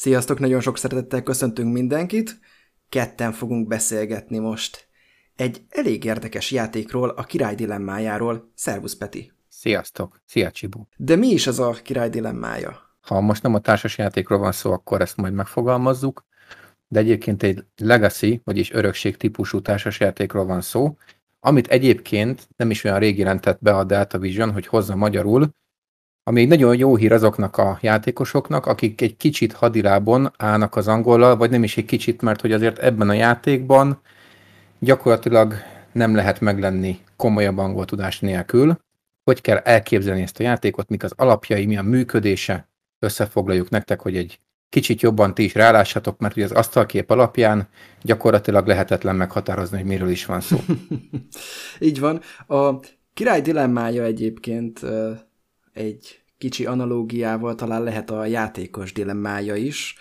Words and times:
Sziasztok, 0.00 0.38
nagyon 0.38 0.60
sok 0.60 0.78
szeretettel 0.78 1.22
köszöntünk 1.22 1.72
mindenkit. 1.72 2.38
Ketten 2.88 3.32
fogunk 3.32 3.68
beszélgetni 3.68 4.38
most. 4.38 4.88
Egy 5.36 5.62
elég 5.68 6.04
érdekes 6.04 6.50
játékról, 6.50 7.08
a 7.08 7.22
király 7.22 7.54
dilemmájáról. 7.54 8.52
Szervusz, 8.54 8.96
Peti! 8.96 9.32
Sziasztok! 9.48 10.22
Szia, 10.26 10.50
Csibu! 10.50 10.84
De 10.96 11.16
mi 11.16 11.26
is 11.26 11.46
az 11.46 11.58
a 11.58 11.70
király 11.70 12.08
dilemmája? 12.08 12.96
Ha 13.00 13.20
most 13.20 13.42
nem 13.42 13.54
a 13.54 13.58
társasjátékról 13.58 14.38
van 14.38 14.52
szó, 14.52 14.72
akkor 14.72 15.00
ezt 15.00 15.16
majd 15.16 15.32
megfogalmazzuk, 15.32 16.24
de 16.88 16.98
egyébként 16.98 17.42
egy 17.42 17.64
legacy, 17.76 18.40
vagyis 18.44 18.72
örökség 18.72 19.16
típusú 19.16 19.60
társasjátékról 19.60 20.44
van 20.44 20.60
szó, 20.60 20.96
amit 21.40 21.68
egyébként 21.68 22.48
nem 22.56 22.70
is 22.70 22.84
olyan 22.84 22.98
rég 22.98 23.18
jelentett 23.18 23.58
be 23.62 23.76
a 23.76 23.84
Delta 23.84 24.18
Vision, 24.18 24.52
hogy 24.52 24.66
hozza 24.66 24.96
magyarul, 24.96 25.50
ami 26.30 26.40
egy 26.40 26.48
nagyon 26.48 26.76
jó 26.76 26.96
hír 26.96 27.12
azoknak 27.12 27.56
a 27.56 27.78
játékosoknak, 27.80 28.66
akik 28.66 29.00
egy 29.00 29.16
kicsit 29.16 29.52
hadilábon 29.52 30.32
állnak 30.36 30.76
az 30.76 30.88
angollal, 30.88 31.36
vagy 31.36 31.50
nem 31.50 31.62
is 31.62 31.76
egy 31.76 31.84
kicsit, 31.84 32.22
mert 32.22 32.40
hogy 32.40 32.52
azért 32.52 32.78
ebben 32.78 33.08
a 33.08 33.12
játékban 33.12 34.00
gyakorlatilag 34.78 35.54
nem 35.92 36.14
lehet 36.14 36.40
meglenni 36.40 36.98
komolyabb 37.16 37.58
angol 37.58 37.84
tudás 37.84 38.20
nélkül. 38.20 38.78
Hogy 39.24 39.40
kell 39.40 39.56
elképzelni 39.56 40.22
ezt 40.22 40.40
a 40.40 40.42
játékot, 40.42 40.88
mik 40.88 41.02
az 41.02 41.12
alapjai, 41.16 41.66
mi 41.66 41.76
a 41.76 41.82
működése, 41.82 42.68
összefoglaljuk 42.98 43.70
nektek, 43.70 44.00
hogy 44.00 44.16
egy 44.16 44.40
kicsit 44.68 45.00
jobban 45.00 45.34
ti 45.34 45.44
is 45.44 45.54
rálássatok, 45.54 46.18
mert 46.18 46.36
ugye 46.36 46.44
az 46.44 46.52
asztalkép 46.52 47.10
alapján 47.10 47.68
gyakorlatilag 48.02 48.66
lehetetlen 48.66 49.16
meghatározni, 49.16 49.76
hogy 49.76 49.86
miről 49.86 50.10
is 50.10 50.24
van 50.24 50.40
szó. 50.40 50.60
Így 51.88 52.00
van. 52.00 52.20
A 52.46 52.80
király 53.14 53.40
dilemmája 53.40 54.04
egyébként 54.04 54.80
egy 55.72 56.19
kicsi 56.40 56.66
analógiával 56.66 57.54
talán 57.54 57.82
lehet 57.82 58.10
a 58.10 58.24
játékos 58.24 58.92
dilemmája 58.92 59.54
is, 59.54 59.94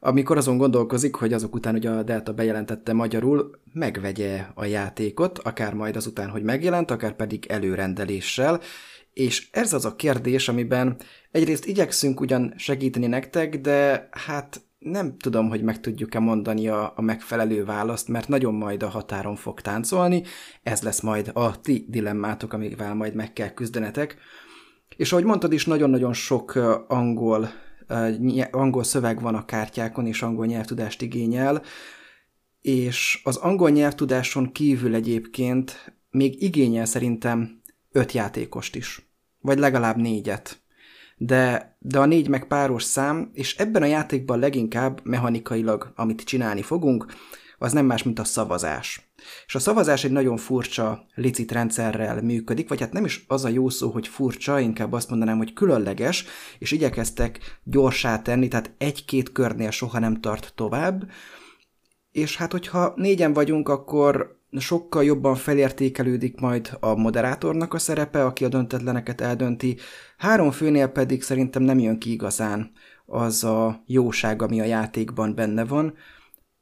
amikor 0.00 0.36
azon 0.36 0.56
gondolkozik, 0.56 1.14
hogy 1.14 1.32
azok 1.32 1.54
után, 1.54 1.72
hogy 1.72 1.86
a 1.86 2.02
Delta 2.02 2.32
bejelentette 2.32 2.92
magyarul, 2.92 3.50
megvegye 3.72 4.46
a 4.54 4.64
játékot, 4.64 5.38
akár 5.38 5.74
majd 5.74 5.96
azután, 5.96 6.28
hogy 6.28 6.42
megjelent, 6.42 6.90
akár 6.90 7.16
pedig 7.16 7.46
előrendeléssel, 7.46 8.60
és 9.12 9.48
ez 9.50 9.72
az 9.72 9.84
a 9.84 9.96
kérdés, 9.96 10.48
amiben 10.48 10.96
egyrészt 11.30 11.66
igyekszünk 11.66 12.20
ugyan 12.20 12.54
segíteni 12.56 13.06
nektek, 13.06 13.60
de 13.60 14.08
hát 14.10 14.60
nem 14.78 15.16
tudom, 15.16 15.48
hogy 15.48 15.62
meg 15.62 15.80
tudjuk-e 15.80 16.18
mondani 16.18 16.68
a, 16.68 16.92
a 16.96 17.02
megfelelő 17.02 17.64
választ, 17.64 18.08
mert 18.08 18.28
nagyon 18.28 18.54
majd 18.54 18.82
a 18.82 18.88
határon 18.88 19.36
fog 19.36 19.60
táncolni, 19.60 20.22
ez 20.62 20.82
lesz 20.82 21.00
majd 21.00 21.30
a 21.34 21.60
ti 21.60 21.86
dilemmátok, 21.88 22.52
amivel 22.52 22.94
majd 22.94 23.14
meg 23.14 23.32
kell 23.32 23.48
küzdenetek. 23.48 24.16
És 24.98 25.12
ahogy 25.12 25.24
mondtad 25.24 25.52
is, 25.52 25.66
nagyon-nagyon 25.66 26.12
sok 26.12 26.54
angol, 26.88 27.50
angol 28.50 28.84
szöveg 28.84 29.20
van 29.20 29.34
a 29.34 29.44
kártyákon, 29.44 30.06
és 30.06 30.22
angol 30.22 30.46
nyelvtudást 30.46 31.02
igényel, 31.02 31.62
és 32.60 33.20
az 33.24 33.36
angol 33.36 33.70
nyelvtudáson 33.70 34.52
kívül 34.52 34.94
egyébként 34.94 35.94
még 36.10 36.42
igényel 36.42 36.84
szerintem 36.84 37.60
öt 37.92 38.12
játékost 38.12 38.76
is, 38.76 39.10
vagy 39.40 39.58
legalább 39.58 39.96
négyet. 39.96 40.60
De, 41.16 41.76
de 41.78 41.98
a 41.98 42.06
négy 42.06 42.28
meg 42.28 42.46
páros 42.46 42.82
szám, 42.82 43.30
és 43.32 43.56
ebben 43.56 43.82
a 43.82 43.86
játékban 43.86 44.38
leginkább 44.38 45.00
mechanikailag, 45.02 45.92
amit 45.94 46.24
csinálni 46.24 46.62
fogunk, 46.62 47.06
az 47.58 47.72
nem 47.72 47.86
más, 47.86 48.02
mint 48.02 48.18
a 48.18 48.24
szavazás. 48.24 49.10
És 49.46 49.54
a 49.54 49.58
szavazás 49.58 50.04
egy 50.04 50.10
nagyon 50.10 50.36
furcsa 50.36 51.06
licit 51.14 51.52
rendszerrel 51.52 52.22
működik, 52.22 52.68
vagy 52.68 52.80
hát 52.80 52.92
nem 52.92 53.04
is 53.04 53.24
az 53.28 53.44
a 53.44 53.48
jó 53.48 53.68
szó, 53.68 53.90
hogy 53.90 54.08
furcsa, 54.08 54.60
inkább 54.60 54.92
azt 54.92 55.10
mondanám, 55.10 55.36
hogy 55.36 55.52
különleges, 55.52 56.24
és 56.58 56.70
igyekeztek 56.70 57.60
gyorsá 57.64 58.22
tenni, 58.22 58.48
tehát 58.48 58.74
egy-két 58.78 59.32
körnél 59.32 59.70
soha 59.70 59.98
nem 59.98 60.20
tart 60.20 60.52
tovább. 60.54 61.10
És 62.12 62.36
hát, 62.36 62.52
hogyha 62.52 62.92
négyen 62.96 63.32
vagyunk, 63.32 63.68
akkor 63.68 64.36
sokkal 64.58 65.04
jobban 65.04 65.34
felértékelődik 65.34 66.40
majd 66.40 66.76
a 66.80 66.94
moderátornak 66.94 67.74
a 67.74 67.78
szerepe, 67.78 68.24
aki 68.24 68.44
a 68.44 68.48
döntetleneket 68.48 69.20
eldönti. 69.20 69.76
Három 70.16 70.50
főnél 70.50 70.86
pedig 70.86 71.22
szerintem 71.22 71.62
nem 71.62 71.78
jön 71.78 71.98
ki 71.98 72.12
igazán 72.12 72.70
az 73.06 73.44
a 73.44 73.82
jóság, 73.86 74.42
ami 74.42 74.60
a 74.60 74.64
játékban 74.64 75.34
benne 75.34 75.64
van, 75.64 75.94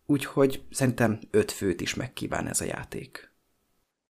úgyhogy 0.07 0.63
szerintem 0.71 1.19
öt 1.31 1.53
főt 1.53 1.81
is 1.81 1.95
megkíván 1.95 2.49
ez 2.49 2.61
a 2.61 2.65
játék. 2.65 3.35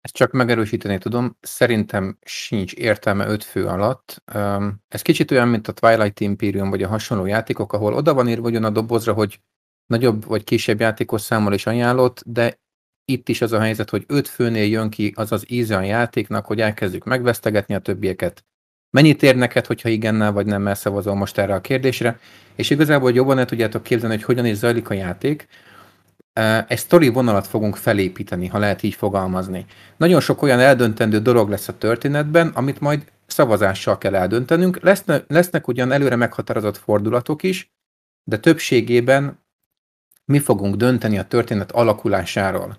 Ezt 0.02 0.14
csak 0.14 0.32
megerősíteni 0.32 0.98
tudom, 0.98 1.38
szerintem 1.42 2.18
sincs 2.22 2.74
értelme 2.74 3.28
öt 3.28 3.44
fő 3.44 3.66
alatt. 3.66 4.24
Ez 4.88 5.02
kicsit 5.02 5.32
olyan, 5.32 5.48
mint 5.48 5.68
a 5.68 5.72
Twilight 5.72 6.20
Imperium 6.20 6.70
vagy 6.70 6.84
a 6.84 6.88
hasonló 6.88 7.26
játékok, 7.26 7.74
ahol 7.74 7.94
oda 7.94 8.14
van 8.14 8.28
írva 8.28 8.66
a 8.66 8.70
dobozra, 8.70 9.14
hogy 9.14 9.42
nagyobb 9.86 10.26
vagy 10.26 10.44
kisebb 10.44 10.80
játékos 10.80 11.22
számmal 11.22 11.54
is 11.54 11.66
ajánlott, 11.66 12.24
de 12.26 12.60
itt 13.06 13.30
is 13.30 13.42
az 13.42 13.52
a 13.52 13.60
helyzet, 13.60 13.90
hogy 13.90 14.04
öt 14.08 14.28
főnél 14.28 14.66
jön 14.66 14.90
ki 14.90 15.14
az 15.16 15.32
az 15.32 15.52
íze 15.52 15.78
a 15.78 15.82
játéknak, 15.82 16.46
hogy 16.46 16.62
elkezdjük 16.62 17.04
megvesztegetni 17.04 17.76
a 17.76 17.80
többieket. 17.80 18.46
Mennyit 18.90 19.24
ér 19.24 19.36
neked, 19.36 19.66
hogyha 19.66 19.90
igennel 19.90 20.32
vagy 20.32 20.46
nem 20.46 20.74
szavazol 20.74 21.16
most 21.16 21.38
erre 21.38 21.54
a 21.54 21.62
kérdésre? 21.62 22.20
És 22.56 22.70
igazából 22.70 23.12
jobban 23.14 23.38
el 23.38 23.46
tudjátok 23.46 23.84
képzelni, 23.84 24.16
hogy 24.16 24.24
hogyan 24.24 24.46
is 24.46 24.56
zajlik 24.56 24.90
a 24.90 24.94
játék, 24.94 25.48
egy 26.68 26.78
sztori 26.78 27.08
vonalat 27.08 27.48
fogunk 27.48 27.76
felépíteni, 27.76 28.48
ha 28.48 28.58
lehet 28.58 28.84
így 28.84 28.94
fogalmazni. 28.94 29.66
Nagyon 29.98 30.20
sok 30.20 30.42
olyan 30.42 30.60
eldöntendő 30.60 31.20
dolog 31.20 31.50
lesz 31.50 31.68
a 31.68 31.78
történetben, 31.78 32.48
amit 32.48 32.80
majd 32.80 33.04
szavazással 33.26 33.98
kell 33.98 34.16
eldöntenünk. 34.16 34.80
Leszne, 34.82 35.24
lesznek 35.28 35.68
ugyan 35.68 35.92
előre 35.92 36.16
meghatározott 36.16 36.78
fordulatok 36.78 37.44
is, 37.44 37.72
de 38.24 38.38
többségében 38.38 39.40
mi 40.26 40.40
fogunk 40.40 40.76
dönteni 40.76 41.18
a 41.18 41.24
történet 41.24 41.72
alakulásáról. 41.72 42.78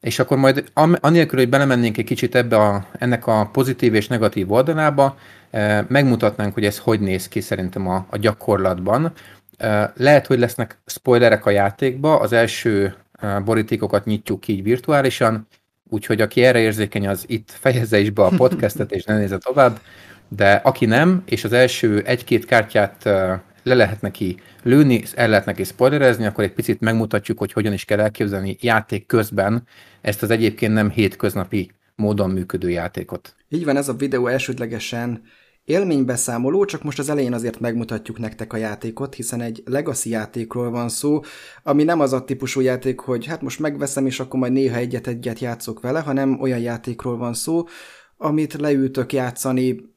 És 0.00 0.18
akkor 0.18 0.36
majd 0.36 0.70
anélkül, 1.00 1.38
hogy 1.38 1.48
belemennénk 1.48 1.98
egy 1.98 2.04
kicsit 2.04 2.34
ebbe 2.34 2.56
a, 2.56 2.86
ennek 2.98 3.26
a 3.26 3.48
pozitív 3.52 3.94
és 3.94 4.08
negatív 4.08 4.52
oldalába, 4.52 5.18
megmutatnánk, 5.88 6.54
hogy 6.54 6.64
ez 6.64 6.78
hogy 6.78 7.00
néz 7.00 7.28
ki 7.28 7.40
szerintem 7.40 7.88
a, 7.88 8.06
a 8.10 8.16
gyakorlatban. 8.16 9.12
Lehet, 9.94 10.26
hogy 10.26 10.38
lesznek 10.38 10.78
spoilerek 10.86 11.46
a 11.46 11.50
játékba, 11.50 12.20
az 12.20 12.32
első 12.32 12.94
borítékokat 13.44 14.04
nyitjuk 14.04 14.48
így 14.48 14.62
virtuálisan, 14.62 15.46
úgyhogy 15.88 16.20
aki 16.20 16.44
erre 16.44 16.58
érzékeny, 16.58 17.08
az 17.08 17.24
itt 17.26 17.50
fejezze 17.50 17.98
is 17.98 18.10
be 18.10 18.22
a 18.22 18.32
podcastet, 18.36 18.92
és 18.92 19.04
ne 19.04 19.18
nézze 19.18 19.38
tovább, 19.38 19.80
de 20.28 20.52
aki 20.52 20.86
nem, 20.86 21.22
és 21.26 21.44
az 21.44 21.52
első 21.52 22.02
egy-két 22.02 22.44
kártyát 22.44 23.02
le 23.62 23.74
lehet 23.74 24.00
neki 24.00 24.40
lőni, 24.62 25.02
el 25.14 25.28
lehet 25.28 25.44
neki 25.44 25.64
spoilerezni, 25.64 26.26
akkor 26.26 26.44
egy 26.44 26.52
picit 26.52 26.80
megmutatjuk, 26.80 27.38
hogy 27.38 27.52
hogyan 27.52 27.72
is 27.72 27.84
kell 27.84 28.00
elképzelni 28.00 28.56
játék 28.60 29.06
közben 29.06 29.62
ezt 30.00 30.22
az 30.22 30.30
egyébként 30.30 30.72
nem 30.72 30.90
hétköznapi 30.90 31.70
módon 31.94 32.30
működő 32.30 32.70
játékot. 32.70 33.34
Így 33.48 33.64
van, 33.64 33.76
ez 33.76 33.88
a 33.88 33.94
videó 33.94 34.26
elsődlegesen 34.26 35.22
Élménybeszámoló, 35.66 36.64
csak 36.64 36.82
most 36.82 36.98
az 36.98 37.08
elején 37.08 37.32
azért 37.32 37.60
megmutatjuk 37.60 38.18
nektek 38.18 38.52
a 38.52 38.56
játékot, 38.56 39.14
hiszen 39.14 39.40
egy 39.40 39.62
legacy 39.64 40.10
játékról 40.10 40.70
van 40.70 40.88
szó, 40.88 41.20
ami 41.62 41.84
nem 41.84 42.00
az 42.00 42.12
a 42.12 42.24
típusú 42.24 42.60
játék, 42.60 43.00
hogy 43.00 43.26
hát 43.26 43.42
most 43.42 43.58
megveszem, 43.58 44.06
és 44.06 44.20
akkor 44.20 44.40
majd 44.40 44.52
néha 44.52 44.76
egyet-egyet 44.76 45.38
játszok 45.38 45.80
vele, 45.80 46.00
hanem 46.00 46.40
olyan 46.40 46.58
játékról 46.58 47.16
van 47.16 47.34
szó, 47.34 47.64
amit 48.16 48.54
leültök 48.54 49.12
játszani 49.12 49.94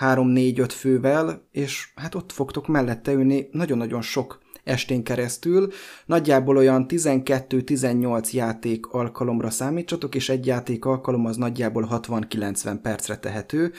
3-4-5 0.00 0.70
fővel, 0.70 1.48
és 1.50 1.92
hát 1.94 2.14
ott 2.14 2.32
fogtok 2.32 2.66
mellette 2.66 3.12
ülni 3.12 3.48
nagyon-nagyon 3.50 4.02
sok 4.02 4.40
estén 4.64 5.02
keresztül. 5.02 5.72
Nagyjából 6.06 6.56
olyan 6.56 6.86
12-18 6.88 8.30
játék 8.30 8.86
alkalomra 8.86 9.50
számítsatok, 9.50 10.14
és 10.14 10.28
egy 10.28 10.46
játék 10.46 10.84
alkalom 10.84 11.26
az 11.26 11.36
nagyjából 11.36 11.88
60-90 11.90 12.78
percre 12.82 13.16
tehető, 13.16 13.72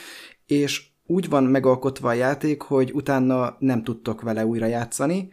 és 0.46 0.92
úgy 1.06 1.30
van 1.30 1.44
megalkotva 1.44 2.08
a 2.10 2.14
játék, 2.14 2.62
hogy 2.62 2.92
utána 2.94 3.56
nem 3.60 3.84
tudtok 3.84 4.22
vele 4.22 4.46
újra 4.46 4.66
játszani, 4.66 5.30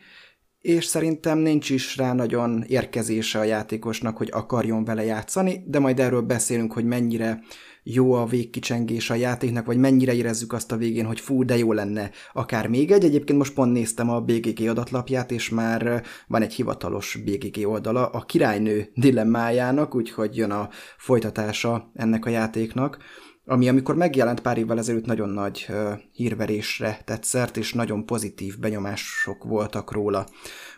és 0.61 0.85
szerintem 0.85 1.39
nincs 1.39 1.71
is 1.71 1.97
rá 1.97 2.13
nagyon 2.13 2.65
érkezése 2.67 3.39
a 3.39 3.45
játékosnak, 3.45 4.17
hogy 4.17 4.29
akarjon 4.33 4.85
vele 4.85 5.05
játszani, 5.05 5.65
de 5.67 5.79
majd 5.79 6.01
erről 6.01 6.21
beszélünk, 6.21 6.73
hogy 6.73 6.85
mennyire 6.85 7.43
jó 7.83 8.13
a 8.13 8.27
végkicsengés 8.27 9.11
a 9.11 9.15
játéknak, 9.15 9.67
vagy 9.67 9.77
mennyire 9.77 10.15
érezzük 10.15 10.53
azt 10.53 10.73
a 10.73 10.77
végén, 10.77 11.07
hogy 11.07 11.21
fú, 11.21 11.45
de 11.45 11.57
jó 11.57 11.73
lenne 11.73 12.11
akár 12.33 12.69
még 12.69 12.91
egy. 12.91 13.05
Egyébként 13.05 13.39
most 13.39 13.55
pont 13.55 13.73
néztem 13.73 14.11
a 14.11 14.21
BGG 14.21 14.69
adatlapját, 14.69 15.31
és 15.31 15.49
már 15.49 16.03
van 16.27 16.43
egy 16.43 16.55
hivatalos 16.55 17.19
BGG 17.25 17.67
oldala 17.67 18.07
a 18.07 18.21
királynő 18.21 18.91
dilemmájának, 18.95 19.95
úgyhogy 19.95 20.37
jön 20.37 20.51
a 20.51 20.69
folytatása 20.99 21.91
ennek 21.95 22.25
a 22.27 22.31
játéknak 22.31 22.99
ami 23.45 23.69
amikor 23.69 23.95
megjelent 23.97 24.41
pár 24.41 24.59
évvel 24.59 24.79
ezelőtt 24.79 25.05
nagyon 25.05 25.29
nagy 25.29 25.67
hírverésre 26.13 27.01
tett 27.05 27.25
szert, 27.25 27.57
és 27.57 27.73
nagyon 27.73 28.07
pozitív 28.07 28.59
benyomások 28.59 29.45
voltak 29.45 29.93
róla. 29.93 30.27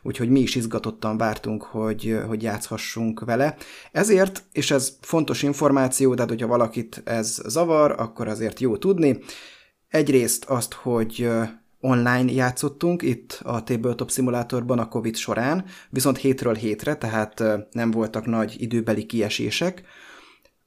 Úgyhogy 0.02 0.28
mi 0.28 0.40
is 0.40 0.54
izgatottan 0.54 1.16
vártunk, 1.16 1.62
hogy, 1.62 2.18
hogy 2.26 2.42
játszhassunk 2.42 3.20
vele. 3.20 3.56
Ezért, 3.92 4.44
és 4.52 4.70
ez 4.70 4.96
fontos 5.00 5.42
információ, 5.42 6.14
de 6.14 6.24
hogyha 6.28 6.46
valakit 6.46 7.02
ez 7.04 7.40
zavar, 7.46 7.94
akkor 7.98 8.28
azért 8.28 8.60
jó 8.60 8.76
tudni. 8.76 9.18
Egyrészt 9.88 10.44
azt, 10.44 10.72
hogy 10.72 11.28
online 11.80 12.32
játszottunk 12.32 13.02
itt 13.02 13.40
a 13.42 13.62
Tabletop 13.62 14.10
szimulátorban 14.10 14.78
a 14.78 14.88
Covid 14.88 15.16
során, 15.16 15.64
viszont 15.90 16.18
hétről 16.18 16.54
hétre, 16.54 16.94
tehát 16.94 17.42
nem 17.70 17.90
voltak 17.90 18.26
nagy 18.26 18.54
időbeli 18.58 19.06
kiesések, 19.06 19.82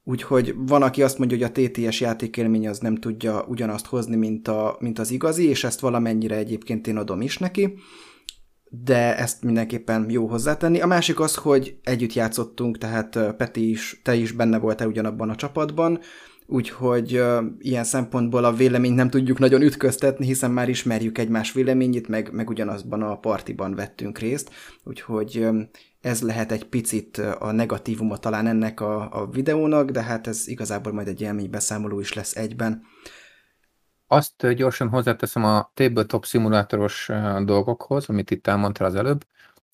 Úgyhogy 0.08 0.54
van, 0.56 0.82
aki 0.82 1.02
azt 1.02 1.18
mondja, 1.18 1.36
hogy 1.36 1.46
a 1.46 1.68
TTS 1.68 2.00
játékélmény 2.00 2.68
az 2.68 2.78
nem 2.78 2.96
tudja 2.96 3.44
ugyanazt 3.48 3.86
hozni, 3.86 4.16
mint, 4.16 4.48
a, 4.48 4.76
mint 4.80 4.98
az 4.98 5.10
igazi, 5.10 5.48
és 5.48 5.64
ezt 5.64 5.80
valamennyire 5.80 6.36
egyébként 6.36 6.86
én 6.86 6.96
adom 6.96 7.20
is 7.20 7.38
neki, 7.38 7.74
de 8.64 9.16
ezt 9.16 9.42
mindenképpen 9.42 10.10
jó 10.10 10.26
hozzátenni. 10.26 10.80
A 10.80 10.86
másik 10.86 11.20
az, 11.20 11.34
hogy 11.34 11.78
együtt 11.82 12.12
játszottunk, 12.12 12.78
tehát 12.78 13.34
Peti 13.36 13.70
is, 13.70 14.00
te 14.04 14.14
is 14.14 14.32
benne 14.32 14.58
voltál 14.58 14.88
ugyanabban 14.88 15.30
a 15.30 15.34
csapatban, 15.34 16.00
úgyhogy 16.46 17.18
uh, 17.18 17.44
ilyen 17.58 17.84
szempontból 17.84 18.44
a 18.44 18.52
véleményt 18.52 18.96
nem 18.96 19.10
tudjuk 19.10 19.38
nagyon 19.38 19.62
ütköztetni, 19.62 20.26
hiszen 20.26 20.50
már 20.50 20.68
ismerjük 20.68 21.18
egymás 21.18 21.52
véleményét, 21.52 22.08
meg, 22.08 22.32
meg 22.32 22.48
ugyanazban 22.48 23.02
a 23.02 23.18
partiban 23.18 23.74
vettünk 23.74 24.18
részt, 24.18 24.50
úgyhogy 24.84 25.38
um, 25.38 25.68
ez 26.06 26.22
lehet 26.22 26.52
egy 26.52 26.64
picit 26.64 27.18
a 27.18 27.50
negatívuma 27.52 28.16
talán 28.16 28.46
ennek 28.46 28.80
a, 28.80 29.22
a 29.22 29.26
videónak, 29.26 29.90
de 29.90 30.02
hát 30.02 30.26
ez 30.26 30.48
igazából 30.48 30.92
majd 30.92 31.08
egy 31.08 31.20
élménybeszámoló 31.20 32.00
is 32.00 32.12
lesz 32.12 32.36
egyben. 32.36 32.82
Azt 34.06 34.54
gyorsan 34.54 34.88
hozzáteszem 34.88 35.44
a 35.44 35.70
tabletop 35.74 36.24
szimulátoros 36.24 37.10
dolgokhoz, 37.44 38.08
amit 38.08 38.30
itt 38.30 38.46
elmondtál 38.46 38.86
az 38.86 38.94
előbb, 38.94 39.26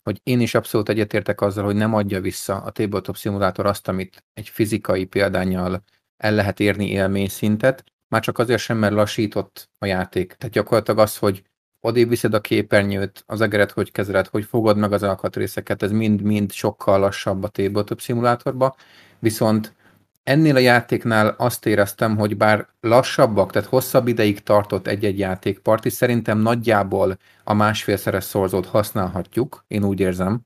hogy 0.03 0.21
én 0.23 0.41
is 0.41 0.55
abszolút 0.55 0.89
egyetértek 0.89 1.41
azzal, 1.41 1.65
hogy 1.65 1.75
nem 1.75 1.95
adja 1.95 2.21
vissza 2.21 2.57
a 2.57 2.71
tabletop 2.71 3.17
szimulátor 3.17 3.67
azt, 3.67 3.89
amit 3.89 4.25
egy 4.35 4.49
fizikai 4.49 5.05
példányjal 5.05 5.83
el 6.17 6.35
lehet 6.35 6.61
érni 6.61 6.91
élményszintet, 6.91 7.85
már 8.09 8.23
csak 8.23 8.39
azért 8.39 8.61
sem, 8.61 8.79
mert 8.79 8.95
lassított 8.95 9.71
a 9.79 9.87
játék. 9.87 10.33
Tehát 10.33 10.55
gyakorlatilag 10.55 11.01
az, 11.01 11.17
hogy 11.17 11.43
odébb 11.85 12.09
viszed 12.09 12.35
a 12.35 12.41
képernyőt, 12.41 13.25
az 13.27 13.41
egeret 13.41 13.71
hogy 13.71 13.93
kezeled, 13.93 14.27
hogy 14.27 14.45
fogod 14.45 14.77
meg 14.77 14.93
az 14.93 15.03
alkatrészeket, 15.03 15.83
ez 15.83 15.91
mind-mind 15.91 16.53
sokkal 16.53 16.99
lassabb 16.99 17.43
a 17.43 17.49
tabletop 17.49 18.01
szimulátorba, 18.01 18.77
viszont 19.19 19.75
ennél 20.23 20.57
a 20.57 20.59
játéknál 20.59 21.35
azt 21.39 21.67
éreztem, 21.67 22.17
hogy 22.17 22.37
bár 22.37 22.69
lassabbak, 22.81 23.53
tehát 23.53 23.69
hosszabb 23.69 24.09
ideig 24.09 24.43
tartott 24.43 24.87
egy-egy 24.87 25.19
játékparti, 25.19 25.91
szerintem 25.91 26.39
nagyjából 26.39 27.19
a 27.45 27.55
másfélszeres 27.55 28.25
szorzót 28.25 28.67
használhatjuk, 28.67 29.65
én 29.69 29.85
úgy 29.85 30.01
érzem, 30.01 30.41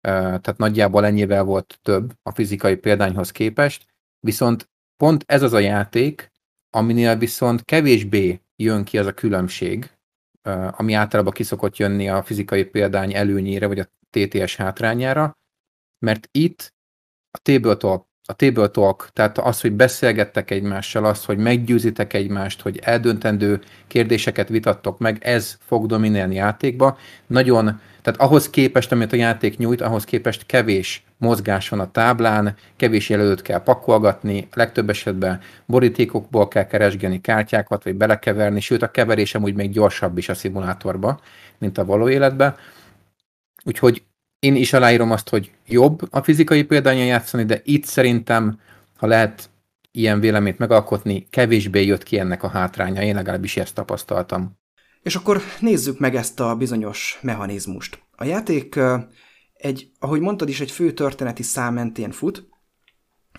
tehát 0.00 0.56
nagyjából 0.56 1.06
ennyivel 1.06 1.42
volt 1.42 1.78
több 1.82 2.12
a 2.22 2.30
fizikai 2.30 2.76
példányhoz 2.76 3.30
képest, 3.30 3.86
viszont 4.20 4.68
pont 4.96 5.24
ez 5.26 5.42
az 5.42 5.52
a 5.52 5.58
játék, 5.58 6.32
aminél 6.70 7.16
viszont 7.16 7.64
kevésbé 7.64 8.40
jön 8.56 8.84
ki 8.84 8.98
az 8.98 9.06
a 9.06 9.12
különbség, 9.12 9.90
ami 10.70 10.92
általában 10.92 11.32
kiszokott 11.32 11.76
jönni 11.76 12.08
a 12.08 12.22
fizikai 12.22 12.64
példány 12.64 13.14
előnyére, 13.14 13.66
vagy 13.66 13.78
a 13.78 13.90
TTS 14.10 14.56
hátrányára, 14.56 15.38
mert 15.98 16.28
itt 16.30 16.74
a 17.30 17.38
tabletop, 17.38 18.08
a 18.30 18.32
table 18.32 18.68
talk, 18.68 19.08
tehát 19.12 19.38
az, 19.38 19.60
hogy 19.60 19.72
beszélgettek 19.72 20.50
egymással, 20.50 21.04
az, 21.04 21.24
hogy 21.24 21.38
meggyőzitek 21.38 22.12
egymást, 22.12 22.60
hogy 22.60 22.78
eldöntendő 22.82 23.60
kérdéseket 23.86 24.48
vitattok 24.48 24.98
meg, 24.98 25.18
ez 25.20 25.58
fog 25.66 25.86
dominálni 25.86 26.34
játékba. 26.34 26.98
Nagyon 27.26 27.80
tehát 28.02 28.20
ahhoz 28.20 28.50
képest, 28.50 28.92
amit 28.92 29.12
a 29.12 29.16
játék 29.16 29.58
nyújt, 29.58 29.80
ahhoz 29.80 30.04
képest 30.04 30.46
kevés 30.46 31.04
mozgás 31.16 31.68
van 31.68 31.80
a 31.80 31.90
táblán, 31.90 32.54
kevés 32.76 33.08
jelölőt 33.08 33.42
kell 33.42 33.62
pakolgatni, 33.62 34.48
legtöbb 34.54 34.90
esetben 34.90 35.40
borítékokból 35.66 36.48
kell 36.48 36.66
keresgélni 36.66 37.20
kártyákat, 37.20 37.84
vagy 37.84 37.94
belekeverni, 37.94 38.60
sőt 38.60 38.82
a 38.82 38.90
keverésem 38.90 39.42
úgy 39.42 39.54
még 39.54 39.70
gyorsabb 39.70 40.18
is 40.18 40.28
a 40.28 40.34
szimulátorba, 40.34 41.20
mint 41.58 41.78
a 41.78 41.84
való 41.84 42.08
életben. 42.08 42.54
Úgyhogy 43.64 44.02
én 44.40 44.54
is 44.56 44.72
aláírom 44.72 45.10
azt, 45.10 45.28
hogy 45.28 45.50
jobb 45.66 46.00
a 46.10 46.22
fizikai 46.22 46.62
példányon 46.62 47.06
játszani, 47.06 47.44
de 47.44 47.60
itt 47.64 47.84
szerintem, 47.84 48.60
ha 48.96 49.06
lehet 49.06 49.50
ilyen 49.90 50.20
véleményt 50.20 50.58
megalkotni, 50.58 51.26
kevésbé 51.30 51.84
jött 51.84 52.02
ki 52.02 52.18
ennek 52.18 52.42
a 52.42 52.48
hátránya, 52.48 53.02
én 53.02 53.14
legalábbis 53.14 53.56
ezt 53.56 53.74
tapasztaltam. 53.74 54.58
És 55.02 55.14
akkor 55.14 55.42
nézzük 55.60 55.98
meg 55.98 56.14
ezt 56.14 56.40
a 56.40 56.54
bizonyos 56.56 57.18
mechanizmust. 57.22 58.02
A 58.16 58.24
játék 58.24 58.78
egy, 59.54 59.90
ahogy 59.98 60.20
mondtad 60.20 60.48
is, 60.48 60.60
egy 60.60 60.70
fő 60.70 60.92
történeti 60.92 61.42
szám 61.42 61.74
mentén 61.74 62.10
fut, 62.10 62.48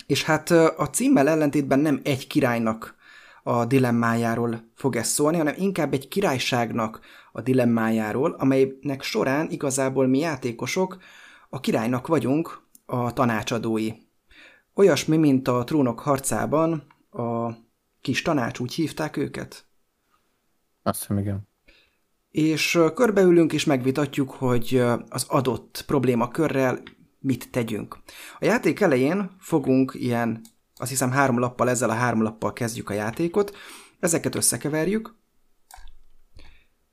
és 0.06 0.24
hát 0.24 0.50
a 0.50 0.88
címmel 0.92 1.28
ellentétben 1.28 1.78
nem 1.78 2.00
egy 2.04 2.26
királynak 2.26 2.94
a 3.42 3.64
dilemmájáról 3.64 4.70
fog 4.74 4.96
ez 4.96 5.08
szólni, 5.08 5.36
hanem 5.36 5.54
inkább 5.58 5.92
egy 5.92 6.08
királyságnak 6.08 7.00
a 7.32 7.40
dilemmájáról, 7.40 8.30
amelynek 8.30 9.02
során 9.02 9.50
igazából 9.50 10.06
mi 10.06 10.18
játékosok 10.18 10.98
a 11.48 11.60
királynak 11.60 12.06
vagyunk 12.06 12.66
a 12.86 13.12
tanácsadói. 13.12 13.90
Olyasmi, 14.74 15.16
mint 15.16 15.48
a 15.48 15.64
trónok 15.64 16.00
harcában 16.00 16.86
a 17.10 17.50
kis 18.00 18.22
tanács, 18.22 18.58
úgy 18.58 18.74
hívták 18.74 19.16
őket? 19.16 19.66
Azt 20.82 20.98
hiszem, 20.98 21.18
igen 21.18 21.50
és 22.32 22.78
körbeülünk 22.94 23.52
és 23.52 23.64
megvitatjuk, 23.64 24.30
hogy 24.30 24.82
az 25.08 25.24
adott 25.28 25.84
problémakörrel 25.86 26.82
mit 27.18 27.50
tegyünk. 27.50 27.98
A 28.38 28.44
játék 28.44 28.80
elején 28.80 29.30
fogunk 29.38 29.94
ilyen, 29.94 30.40
azt 30.76 30.90
hiszem 30.90 31.10
három 31.10 31.38
lappal, 31.38 31.68
ezzel 31.68 31.90
a 31.90 31.94
három 31.94 32.22
lappal 32.22 32.52
kezdjük 32.52 32.90
a 32.90 32.92
játékot, 32.92 33.56
ezeket 34.00 34.34
összekeverjük, 34.34 35.14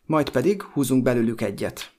majd 0.09 0.29
pedig 0.29 0.63
húzunk 0.63 1.03
belőlük 1.03 1.41
egyet. 1.41 1.91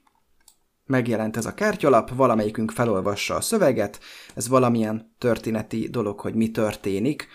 Megjelent 0.86 1.36
ez 1.36 1.46
a 1.46 1.54
kártyalap, 1.54 2.14
valamelyikünk 2.14 2.70
felolvassa 2.70 3.34
a 3.34 3.40
szöveget, 3.40 4.00
ez 4.34 4.48
valamilyen 4.48 5.14
történeti 5.18 5.88
dolog, 5.88 6.20
hogy 6.20 6.34
mi 6.34 6.50
történik 6.50 7.28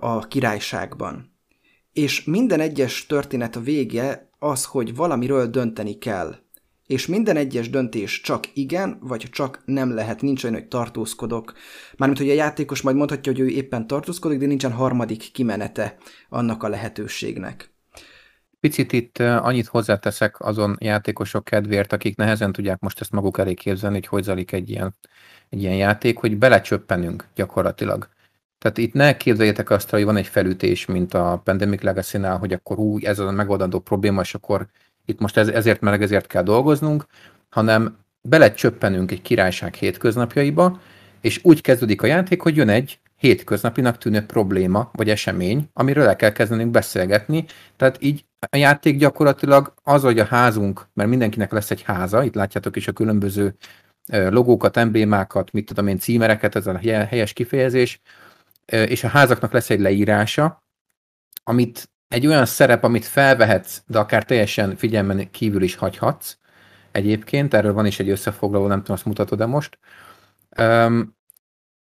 a 0.00 0.18
királyságban. 0.18 1.36
És 1.92 2.24
minden 2.24 2.60
egyes 2.60 3.06
történet 3.06 3.56
a 3.56 3.60
vége 3.60 4.30
az, 4.38 4.64
hogy 4.64 4.94
valamiről 4.94 5.46
dönteni 5.46 5.98
kell. 5.98 6.34
És 6.86 7.06
minden 7.06 7.36
egyes 7.36 7.70
döntés 7.70 8.20
csak 8.20 8.50
igen, 8.54 8.98
vagy 9.00 9.28
csak 9.30 9.62
nem 9.64 9.94
lehet, 9.94 10.22
nincs 10.22 10.44
olyan, 10.44 10.56
hogy 10.56 10.68
tartózkodok. 10.68 11.52
Mármint, 11.96 12.20
hogy 12.20 12.30
a 12.30 12.34
játékos 12.34 12.80
majd 12.80 12.96
mondhatja, 12.96 13.32
hogy 13.32 13.40
ő 13.40 13.48
éppen 13.48 13.86
tartózkodik, 13.86 14.38
de 14.38 14.46
nincsen 14.46 14.72
harmadik 14.72 15.32
kimenete 15.32 15.96
annak 16.28 16.62
a 16.62 16.68
lehetőségnek. 16.68 17.74
Picit 18.60 18.92
itt 18.92 19.18
annyit 19.18 19.66
hozzáteszek 19.66 20.40
azon 20.40 20.76
játékosok 20.80 21.44
kedvéért, 21.44 21.92
akik 21.92 22.16
nehezen 22.16 22.52
tudják 22.52 22.80
most 22.80 23.00
ezt 23.00 23.10
maguk 23.12 23.38
elé 23.38 23.54
képzelni, 23.54 23.96
hogy 23.96 24.06
hogy 24.06 24.22
zalik 24.22 24.52
egy 24.52 24.70
ilyen, 24.70 24.94
egy 25.48 25.62
ilyen 25.62 25.76
játék, 25.76 26.18
hogy 26.18 26.38
belecsöppenünk 26.38 27.28
gyakorlatilag. 27.34 28.08
Tehát 28.58 28.78
itt 28.78 28.92
ne 28.92 29.16
képzeljétek 29.16 29.70
azt, 29.70 29.90
hogy 29.90 30.04
van 30.04 30.16
egy 30.16 30.26
felütés, 30.26 30.86
mint 30.86 31.14
a 31.14 31.40
Pandemic 31.44 31.82
legacy 31.82 32.18
hogy 32.18 32.52
akkor 32.52 32.78
új, 32.78 33.06
ez 33.06 33.18
a 33.18 33.30
megoldandó 33.30 33.78
probléma, 33.78 34.20
és 34.20 34.34
akkor 34.34 34.66
itt 35.04 35.20
most 35.20 35.36
ez, 35.36 35.48
ezért 35.48 35.80
meg 35.80 36.02
ezért 36.02 36.26
kell 36.26 36.42
dolgoznunk, 36.42 37.06
hanem 37.48 37.98
belecsöppenünk 38.20 39.10
egy 39.10 39.22
királyság 39.22 39.74
hétköznapjaiba, 39.74 40.80
és 41.20 41.40
úgy 41.42 41.60
kezdődik 41.60 42.02
a 42.02 42.06
játék, 42.06 42.42
hogy 42.42 42.56
jön 42.56 42.68
egy 42.68 43.00
hétköznapinak 43.26 43.98
tűnő 43.98 44.26
probléma, 44.26 44.90
vagy 44.92 45.10
esemény, 45.10 45.68
amiről 45.72 46.06
el 46.06 46.16
kell 46.16 46.32
kezdenünk 46.32 46.70
beszélgetni. 46.70 47.44
Tehát 47.76 47.96
így 48.02 48.24
a 48.50 48.56
játék 48.56 48.96
gyakorlatilag 48.98 49.74
az, 49.82 50.02
hogy 50.02 50.18
a 50.18 50.24
házunk, 50.24 50.88
mert 50.94 51.08
mindenkinek 51.08 51.52
lesz 51.52 51.70
egy 51.70 51.82
háza, 51.82 52.22
itt 52.22 52.34
látjátok 52.34 52.76
is 52.76 52.88
a 52.88 52.92
különböző 52.92 53.56
logókat, 54.06 54.76
emblémákat, 54.76 55.52
mit 55.52 55.66
tudom 55.66 55.86
én, 55.86 55.98
címereket, 55.98 56.54
ez 56.54 56.66
a 56.66 56.78
helyes 56.78 57.32
kifejezés, 57.32 58.00
és 58.66 59.04
a 59.04 59.08
házaknak 59.08 59.52
lesz 59.52 59.70
egy 59.70 59.80
leírása, 59.80 60.64
amit 61.44 61.90
egy 62.08 62.26
olyan 62.26 62.46
szerep, 62.46 62.84
amit 62.84 63.04
felvehetsz, 63.04 63.82
de 63.86 63.98
akár 63.98 64.24
teljesen 64.24 64.76
figyelmen 64.76 65.30
kívül 65.30 65.62
is 65.62 65.74
hagyhatsz. 65.74 66.36
Egyébként, 66.92 67.54
erről 67.54 67.72
van 67.72 67.86
is 67.86 67.98
egy 67.98 68.08
összefoglaló, 68.08 68.66
nem 68.66 68.78
tudom, 68.78 68.94
azt 68.94 69.04
mutatod 69.04 69.38
de 69.38 69.46
most. 69.46 69.78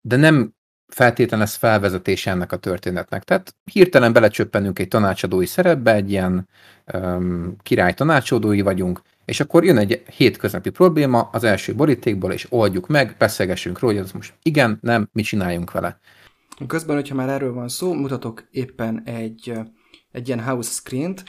De 0.01 0.15
nem 0.15 0.53
feltétlenül 0.93 1.45
lesz 1.45 1.55
felvezetése 1.55 2.31
ennek 2.31 2.51
a 2.51 2.57
történetnek. 2.57 3.23
Tehát 3.23 3.55
hirtelen 3.71 4.13
belecsöppenünk 4.13 4.79
egy 4.79 4.87
tanácsadói 4.87 5.45
szerepbe, 5.45 5.93
egy 5.93 6.11
ilyen 6.11 6.47
um, 6.93 7.55
király 7.63 7.93
tanácsadói 7.93 8.61
vagyunk, 8.61 9.01
és 9.25 9.39
akkor 9.39 9.63
jön 9.63 9.77
egy 9.77 10.03
hétköznapi 10.15 10.69
probléma 10.69 11.29
az 11.31 11.43
első 11.43 11.75
borítékból, 11.75 12.31
és 12.31 12.47
oldjuk 12.49 12.87
meg, 12.87 13.15
beszélgessünk 13.17 13.79
róla, 13.79 13.93
hogy 13.93 14.03
az 14.03 14.11
most 14.11 14.33
igen, 14.41 14.77
nem, 14.81 15.09
mit 15.11 15.25
csináljunk 15.25 15.71
vele. 15.71 15.99
Közben, 16.67 16.95
hogyha 16.95 17.15
már 17.15 17.29
erről 17.29 17.53
van 17.53 17.67
szó, 17.67 17.93
mutatok 17.93 18.47
éppen 18.51 19.01
egy, 19.05 19.53
egy 20.11 20.27
ilyen 20.27 20.43
house 20.43 20.71
screen-t, 20.71 21.23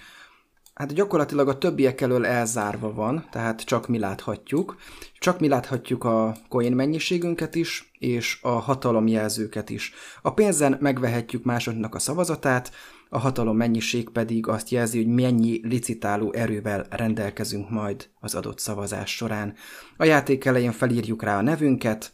Hát 0.74 0.92
gyakorlatilag 0.92 1.48
a 1.48 1.58
többiek 1.58 2.00
elől 2.00 2.26
elzárva 2.26 2.92
van, 2.92 3.26
tehát 3.30 3.60
csak 3.60 3.88
mi 3.88 3.98
láthatjuk. 3.98 4.76
Csak 5.18 5.40
mi 5.40 5.48
láthatjuk 5.48 6.04
a 6.04 6.36
coin 6.48 6.72
mennyiségünket 6.72 7.54
is, 7.54 7.90
és 7.98 8.38
a 8.42 8.48
hatalomjelzőket 8.48 9.70
is. 9.70 9.92
A 10.22 10.32
pénzen 10.32 10.76
megvehetjük 10.80 11.44
másoknak 11.44 11.94
a 11.94 11.98
szavazatát, 11.98 12.72
a 13.08 13.18
hatalom 13.18 13.56
mennyiség 13.56 14.08
pedig 14.10 14.46
azt 14.46 14.70
jelzi, 14.70 14.96
hogy 15.02 15.14
mennyi 15.14 15.60
licitáló 15.62 16.32
erővel 16.32 16.86
rendelkezünk 16.90 17.70
majd 17.70 18.08
az 18.20 18.34
adott 18.34 18.58
szavazás 18.58 19.16
során. 19.16 19.54
A 19.96 20.04
játék 20.04 20.44
elején 20.44 20.72
felírjuk 20.72 21.22
rá 21.22 21.38
a 21.38 21.42
nevünket, 21.42 22.12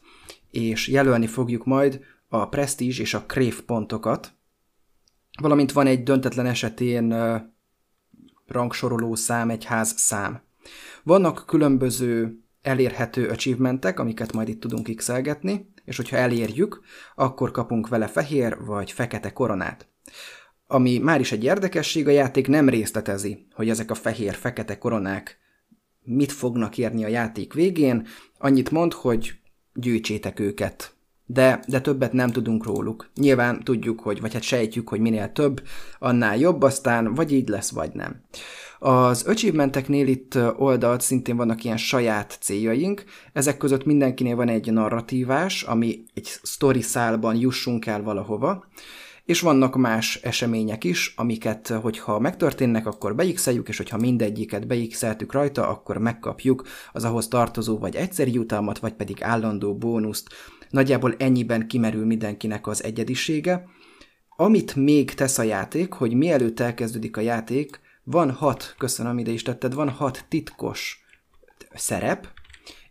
és 0.51 0.89
jelölni 0.89 1.27
fogjuk 1.27 1.65
majd 1.65 2.01
a 2.29 2.49
prestige 2.49 3.01
és 3.01 3.15
a 3.15 3.25
crave 3.27 3.63
pontokat, 3.67 4.33
valamint 5.41 5.73
van 5.73 5.87
egy 5.87 6.03
döntetlen 6.03 6.47
esetén 6.47 7.15
rangsoroló 8.49 9.15
szám, 9.15 9.51
egy 9.51 9.65
ház 9.65 9.95
szám. 9.97 10.41
Vannak 11.03 11.45
különböző 11.47 12.39
elérhető 12.63 13.29
achievementek, 13.29 13.99
amiket 14.01 14.33
majd 14.33 14.49
itt 14.49 14.61
tudunk 14.61 14.95
x 14.97 15.11
és 15.85 15.97
hogyha 15.97 16.17
elérjük, 16.17 16.81
akkor 17.15 17.51
kapunk 17.51 17.89
vele 17.89 18.07
fehér 18.07 18.57
vagy 18.65 18.93
fekete 18.93 19.33
koronát. 19.33 19.89
Ami 20.67 20.99
már 20.99 21.21
is 21.21 21.33
egy 21.33 21.45
érdekesség, 21.45 22.07
a 22.09 22.11
játék 22.11 22.49
nem 22.49 22.69
részletezi, 22.69 23.47
hogy 23.55 23.69
ezek 23.69 23.91
a 23.91 23.95
fehér-fekete 23.95 24.79
koronák 24.79 25.39
mit 26.03 26.33
fognak 26.33 26.79
érni 26.79 27.05
a 27.05 27.09
játék 27.09 27.53
végén, 27.53 28.07
annyit 28.39 28.71
mond, 28.71 28.93
hogy 28.93 29.33
gyűjtsétek 29.75 30.41
őket. 30.41 30.98
De, 31.31 31.61
de 31.67 31.81
többet 31.81 32.13
nem 32.13 32.31
tudunk 32.31 32.65
róluk. 32.65 33.11
Nyilván 33.15 33.65
tudjuk, 33.65 34.01
hogy, 34.01 34.21
vagy 34.21 34.33
hát 34.33 34.43
sejtjük, 34.43 34.89
hogy 34.89 35.01
minél 35.01 35.33
több, 35.33 35.63
annál 35.99 36.39
jobb, 36.39 36.63
aztán 36.63 37.15
vagy 37.15 37.33
így 37.33 37.49
lesz, 37.49 37.71
vagy 37.71 37.91
nem. 37.93 38.21
Az 38.79 39.23
achievementeknél 39.23 40.07
itt 40.07 40.39
oldalt 40.57 41.01
szintén 41.01 41.37
vannak 41.37 41.65
ilyen 41.65 41.77
saját 41.77 42.39
céljaink, 42.41 43.05
ezek 43.33 43.57
között 43.57 43.85
mindenkinél 43.85 44.37
van 44.37 44.49
egy 44.49 44.73
narratívás, 44.73 45.63
ami 45.63 46.05
egy 46.15 46.27
story 46.43 46.83
szálban 46.83 47.37
jussunk 47.37 47.87
el 47.87 48.03
valahova, 48.03 48.67
és 49.25 49.41
vannak 49.41 49.77
más 49.77 50.17
események 50.23 50.85
is, 50.85 51.15
amiket, 51.17 51.69
hogyha 51.69 52.19
megtörténnek, 52.19 52.87
akkor 52.87 53.15
beixeljük, 53.15 53.69
és 53.69 53.77
hogyha 53.77 53.97
mindegyiket 53.97 54.67
beixeltük 54.67 55.33
rajta, 55.33 55.69
akkor 55.69 55.99
megkapjuk 55.99 56.63
az 56.93 57.05
ahhoz 57.05 57.29
tartozó 57.29 57.79
vagy 57.79 57.97
egyszeri 57.97 58.33
jutalmat, 58.33 58.79
vagy 58.79 58.93
pedig 58.93 59.23
állandó 59.23 59.77
bónuszt. 59.77 60.29
Nagyjából 60.71 61.15
ennyiben 61.19 61.69
kimerül 61.69 62.07
mindenkinek 62.07 62.67
az 62.67 62.85
egyedisége. 62.85 63.69
Amit 64.37 64.75
még 64.75 65.15
tesz 65.15 65.39
a 65.39 65.43
játék, 65.43 65.93
hogy 65.93 66.15
mielőtt 66.15 66.61
elkezdődik 66.61 67.17
a 67.17 67.21
játék, 67.21 67.81
van 68.03 68.31
hat, 68.31 68.75
köszönöm, 68.79 69.19
ide 69.19 69.31
is 69.31 69.43
tetted, 69.43 69.75
van 69.75 69.91
hat 69.91 70.25
titkos 70.29 71.05
szerep, 71.75 72.29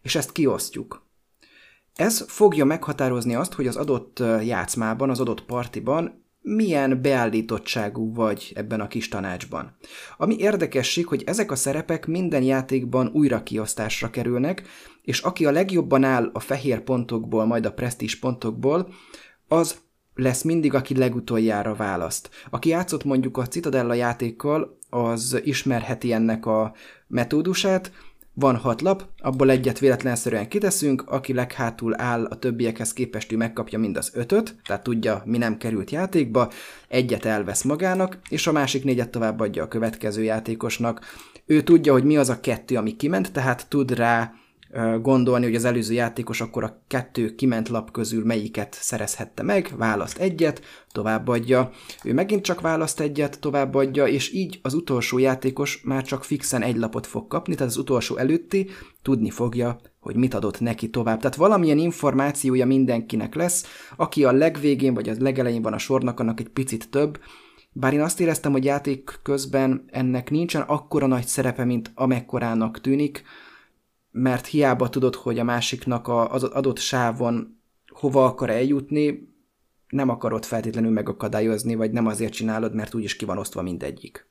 és 0.01 0.15
ezt 0.15 0.31
kiosztjuk. 0.31 1.05
Ez 1.96 2.25
fogja 2.27 2.65
meghatározni 2.65 3.36
azt, 3.36 3.53
hogy 3.53 3.67
az 3.67 3.75
adott 3.75 4.19
játszmában, 4.43 5.10
az 5.10 5.19
adott 5.19 5.46
partiban 5.46 6.25
milyen 6.55 7.01
beállítottságú 7.01 8.13
vagy 8.13 8.51
ebben 8.55 8.79
a 8.79 8.87
kis 8.87 9.07
tanácsban. 9.07 9.75
Ami 10.17 10.35
érdekesség, 10.37 11.07
hogy 11.07 11.23
ezek 11.25 11.51
a 11.51 11.55
szerepek 11.55 12.05
minden 12.05 12.43
játékban 12.43 13.09
újra 13.13 13.43
kiosztásra 13.43 14.09
kerülnek, 14.09 14.63
és 15.01 15.19
aki 15.19 15.45
a 15.45 15.51
legjobban 15.51 16.03
áll 16.03 16.29
a 16.33 16.39
fehér 16.39 16.79
pontokból, 16.79 17.45
majd 17.45 17.65
a 17.65 17.73
presztízs 17.73 18.15
pontokból, 18.15 18.93
az 19.47 19.77
lesz 20.13 20.41
mindig, 20.41 20.73
aki 20.73 20.97
legutoljára 20.97 21.75
választ. 21.75 22.29
Aki 22.49 22.69
játszott 22.69 23.03
mondjuk 23.03 23.37
a 23.37 23.47
Citadella 23.47 23.93
játékkal, 23.93 24.77
az 24.89 25.41
ismerheti 25.43 26.13
ennek 26.13 26.45
a 26.45 26.73
metódusát, 27.07 27.91
van 28.39 28.56
hat 28.56 28.82
lap, 28.82 29.06
abból 29.20 29.50
egyet 29.50 29.79
véletlenszerűen 29.79 30.48
kiteszünk, 30.48 31.03
aki 31.08 31.34
leghátul 31.34 32.01
áll 32.01 32.25
a 32.25 32.36
többiekhez 32.36 32.94
képest, 32.94 33.32
ő 33.32 33.38
megkapja 33.38 33.79
mind 33.79 33.98
az 33.98 34.12
ötöt, 34.13 34.56
tehát 34.65 34.84
tudja, 34.84 35.22
mi 35.25 35.38
nem 35.38 35.58
került 35.58 35.91
játékba, 35.91 36.51
egyet 36.88 37.25
elvesz 37.25 37.63
magának, 37.63 38.17
és 38.29 38.48
a 38.48 38.51
másik 38.51 38.84
négyet 38.84 39.10
továbbadja 39.10 39.63
a 39.63 39.67
következő 39.67 40.24
játékosnak. 40.24 41.01
Ő 41.46 41.62
tudja, 41.62 41.91
hogy 41.91 42.03
mi 42.03 42.17
az 42.17 42.29
a 42.29 42.39
kettő, 42.39 42.75
ami 42.75 42.96
kiment, 42.96 43.32
tehát 43.32 43.65
tud 43.70 43.91
rá 43.91 44.34
gondolni, 45.01 45.45
hogy 45.45 45.55
az 45.55 45.65
előző 45.65 45.93
játékos 45.93 46.41
akkor 46.41 46.63
a 46.63 46.81
kettő 46.88 47.36
kiment 47.36 47.69
lap 47.69 47.91
közül 47.91 48.25
melyiket 48.25 48.77
szerezhette 48.79 49.43
meg, 49.43 49.74
választ 49.77 50.17
egyet, 50.17 50.62
továbbadja. 50.91 51.71
Ő 52.03 52.13
megint 52.13 52.43
csak 52.43 52.62
választ 52.62 53.00
egyet, 53.00 53.39
továbbadja, 53.39 54.07
és 54.07 54.33
így 54.33 54.59
az 54.62 54.74
utolsó 54.74 55.17
játékos 55.17 55.81
már 55.83 56.03
csak 56.03 56.24
fixen 56.24 56.62
egy 56.62 56.77
lapot 56.77 57.07
fog 57.07 57.27
kapni, 57.27 57.55
tehát 57.55 57.71
az 57.71 57.77
utolsó 57.77 58.17
előtti 58.17 58.69
tudni 59.01 59.29
fogja, 59.29 59.79
hogy 60.00 60.15
mit 60.15 60.33
adott 60.33 60.59
neki 60.59 60.89
tovább. 60.89 61.19
Tehát 61.19 61.36
valamilyen 61.36 61.77
információja 61.77 62.65
mindenkinek 62.65 63.36
lesz, 63.36 63.65
aki 63.95 64.24
a 64.24 64.31
legvégén 64.31 64.93
vagy 64.93 65.09
a 65.09 65.13
legelején 65.19 65.62
van 65.62 65.74
a 65.74 65.77
sornak, 65.77 66.19
annak 66.19 66.39
egy 66.39 66.50
picit 66.50 66.89
több, 66.89 67.19
bár 67.71 67.93
én 67.93 68.01
azt 68.01 68.19
éreztem, 68.19 68.51
hogy 68.51 68.65
játék 68.65 69.19
közben 69.24 69.86
ennek 69.91 70.29
nincsen 70.29 70.62
akkora 70.62 71.07
nagy 71.07 71.25
szerepe, 71.25 71.63
mint 71.63 71.91
amekkorának 71.95 72.81
tűnik, 72.81 73.24
mert 74.17 74.45
hiába 74.45 74.89
tudod, 74.89 75.15
hogy 75.15 75.39
a 75.39 75.43
másiknak 75.43 76.07
az 76.07 76.43
adott 76.43 76.79
sávon 76.79 77.59
hova 77.88 78.25
akar 78.25 78.50
eljutni, 78.50 79.36
nem 79.88 80.09
akarod 80.09 80.45
feltétlenül 80.45 80.91
megakadályozni, 80.91 81.75
vagy 81.75 81.91
nem 81.91 82.07
azért 82.07 82.33
csinálod, 82.33 82.74
mert 82.74 82.93
úgyis 82.93 83.15
ki 83.15 83.25
van 83.25 83.38
osztva 83.38 83.62
mindegyik. 83.62 84.29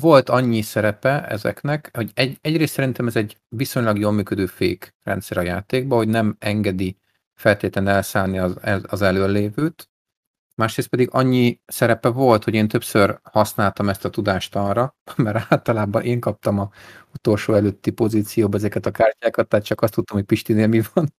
Volt 0.00 0.28
annyi 0.28 0.62
szerepe 0.62 1.26
ezeknek, 1.26 1.90
hogy 1.94 2.10
egy, 2.14 2.38
egyrészt 2.40 2.72
szerintem 2.72 3.06
ez 3.06 3.16
egy 3.16 3.36
viszonylag 3.48 3.98
jól 3.98 4.12
működő 4.12 4.46
fék 4.46 4.94
rendszer 5.02 5.36
a 5.36 5.42
játékban, 5.42 5.98
hogy 5.98 6.08
nem 6.08 6.36
engedi 6.38 6.96
feltétlenül 7.34 7.90
elszállni 7.90 8.38
az, 8.38 8.56
az 8.82 9.02
előlévőt, 9.02 9.87
másrészt 10.58 10.88
pedig 10.88 11.08
annyi 11.12 11.60
szerepe 11.66 12.08
volt, 12.08 12.44
hogy 12.44 12.54
én 12.54 12.68
többször 12.68 13.18
használtam 13.22 13.88
ezt 13.88 14.04
a 14.04 14.10
tudást 14.10 14.56
arra, 14.56 14.96
mert 15.16 15.52
általában 15.52 16.02
én 16.02 16.20
kaptam 16.20 16.58
a 16.58 16.70
utolsó 17.14 17.54
előtti 17.54 17.90
pozícióba 17.90 18.56
ezeket 18.56 18.86
a 18.86 18.90
kártyákat, 18.90 19.48
tehát 19.48 19.64
csak 19.64 19.80
azt 19.80 19.92
tudtam, 19.94 20.16
hogy 20.16 20.26
Pistinél 20.26 20.66
mi 20.66 20.82
van. 20.94 21.14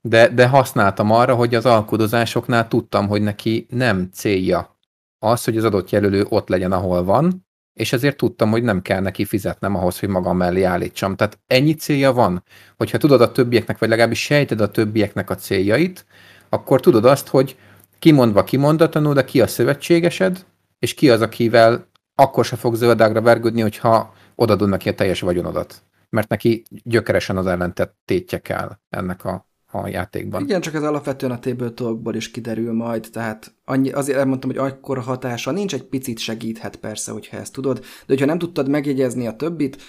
De, 0.00 0.28
de 0.28 0.48
használtam 0.48 1.10
arra, 1.10 1.34
hogy 1.34 1.54
az 1.54 1.66
alkudozásoknál 1.66 2.68
tudtam, 2.68 3.08
hogy 3.08 3.22
neki 3.22 3.66
nem 3.70 4.08
célja 4.12 4.78
az, 5.18 5.44
hogy 5.44 5.56
az 5.56 5.64
adott 5.64 5.90
jelölő 5.90 6.26
ott 6.28 6.48
legyen, 6.48 6.72
ahol 6.72 7.04
van, 7.04 7.46
és 7.72 7.92
ezért 7.92 8.16
tudtam, 8.16 8.50
hogy 8.50 8.62
nem 8.62 8.82
kell 8.82 9.00
neki 9.00 9.24
fizetnem 9.24 9.74
ahhoz, 9.74 9.98
hogy 9.98 10.08
magam 10.08 10.36
mellé 10.36 10.62
állítsam. 10.62 11.16
Tehát 11.16 11.38
ennyi 11.46 11.74
célja 11.74 12.12
van, 12.12 12.42
hogyha 12.76 12.98
tudod 12.98 13.20
a 13.20 13.32
többieknek, 13.32 13.78
vagy 13.78 13.88
legalábbis 13.88 14.22
sejted 14.22 14.60
a 14.60 14.70
többieknek 14.70 15.30
a 15.30 15.34
céljait, 15.34 16.06
akkor 16.48 16.80
tudod 16.80 17.04
azt, 17.04 17.28
hogy 17.28 17.56
kimondva 17.98 18.44
kimondatlanul, 18.44 19.14
de 19.14 19.24
ki 19.24 19.40
a 19.40 19.46
szövetségesed, 19.46 20.44
és 20.78 20.94
ki 20.94 21.10
az, 21.10 21.20
akivel 21.20 21.88
akkor 22.14 22.44
se 22.44 22.56
fog 22.56 22.74
zöldágra 22.74 23.20
vergődni, 23.20 23.60
hogyha 23.60 24.14
odadod 24.34 24.68
neki 24.68 24.88
a 24.88 24.94
teljes 24.94 25.20
vagyonodat. 25.20 25.82
Mert 26.10 26.28
neki 26.28 26.62
gyökeresen 26.68 27.36
az 27.36 27.46
ellentétje 27.46 28.38
kell 28.38 28.78
ennek 28.90 29.24
a, 29.24 29.46
a 29.70 29.88
játékban. 29.88 30.42
Igen, 30.42 30.60
csak 30.60 30.74
ez 30.74 30.82
alapvetően 30.82 31.32
a 31.32 31.38
tabletopból 31.38 32.14
is 32.14 32.30
kiderül 32.30 32.72
majd, 32.72 33.08
tehát 33.12 33.54
annyi, 33.64 33.90
azért 33.90 34.18
elmondtam, 34.18 34.50
hogy 34.50 34.58
akkor 34.58 34.98
hatása 34.98 35.50
nincs, 35.50 35.74
egy 35.74 35.84
picit 35.84 36.18
segíthet 36.18 36.76
persze, 36.76 37.12
hogyha 37.12 37.36
ezt 37.36 37.52
tudod, 37.52 37.78
de 37.78 37.84
hogyha 38.06 38.26
nem 38.26 38.38
tudtad 38.38 38.68
megjegyezni 38.68 39.26
a 39.26 39.36
többit, 39.36 39.82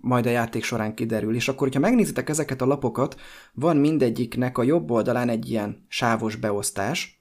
majd 0.00 0.26
a 0.26 0.30
játék 0.30 0.64
során 0.64 0.94
kiderül. 0.94 1.34
És 1.34 1.48
akkor, 1.48 1.66
hogyha 1.66 1.80
megnézitek 1.80 2.28
ezeket 2.28 2.62
a 2.62 2.66
lapokat, 2.66 3.20
van 3.52 3.76
mindegyiknek 3.76 4.58
a 4.58 4.62
jobb 4.62 4.90
oldalán 4.90 5.28
egy 5.28 5.50
ilyen 5.50 5.84
sávos 5.88 6.36
beosztás, 6.36 7.17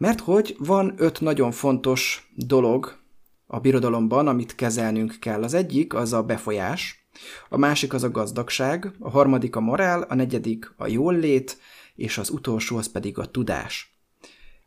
mert 0.00 0.20
hogy 0.20 0.56
van 0.58 0.94
öt 0.96 1.20
nagyon 1.20 1.52
fontos 1.52 2.30
dolog 2.34 2.98
a 3.46 3.58
birodalomban, 3.58 4.28
amit 4.28 4.54
kezelnünk 4.54 5.16
kell. 5.20 5.42
Az 5.42 5.54
egyik 5.54 5.94
az 5.94 6.12
a 6.12 6.22
befolyás, 6.22 7.08
a 7.48 7.56
másik 7.56 7.92
az 7.94 8.02
a 8.02 8.10
gazdagság, 8.10 8.90
a 8.98 9.10
harmadik 9.10 9.56
a 9.56 9.60
morál, 9.60 10.02
a 10.02 10.14
negyedik 10.14 10.72
a 10.76 10.86
jólét, 10.86 11.58
és 11.94 12.18
az 12.18 12.30
utolsó 12.30 12.76
az 12.76 12.90
pedig 12.90 13.18
a 13.18 13.26
tudás. 13.26 14.00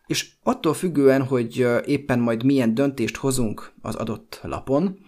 És 0.05 0.31
attól 0.43 0.73
függően, 0.73 1.25
hogy 1.25 1.67
éppen 1.85 2.19
majd 2.19 2.43
milyen 2.43 2.73
döntést 2.73 3.15
hozunk 3.15 3.73
az 3.81 3.95
adott 3.95 4.39
lapon, 4.43 4.99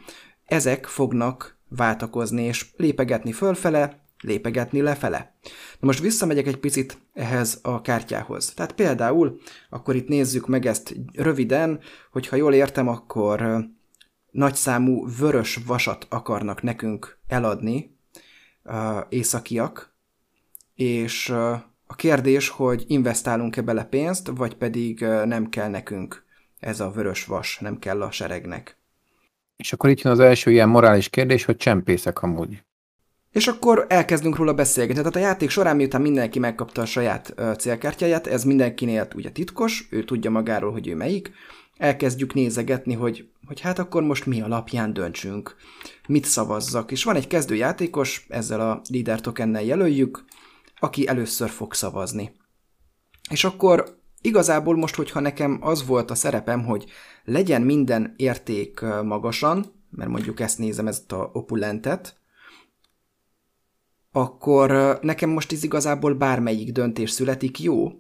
ezek 0.46 0.86
fognak 0.86 1.58
váltakozni 1.70 2.44
és 2.44 2.66
lépegetni 2.78 3.32
fölfele, 3.32 4.05
lépegetni 4.26 4.82
lefele. 4.82 5.36
Na 5.80 5.88
most 5.88 6.00
visszamegyek 6.00 6.48
egy 6.48 6.58
picit 6.58 6.98
ehhez 7.14 7.60
a 7.62 7.82
kártyához. 7.82 8.54
Tehát 8.54 8.74
például, 8.74 9.40
akkor 9.70 9.96
itt 9.96 10.08
nézzük 10.08 10.48
meg 10.48 10.66
ezt 10.66 10.96
röviden, 11.14 11.80
hogyha 12.12 12.36
jól 12.36 12.54
értem, 12.54 12.88
akkor 12.88 13.66
nagyszámú 14.32 15.08
vörös 15.20 15.60
vasat 15.66 16.08
akarnak 16.10 16.62
nekünk 16.62 17.18
eladni 17.28 17.98
uh, 18.64 18.98
északiak, 19.10 19.96
és 20.76 21.30
a 21.88 21.96
kérdés, 21.96 22.50
hogy 22.50 22.84
investálunk-e 22.88 23.62
bele 23.62 23.84
pénzt, 23.84 24.32
vagy 24.36 24.56
pedig 24.56 25.00
nem 25.26 25.50
kell 25.50 25.70
nekünk 25.70 26.24
ez 26.60 26.80
a 26.80 26.92
vörös 26.92 27.26
vas, 27.26 27.60
nem 27.60 27.80
kell 27.80 28.02
a 28.02 28.12
seregnek. 28.12 28.78
És 29.56 29.74
akkor 29.74 29.90
itt 29.90 30.02
jön 30.02 30.14
az 30.14 30.20
első 30.20 30.52
ilyen 30.52 30.70
morális 30.70 31.10
kérdés, 31.10 31.46
hogy 31.46 31.58
csempészek 31.58 32.22
amúgy. 32.22 32.64
És 33.36 33.48
akkor 33.48 33.86
elkezdünk 33.90 34.36
róla 34.36 34.54
beszélgetni. 34.54 35.02
Tehát 35.02 35.16
a 35.16 35.20
játék 35.20 35.50
során, 35.50 35.76
miután 35.76 36.02
mindenki 36.02 36.40
megkapta 36.40 36.82
a 36.82 36.86
saját 36.86 37.36
célkártyáját, 37.58 38.28
ez 38.28 38.44
mindenkinél 38.44 39.08
ugye 39.16 39.32
titkos, 39.32 39.88
ő 39.90 40.04
tudja 40.04 40.30
magáról, 40.30 40.72
hogy 40.72 40.88
ő 40.88 40.96
melyik, 40.96 41.32
elkezdjük 41.78 42.34
nézegetni, 42.34 42.94
hogy, 42.94 43.30
hogy 43.48 43.60
hát 43.60 43.80
akkor 43.80 44.04
most 44.04 44.26
mi 44.26 44.42
alapján 44.42 44.94
döntsünk, 44.94 45.56
mit 46.08 46.26
szavazzak. 46.26 46.92
És 46.92 47.04
van 47.04 47.16
egy 47.16 47.28
kezdőjátékos, 47.28 48.26
ezzel 48.30 48.60
a 48.60 48.82
leader 48.90 49.22
tokennel 49.22 49.64
jelöljük, 49.64 50.26
aki 50.80 51.08
először 51.08 51.50
fog 51.50 51.74
szavazni. 51.74 52.32
És 53.30 53.44
akkor 53.44 54.00
igazából 54.22 54.76
most, 54.76 54.96
hogyha 54.96 55.20
nekem 55.20 55.58
az 55.62 55.86
volt 55.86 56.12
a 56.12 56.16
szerepem, 56.16 56.66
hogy 56.66 56.86
legyen 57.24 57.62
minden 57.62 58.14
érték 58.18 58.82
magasan, 59.04 59.66
mert 59.90 60.10
mondjuk 60.10 60.40
ezt 60.40 60.58
nézem, 60.58 60.88
ezt 60.88 61.12
a 61.12 61.30
opulentet, 61.34 62.24
akkor 64.16 65.00
nekem 65.02 65.30
most 65.30 65.52
ez 65.52 65.64
igazából 65.64 66.14
bármelyik 66.14 66.72
döntés 66.72 67.12
születik 67.12 67.60
jó. 67.60 67.92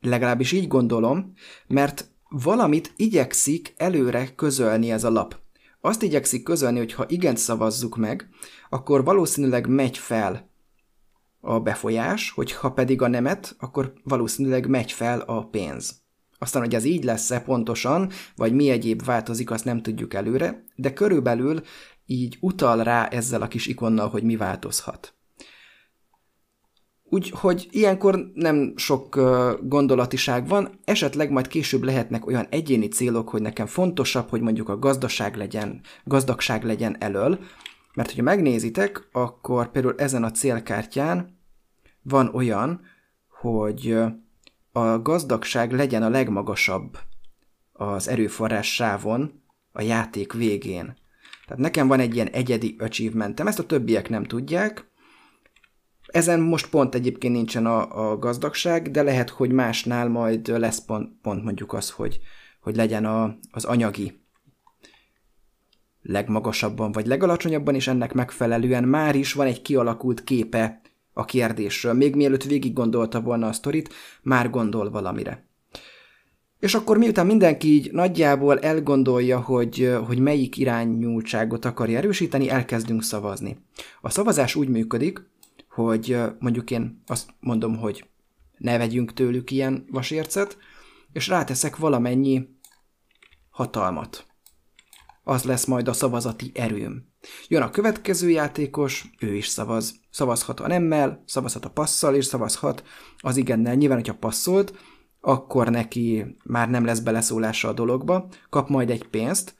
Legalábbis 0.00 0.52
így 0.52 0.68
gondolom, 0.68 1.32
mert 1.66 2.10
valamit 2.28 2.92
igyekszik 2.96 3.74
előre 3.76 4.34
közölni 4.34 4.90
ez 4.90 5.04
a 5.04 5.10
lap. 5.10 5.36
Azt 5.80 6.02
igyekszik 6.02 6.42
közölni, 6.42 6.78
hogy 6.78 6.92
ha 6.92 7.04
igen 7.08 7.36
szavazzuk 7.36 7.96
meg, 7.96 8.28
akkor 8.68 9.04
valószínűleg 9.04 9.66
megy 9.66 9.98
fel 9.98 10.50
a 11.40 11.60
befolyás, 11.60 12.30
hogyha 12.30 12.72
pedig 12.72 13.02
a 13.02 13.08
nemet, 13.08 13.56
akkor 13.58 13.92
valószínűleg 14.04 14.66
megy 14.68 14.92
fel 14.92 15.20
a 15.20 15.46
pénz. 15.46 16.02
Aztán, 16.38 16.62
hogy 16.62 16.74
ez 16.74 16.84
így 16.84 17.04
lesz-e 17.04 17.40
pontosan, 17.40 18.10
vagy 18.36 18.52
mi 18.52 18.70
egyéb 18.70 19.04
változik, 19.04 19.50
azt 19.50 19.64
nem 19.64 19.82
tudjuk 19.82 20.14
előre, 20.14 20.64
de 20.76 20.92
körülbelül 20.92 21.60
így 22.06 22.38
utal 22.40 22.82
rá 22.82 23.06
ezzel 23.06 23.42
a 23.42 23.48
kis 23.48 23.66
ikonnal, 23.66 24.08
hogy 24.08 24.22
mi 24.22 24.36
változhat. 24.36 25.14
Úgyhogy 27.12 27.68
ilyenkor 27.70 28.30
nem 28.34 28.72
sok 28.76 29.14
gondolatiság 29.62 30.48
van, 30.48 30.70
esetleg 30.84 31.30
majd 31.30 31.46
később 31.46 31.82
lehetnek 31.82 32.26
olyan 32.26 32.46
egyéni 32.50 32.88
célok, 32.88 33.28
hogy 33.28 33.42
nekem 33.42 33.66
fontosabb, 33.66 34.28
hogy 34.28 34.40
mondjuk 34.40 34.68
a 34.68 34.78
gazdaság 34.78 35.36
legyen, 35.36 35.80
gazdagság 36.04 36.64
legyen 36.64 36.96
elől, 36.98 37.38
mert 37.94 38.08
hogyha 38.08 38.22
megnézitek, 38.24 39.08
akkor 39.12 39.70
például 39.70 39.94
ezen 39.96 40.24
a 40.24 40.30
célkártyán 40.30 41.38
van 42.02 42.30
olyan, 42.34 42.80
hogy 43.40 43.96
a 44.72 44.98
gazdagság 45.02 45.72
legyen 45.72 46.02
a 46.02 46.08
legmagasabb 46.08 46.98
az 47.72 48.08
erőforrás 48.08 48.74
sávon 48.74 49.42
a 49.72 49.82
játék 49.82 50.32
végén. 50.32 50.96
Tehát 51.46 51.62
nekem 51.62 51.88
van 51.88 52.00
egy 52.00 52.14
ilyen 52.14 52.28
egyedi 52.28 52.76
achievementem, 52.78 53.46
ezt 53.46 53.58
a 53.58 53.66
többiek 53.66 54.08
nem 54.08 54.24
tudják, 54.24 54.89
ezen 56.12 56.40
most 56.40 56.70
pont 56.70 56.94
egyébként 56.94 57.34
nincsen 57.34 57.66
a, 57.66 58.10
a 58.10 58.18
gazdagság, 58.18 58.90
de 58.90 59.02
lehet, 59.02 59.30
hogy 59.30 59.52
másnál 59.52 60.08
majd 60.08 60.48
lesz 60.48 60.84
pont, 60.84 61.10
pont 61.22 61.44
mondjuk 61.44 61.72
az, 61.72 61.90
hogy, 61.90 62.20
hogy 62.60 62.76
legyen 62.76 63.04
a, 63.04 63.36
az 63.50 63.64
anyagi 63.64 64.20
legmagasabban 66.02 66.92
vagy 66.92 67.06
legalacsonyabban, 67.06 67.74
és 67.74 67.88
ennek 67.88 68.12
megfelelően 68.12 68.84
már 68.84 69.14
is 69.14 69.32
van 69.32 69.46
egy 69.46 69.62
kialakult 69.62 70.24
képe 70.24 70.80
a 71.12 71.24
kérdésről. 71.24 71.92
Még 71.92 72.14
mielőtt 72.14 72.44
végig 72.44 72.72
gondolta 72.72 73.20
volna 73.20 73.46
a 73.46 73.52
sztorit, 73.52 73.94
már 74.22 74.50
gondol 74.50 74.90
valamire. 74.90 75.48
És 76.60 76.74
akkor 76.74 76.98
miután 76.98 77.26
mindenki 77.26 77.68
így 77.68 77.92
nagyjából 77.92 78.58
elgondolja, 78.58 79.40
hogy, 79.40 79.92
hogy 80.06 80.18
melyik 80.18 80.56
irányultságot 80.56 81.64
akarja 81.64 81.98
erősíteni, 81.98 82.50
elkezdünk 82.50 83.02
szavazni. 83.02 83.58
A 84.00 84.10
szavazás 84.10 84.54
úgy 84.54 84.68
működik, 84.68 85.29
hogy 85.70 86.18
mondjuk 86.38 86.70
én 86.70 87.02
azt 87.06 87.30
mondom, 87.40 87.76
hogy 87.76 88.08
ne 88.58 88.78
vegyünk 88.78 89.12
tőlük 89.12 89.50
ilyen 89.50 89.86
vasércet, 89.90 90.58
és 91.12 91.28
ráteszek 91.28 91.76
valamennyi 91.76 92.48
hatalmat. 93.50 94.26
Az 95.22 95.44
lesz 95.44 95.64
majd 95.64 95.88
a 95.88 95.92
szavazati 95.92 96.50
erőm. 96.54 97.08
Jön 97.48 97.62
a 97.62 97.70
következő 97.70 98.30
játékos, 98.30 99.10
ő 99.20 99.34
is 99.34 99.46
szavaz. 99.46 100.00
Szavazhat 100.10 100.60
a 100.60 100.66
nemmel, 100.66 101.22
szavazhat 101.26 101.64
a 101.64 101.70
passzal, 101.70 102.14
és 102.14 102.24
szavazhat 102.24 102.82
az 103.18 103.36
igennel. 103.36 103.74
Nyilván, 103.74 103.96
hogyha 103.96 104.14
passzolt, 104.14 104.74
akkor 105.20 105.68
neki 105.68 106.36
már 106.44 106.70
nem 106.70 106.84
lesz 106.84 106.98
beleszólása 106.98 107.68
a 107.68 107.72
dologba, 107.72 108.28
kap 108.50 108.68
majd 108.68 108.90
egy 108.90 109.08
pénzt, 109.08 109.54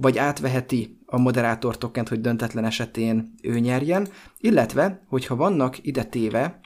vagy 0.00 0.18
átveheti 0.18 0.98
a 1.06 1.18
moderátor 1.18 1.78
tokent, 1.78 2.08
hogy 2.08 2.20
döntetlen 2.20 2.64
esetén 2.64 3.34
ő 3.42 3.58
nyerjen, 3.58 4.08
illetve, 4.38 5.02
hogyha 5.08 5.36
vannak 5.36 5.86
ide 5.86 6.04
téve 6.04 6.60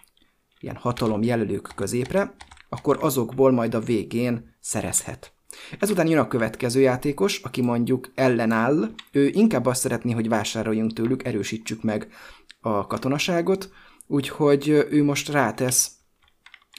ilyen 0.60 0.76
hatalom 0.76 1.22
jelölők 1.22 1.72
középre, 1.74 2.34
akkor 2.68 2.98
azokból 3.00 3.52
majd 3.52 3.74
a 3.74 3.80
végén 3.80 4.54
szerezhet. 4.60 5.32
Ezután 5.78 6.06
jön 6.06 6.18
a 6.18 6.28
következő 6.28 6.80
játékos, 6.80 7.38
aki 7.38 7.60
mondjuk 7.60 8.12
ellenáll, 8.14 8.90
ő 9.12 9.26
inkább 9.26 9.66
azt 9.66 9.80
szeretné, 9.80 10.12
hogy 10.12 10.28
vásároljunk 10.28 10.92
tőlük, 10.92 11.24
erősítsük 11.24 11.82
meg 11.82 12.08
a 12.60 12.86
katonaságot, 12.86 13.70
úgyhogy 14.06 14.68
ő 14.68 15.04
most 15.04 15.28
rátesz 15.28 15.90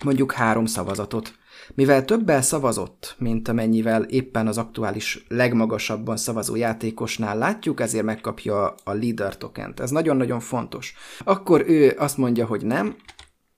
mondjuk 0.04 0.32
három 0.32 0.66
szavazatot 0.66 1.34
mivel 1.76 2.06
többel 2.06 2.42
szavazott, 2.42 3.16
mint 3.18 3.48
amennyivel 3.48 4.04
éppen 4.04 4.48
az 4.48 4.58
aktuális 4.58 5.26
legmagasabban 5.28 6.18
szavazó 6.18 6.56
játékosnál 6.56 7.38
látjuk, 7.38 7.80
ezért 7.80 8.06
megkapja 8.06 8.76
a 8.84 8.94
leader 8.94 9.38
tokent. 9.38 9.80
Ez 9.80 9.90
nagyon-nagyon 9.90 10.40
fontos. 10.40 10.94
Akkor 11.24 11.64
ő 11.68 11.96
azt 11.98 12.18
mondja, 12.18 12.46
hogy 12.46 12.66
nem, 12.66 12.96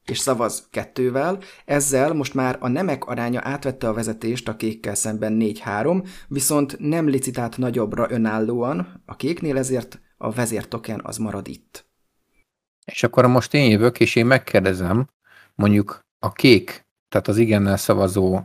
és 0.05 0.19
szavaz 0.19 0.67
kettővel, 0.71 1.39
ezzel 1.65 2.13
most 2.13 2.33
már 2.33 2.57
a 2.59 2.67
nemek 2.67 3.05
aránya 3.05 3.41
átvette 3.43 3.87
a 3.87 3.93
vezetést 3.93 4.47
a 4.47 4.55
kékkel 4.55 4.95
szemben 4.95 5.37
4-3, 5.39 6.07
viszont 6.27 6.79
nem 6.79 7.07
licitált 7.07 7.57
nagyobbra 7.57 8.07
önállóan 8.09 9.01
a 9.05 9.15
kéknél, 9.15 9.57
ezért 9.57 9.99
a 10.17 10.31
vezértoken 10.31 11.01
az 11.03 11.17
marad 11.17 11.47
itt. 11.47 11.85
És 12.85 13.03
akkor 13.03 13.27
most 13.27 13.53
én 13.53 13.69
jövök, 13.69 13.99
és 13.99 14.15
én 14.15 14.25
megkérdezem, 14.25 15.07
mondjuk 15.55 15.99
a 16.19 16.31
kék 16.31 16.84
tehát 17.15 17.29
az 17.29 17.37
igennel 17.37 17.77
szavazó 17.77 18.39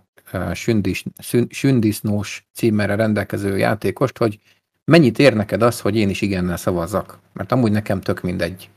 sündis, 0.53 1.05
sündisznós 1.49 2.49
címmel 2.55 2.97
rendelkező 2.97 3.57
játékost, 3.57 4.19
hogy 4.19 4.39
mennyit 4.85 5.19
ér 5.19 5.35
neked 5.35 5.63
az, 5.63 5.81
hogy 5.81 5.97
én 5.97 6.09
is 6.09 6.21
igennel 6.21 6.57
szavazzak? 6.57 7.19
Mert 7.33 7.53
amúgy 7.53 7.73
nekem 7.73 8.01
tök 8.01 8.21
mindegy. 8.21 8.71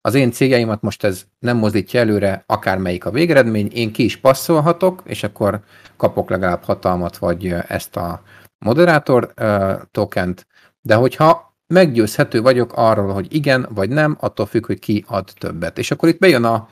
Az 0.00 0.14
én 0.14 0.30
céljaimat 0.30 0.82
most 0.82 1.04
ez 1.04 1.26
nem 1.38 1.56
mozdítja 1.56 2.00
előre, 2.00 2.42
akármelyik 2.46 3.04
a 3.04 3.10
végeredmény, 3.10 3.70
én 3.72 3.92
ki 3.92 4.04
is 4.04 4.16
passzolhatok, 4.16 5.02
és 5.04 5.22
akkor 5.22 5.60
kapok 5.96 6.30
legalább 6.30 6.62
hatalmat, 6.62 7.16
vagy 7.16 7.54
ezt 7.68 7.96
a 7.96 8.22
moderátor 8.58 9.32
uh, 9.40 9.72
tokent, 9.90 10.46
de 10.80 10.94
hogyha 10.94 11.56
meggyőzhető 11.66 12.42
vagyok 12.42 12.72
arról, 12.74 13.12
hogy 13.12 13.34
igen 13.34 13.68
vagy 13.74 13.88
nem, 13.88 14.16
attól 14.20 14.46
függ, 14.46 14.66
hogy 14.66 14.78
ki 14.78 15.04
ad 15.08 15.32
többet. 15.38 15.78
És 15.78 15.90
akkor 15.90 16.08
itt 16.08 16.18
bejön 16.18 16.44
a, 16.44 16.68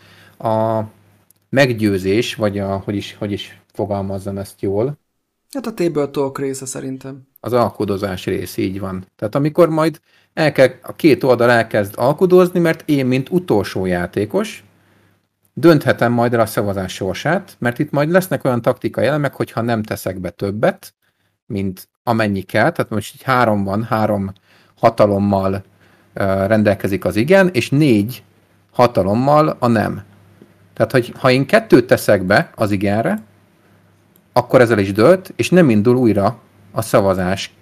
a 0.49 0.85
meggyőzés, 1.49 2.35
vagy 2.35 2.59
a, 2.59 2.77
hogy 2.77 2.97
is, 2.97 3.17
hogy 3.19 3.33
is 3.33 3.61
fogalmazzam 3.73 4.39
ezt 4.39 4.61
jól. 4.61 4.99
Hát 5.55 5.67
a 5.67 5.75
table 5.75 6.07
talk 6.07 6.39
része 6.39 6.67
szerintem. 6.67 7.29
Az 7.41 7.53
alkudozás 7.53 8.25
rész, 8.25 8.57
így 8.57 8.81
van. 8.81 9.07
Tehát 9.17 9.35
amikor 9.35 9.69
majd 9.69 10.01
el 10.35 10.53
kell, 10.53 10.71
a 10.83 10.95
két 10.95 11.23
oldal 11.23 11.51
elkezd 11.51 11.95
alkudozni, 11.97 12.61
mert 12.61 12.89
én, 12.89 13.07
mint 13.07 13.31
utolsó 13.31 13.87
játékos, 13.87 14.65
dönthetem 15.55 16.13
majd 16.13 16.35
el 16.35 16.41
a 16.41 16.47
szavazás 16.47 16.95
sorsát, 16.95 17.57
mert 17.59 17.79
itt 17.79 17.91
majd 17.91 18.11
lesznek 18.11 18.45
olyan 18.45 18.63
taktikai 18.63 19.07
elemek, 19.07 19.35
hogyha 19.35 19.61
nem 19.61 19.83
teszek 19.83 20.21
be 20.21 20.31
többet, 20.31 20.95
mint 21.47 21.89
amennyi 22.03 22.43
kell, 22.43 22.71
tehát 22.73 22.91
most 22.91 23.15
így 23.15 23.23
három 23.23 23.65
van, 23.65 23.85
három 23.85 24.33
hatalommal 24.77 25.65
rendelkezik 26.47 27.05
az 27.05 27.17
igen, 27.17 27.49
és 27.53 27.71
négy 27.71 28.23
hatalommal 28.73 29.57
a 29.59 29.67
nem. 29.67 30.03
Tehát, 30.77 30.93
hogy 30.93 31.13
ha 31.19 31.31
én 31.31 31.47
kettőt 31.47 31.87
teszek 31.87 32.23
be 32.23 32.53
az 32.55 32.71
igenre, 32.71 33.23
akkor 34.33 34.61
ezzel 34.61 34.79
is 34.79 34.93
dölt, 34.93 35.33
és 35.37 35.51
nem 35.51 35.71
indul 35.71 35.97
újra 35.97 36.41
a 36.73 36.83
szavazás 36.83 37.55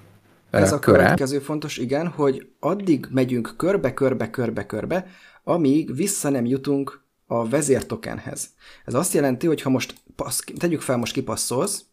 Ez 0.51 0.73
a 0.73 0.79
köre. 0.79 0.97
következő 0.97 1.39
fontos, 1.39 1.77
igen, 1.77 2.09
hogy 2.09 2.49
addig 2.61 3.07
megyünk 3.11 3.55
körbe, 3.57 3.95
körbe, 3.95 4.31
körbe, 4.31 4.67
körbe, 4.67 5.07
amíg 5.45 5.95
vissza 5.95 6.29
nem 6.29 6.45
jutunk 6.45 7.03
a 7.27 7.49
vezértokenhez. 7.49 8.49
Ez 8.85 8.95
azt 8.95 9.15
jelenti, 9.15 9.47
hogy 9.47 9.63
ha 9.63 9.71
most 9.71 9.95
passz, 10.17 10.45
tegyük 10.59 10.81
fel, 10.81 10.97
most 10.97 11.13
kipasszolsz, 11.13 11.85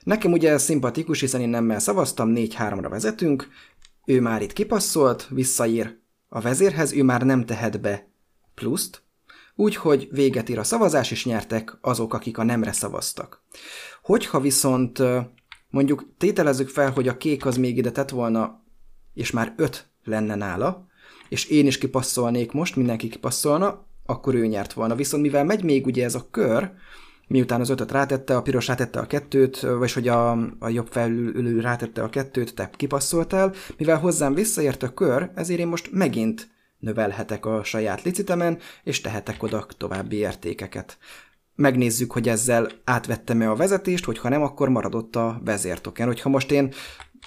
nekem 0.00 0.32
ugye 0.32 0.50
ez 0.50 0.62
szimpatikus, 0.62 1.20
hiszen 1.20 1.40
én 1.40 1.48
nemmel 1.48 1.78
szavaztam, 1.78 2.32
4-3-ra 2.34 2.86
vezetünk, 2.88 3.48
ő 4.04 4.20
már 4.20 4.42
itt 4.42 4.52
kipasszolt, 4.52 5.28
visszaír 5.30 5.98
a 6.28 6.40
vezérhez, 6.40 6.92
ő 6.92 7.02
már 7.02 7.22
nem 7.22 7.44
tehet 7.44 7.80
be 7.80 8.08
pluszt, 8.54 9.04
úgyhogy 9.56 10.08
véget 10.10 10.48
ír 10.48 10.58
a 10.58 10.64
szavazás, 10.64 11.10
és 11.10 11.24
nyertek 11.24 11.78
azok, 11.80 12.14
akik 12.14 12.38
a 12.38 12.42
nemre 12.42 12.72
szavaztak. 12.72 13.42
Hogyha 14.02 14.40
viszont 14.40 15.02
mondjuk 15.70 16.08
tételezzük 16.18 16.68
fel, 16.68 16.90
hogy 16.90 17.08
a 17.08 17.16
kék 17.16 17.46
az 17.46 17.56
még 17.56 17.76
ide 17.76 17.90
tett 17.90 18.10
volna, 18.10 18.64
és 19.14 19.30
már 19.30 19.54
öt 19.56 19.90
lenne 20.04 20.34
nála, 20.34 20.86
és 21.28 21.44
én 21.44 21.66
is 21.66 21.78
kipasszolnék 21.78 22.52
most, 22.52 22.76
mindenki 22.76 23.08
kipasszolna, 23.08 23.86
akkor 24.06 24.34
ő 24.34 24.46
nyert 24.46 24.72
volna. 24.72 24.94
Viszont 24.94 25.22
mivel 25.22 25.44
megy 25.44 25.64
még 25.64 25.86
ugye 25.86 26.04
ez 26.04 26.14
a 26.14 26.26
kör, 26.30 26.70
miután 27.28 27.60
az 27.60 27.68
ötöt 27.68 27.92
rátette, 27.92 28.36
a 28.36 28.42
piros 28.42 28.66
rátette 28.66 28.98
a 28.98 29.06
kettőt, 29.06 29.60
vagy 29.60 29.92
hogy 29.92 30.08
a, 30.08 30.30
a 30.58 30.68
jobb 30.68 30.86
felülő 30.90 31.60
rátette 31.60 32.02
a 32.02 32.08
kettőt, 32.08 32.54
te 32.54 32.70
kipasszoltál, 32.76 33.52
mivel 33.78 33.98
hozzám 33.98 34.34
visszaért 34.34 34.82
a 34.82 34.94
kör, 34.94 35.30
ezért 35.34 35.60
én 35.60 35.66
most 35.66 35.88
megint 35.92 36.50
növelhetek 36.78 37.46
a 37.46 37.64
saját 37.64 38.02
licitemen, 38.02 38.58
és 38.82 39.00
tehetek 39.00 39.42
oda 39.42 39.66
további 39.76 40.16
értékeket. 40.16 40.98
Megnézzük, 41.54 42.12
hogy 42.12 42.28
ezzel 42.28 42.68
átvettem-e 42.84 43.50
a 43.50 43.56
vezetést, 43.56 44.04
hogyha 44.04 44.28
nem, 44.28 44.42
akkor 44.42 44.68
maradott 44.68 45.16
a 45.16 45.40
vezértoken. 45.44 46.06
Hogyha 46.06 46.28
most 46.28 46.50
én 46.50 46.72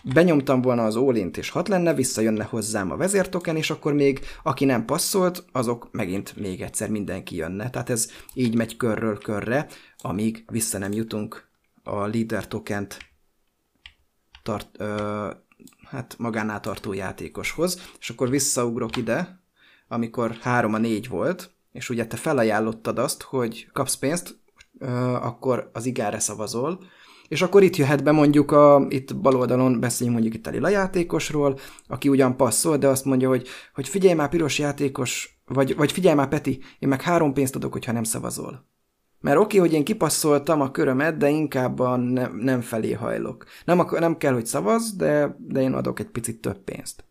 benyomtam 0.04 0.62
volna 0.62 0.86
az 0.86 0.96
ólint, 0.96 1.38
és 1.38 1.50
hat 1.50 1.68
lenne, 1.68 1.94
visszajönne 1.94 2.44
hozzám 2.44 2.92
a 2.92 2.98
vezértoken, 2.98 3.56
és 3.56 3.70
akkor 3.70 3.94
még 3.94 4.20
aki 4.44 4.66
nem 4.66 4.86
passzolt, 4.86 5.46
azok 5.52 5.88
megint 5.92 6.36
még 6.36 6.62
egyszer 6.62 6.90
mindenki 6.90 7.36
jönne. 7.36 7.70
Tehát 7.70 7.90
ez 7.90 8.12
így 8.34 8.56
megy 8.56 8.78
körről 8.78 9.18
körre, 9.18 9.68
amíg 9.98 10.44
vissza 10.48 10.78
nem 10.78 10.92
jutunk 10.92 11.48
a 11.84 12.06
leader 12.06 12.48
tokent 12.48 12.98
tart, 14.44 14.70
ö, 14.78 15.30
hát 15.90 16.16
magánál 16.18 16.60
tartó 16.60 16.94
játékoshoz, 16.94 17.92
és 18.00 18.10
akkor 18.10 18.30
visszaugrok 18.30 18.98
ide, 18.98 19.39
amikor 19.90 20.38
3 20.42 20.74
a 20.74 20.78
4 20.78 21.08
volt, 21.08 21.52
és 21.72 21.90
ugye 21.90 22.08
te 22.08 22.18
felajánlottad 22.18 23.00
azt, 23.00 23.22
hogy 23.22 23.70
kapsz 23.74 23.96
pénzt, 23.96 24.40
akkor 25.22 25.70
az 25.74 25.86
igára 25.86 26.20
szavazol, 26.20 26.80
és 27.28 27.42
akkor 27.42 27.64
itt 27.64 27.76
jöhet 27.76 28.04
be 28.04 28.12
mondjuk, 28.12 28.52
a, 28.52 28.86
itt 28.90 29.18
bal 29.18 29.36
oldalon 29.36 29.80
beszéljünk 29.80 30.20
mondjuk 30.20 30.40
itt 30.40 30.48
a 30.48 30.52
lila 30.52 30.70
játékosról, 30.70 31.60
aki 31.88 32.10
ugyan 32.10 32.38
passzol, 32.38 32.78
de 32.78 32.88
azt 32.88 33.06
mondja, 33.06 33.28
hogy, 33.28 33.48
hogy 33.74 33.88
figyelj 33.88 34.14
már 34.14 34.30
piros 34.30 34.60
játékos, 34.60 35.42
vagy, 35.46 35.76
vagy 35.76 35.92
figyelj 35.92 36.16
már 36.16 36.28
Peti, 36.28 36.60
én 36.80 36.90
meg 36.90 37.02
három 37.02 37.34
pénzt 37.34 37.56
adok, 37.56 37.72
hogyha 37.72 37.92
nem 37.92 38.04
szavazol. 38.04 38.68
Mert 39.22 39.38
oké, 39.38 39.58
okay, 39.58 39.70
hogy 39.70 39.78
én 39.78 39.84
kipasszoltam 39.84 40.62
a 40.62 40.72
körömet, 40.72 41.18
de 41.18 41.30
inkább 41.30 41.80
a 41.80 41.96
ne, 41.96 42.28
nem 42.28 42.62
felé 42.62 42.92
hajlok. 42.92 43.46
Nem, 43.66 43.88
nem 44.00 44.18
kell, 44.18 44.34
hogy 44.34 44.46
szavaz, 44.46 44.96
de, 44.96 45.36
de 45.40 45.62
én 45.62 45.74
adok 45.74 46.00
egy 46.00 46.10
picit 46.10 46.42
több 46.42 46.58
pénzt. 46.64 47.04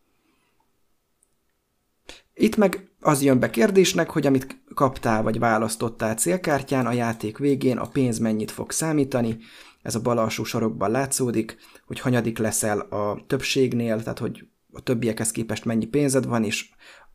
Itt 2.40 2.56
meg 2.56 2.88
az 3.00 3.22
jön 3.22 3.38
be 3.38 3.50
kérdésnek, 3.50 4.10
hogy 4.10 4.26
amit 4.26 4.62
kaptál 4.74 5.22
vagy 5.22 5.38
választottál 5.38 6.14
célkártyán, 6.14 6.86
a 6.86 6.92
játék 6.92 7.38
végén 7.38 7.78
a 7.78 7.88
pénz 7.88 8.18
mennyit 8.18 8.50
fog 8.50 8.70
számítani. 8.70 9.38
Ez 9.82 9.94
a 9.94 10.00
bal 10.00 10.18
alsó 10.18 10.44
sarokban 10.44 10.90
látszódik, 10.90 11.56
hogy 11.86 12.00
hanyadik 12.00 12.38
leszel 12.38 12.80
a 12.80 13.24
többségnél, 13.26 14.02
tehát 14.02 14.18
hogy 14.18 14.46
a 14.72 14.80
többiekhez 14.80 15.30
képest 15.30 15.64
mennyi 15.64 15.86
pénzed 15.86 16.26
van, 16.26 16.44
és 16.44 16.68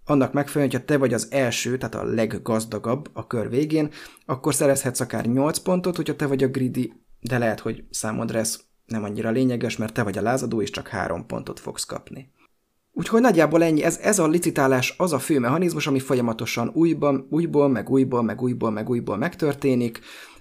annak 0.05 0.33
megfelelően, 0.33 0.71
hogyha 0.71 0.85
te 0.85 0.97
vagy 0.97 1.13
az 1.13 1.27
első, 1.31 1.77
tehát 1.77 1.95
a 1.95 2.03
leggazdagabb 2.03 3.09
a 3.13 3.27
kör 3.27 3.49
végén, 3.49 3.89
akkor 4.25 4.53
szerezhetsz 4.53 4.99
akár 4.99 5.25
8 5.25 5.57
pontot, 5.57 5.95
hogyha 5.95 6.15
te 6.15 6.27
vagy 6.27 6.43
a 6.43 6.47
greedy, 6.47 6.93
de 7.19 7.37
lehet, 7.37 7.59
hogy 7.59 7.83
számodra 7.89 8.39
ez 8.39 8.59
nem 8.85 9.03
annyira 9.03 9.29
lényeges, 9.29 9.77
mert 9.77 9.93
te 9.93 10.03
vagy 10.03 10.17
a 10.17 10.21
lázadó, 10.21 10.61
és 10.61 10.69
csak 10.69 10.87
3 10.87 11.25
pontot 11.25 11.59
fogsz 11.59 11.85
kapni. 11.85 12.31
Úgyhogy 12.95 13.21
nagyjából 13.21 13.63
ennyi, 13.63 13.83
ez, 13.83 13.97
ez 13.97 14.19
a 14.19 14.27
licitálás 14.27 14.93
az 14.97 15.13
a 15.13 15.19
fő 15.19 15.39
mechanizmus, 15.39 15.87
ami 15.87 15.99
folyamatosan 15.99 16.71
újban, 16.73 17.27
újból, 17.29 17.67
meg 17.67 17.89
újból, 17.89 18.21
meg 18.21 18.41
újból, 18.41 18.71
meg 18.71 18.89
újból 18.89 19.17
megtörténik. 19.17 19.99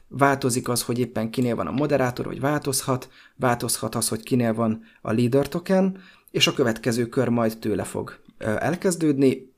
Változik 0.08 0.68
az, 0.68 0.82
hogy 0.82 0.98
éppen 0.98 1.30
kinél 1.30 1.56
van 1.56 1.66
a 1.66 1.70
moderátor, 1.70 2.26
hogy 2.26 2.40
változhat, 2.40 3.08
változhat 3.36 3.94
az, 3.94 4.08
hogy 4.08 4.22
kinél 4.22 4.54
van 4.54 4.82
a 5.02 5.12
leader 5.12 5.48
token, 5.48 5.98
és 6.30 6.46
a 6.46 6.52
következő 6.52 7.06
kör 7.06 7.28
majd 7.28 7.58
tőle 7.58 7.84
fog 7.84 8.20
elkezdődni. 8.38 9.52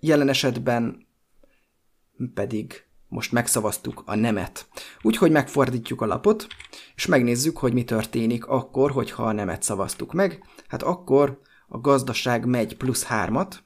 Jelen 0.00 0.28
esetben 0.28 1.06
pedig 2.34 2.84
most 3.08 3.32
megszavaztuk 3.32 4.02
a 4.06 4.14
nemet. 4.14 4.66
Úgyhogy 5.02 5.30
megfordítjuk 5.30 6.00
a 6.00 6.06
lapot, 6.06 6.46
és 6.94 7.06
megnézzük, 7.06 7.56
hogy 7.56 7.72
mi 7.72 7.84
történik 7.84 8.46
akkor, 8.46 8.90
hogyha 8.90 9.24
a 9.24 9.32
nemet 9.32 9.62
szavaztuk 9.62 10.12
meg. 10.12 10.44
Hát 10.68 10.82
akkor 10.82 11.40
a 11.66 11.78
gazdaság 11.78 12.46
megy 12.46 12.76
plusz 12.76 13.04
hármat, 13.04 13.64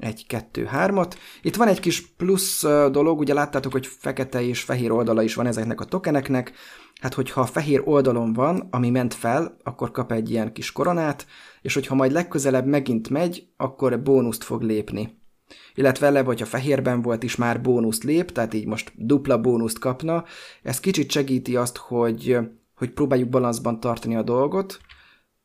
egy, 0.00 0.26
kettő, 0.26 0.64
hármat. 0.64 1.18
Itt 1.42 1.56
van 1.56 1.68
egy 1.68 1.80
kis 1.80 2.06
plusz 2.06 2.62
dolog, 2.90 3.18
ugye 3.18 3.34
láttátok, 3.34 3.72
hogy 3.72 3.86
fekete 3.86 4.42
és 4.42 4.62
fehér 4.62 4.92
oldala 4.92 5.22
is 5.22 5.34
van 5.34 5.46
ezeknek 5.46 5.80
a 5.80 5.84
tokeneknek. 5.84 6.52
Hát, 7.00 7.14
hogyha 7.14 7.40
a 7.40 7.46
fehér 7.46 7.82
oldalon 7.84 8.32
van, 8.32 8.68
ami 8.70 8.90
ment 8.90 9.14
fel, 9.14 9.56
akkor 9.62 9.90
kap 9.90 10.12
egy 10.12 10.30
ilyen 10.30 10.52
kis 10.52 10.72
koronát, 10.72 11.26
és 11.62 11.74
hogyha 11.74 11.94
majd 11.94 12.12
legközelebb 12.12 12.66
megint 12.66 13.08
megy, 13.08 13.48
akkor 13.56 14.02
bónuszt 14.02 14.44
fog 14.44 14.62
lépni. 14.62 15.18
Illetve 15.74 16.06
eleve, 16.06 16.26
hogyha 16.26 16.46
fehérben 16.46 17.02
volt 17.02 17.22
is 17.22 17.36
már 17.36 17.60
bónuszt 17.60 18.04
lép, 18.04 18.32
tehát 18.32 18.54
így 18.54 18.66
most 18.66 18.92
dupla 18.96 19.40
bónuszt 19.40 19.78
kapna. 19.78 20.24
Ez 20.62 20.80
kicsit 20.80 21.10
segíti 21.10 21.56
azt, 21.56 21.76
hogy, 21.76 22.36
hogy 22.74 22.90
próbáljuk 22.90 23.28
balanszban 23.28 23.80
tartani 23.80 24.16
a 24.16 24.22
dolgot, 24.22 24.80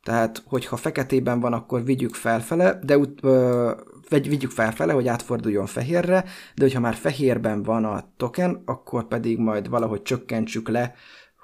tehát, 0.06 0.42
hogyha 0.46 0.76
feketében 0.76 1.40
van, 1.40 1.52
akkor 1.52 1.84
vigyük 1.84 2.14
felfele, 2.14 2.78
de 2.82 2.98
ö, 3.22 3.72
vigyük 4.08 4.50
felfele, 4.50 4.92
hogy 4.92 5.08
átforduljon 5.08 5.66
fehérre, 5.66 6.24
de 6.54 6.62
hogyha 6.62 6.80
már 6.80 6.94
fehérben 6.94 7.62
van 7.62 7.84
a 7.84 8.12
token, 8.16 8.62
akkor 8.64 9.06
pedig 9.06 9.38
majd 9.38 9.68
valahogy 9.68 10.02
csökkentsük 10.02 10.68
le, 10.68 10.94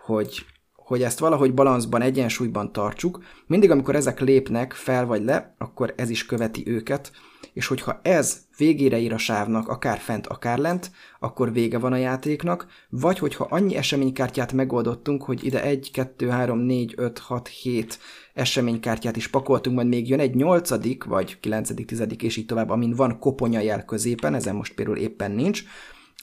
hogy 0.05 0.45
hogy 0.75 1.03
ezt 1.03 1.19
valahogy 1.19 1.55
balanszban, 1.55 2.03
egyensúlyban 2.03 2.73
tartsuk. 2.73 3.23
Mindig, 3.47 3.71
amikor 3.71 3.95
ezek 3.95 4.21
lépnek 4.21 4.73
fel 4.73 5.07
vagy 5.07 5.25
le, 5.25 5.55
akkor 5.59 5.95
ez 5.97 6.11
is 6.11 6.27
követi 6.27 6.63
őket, 6.67 7.13
és 7.53 7.67
hogyha 7.67 8.01
ez 8.03 8.41
végére 8.57 8.99
ír 8.99 9.13
a 9.13 9.19
sávnak, 9.19 9.69
akár 9.69 9.99
fent, 9.99 10.27
akár 10.27 10.59
lent, 10.59 10.91
akkor 11.21 11.53
vége 11.53 11.79
van 11.79 11.93
a 11.93 11.97
játéknak, 11.97 12.67
vagy 12.89 13.19
hogyha 13.19 13.47
annyi 13.51 13.77
eseménykártyát 13.77 14.53
megoldottunk, 14.53 15.23
hogy 15.23 15.45
ide 15.45 15.63
1, 15.63 15.91
2, 15.93 16.29
3, 16.29 16.59
4, 16.59 16.95
5, 16.97 17.19
6, 17.19 17.49
7 17.49 17.99
eseménykártyát 18.35 19.17
is 19.17 19.29
pakoltunk, 19.29 19.77
majd 19.77 19.89
még 19.89 20.09
jön 20.09 20.21
egy 20.21 20.35
nyolcadik, 20.35 21.05
vagy 21.05 21.41
kilencedik, 21.41 21.87
tizedik, 21.87 22.23
és 22.23 22.37
így 22.37 22.47
tovább, 22.47 22.71
amin 22.71 22.95
van 22.95 23.19
koponya 23.19 23.61
jel 23.61 23.85
középen, 23.85 24.35
ezen 24.35 24.55
most 24.55 24.75
például 24.75 24.97
éppen 24.97 25.31
nincs, 25.31 25.63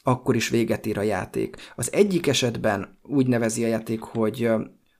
akkor 0.03 0.35
is 0.35 0.49
véget 0.49 0.85
ér 0.85 0.97
a 0.97 1.01
játék. 1.01 1.55
Az 1.75 1.93
egyik 1.93 2.27
esetben 2.27 2.97
úgy 3.03 3.27
nevezi 3.27 3.63
a 3.63 3.67
játék, 3.67 4.01
hogy, 4.01 4.49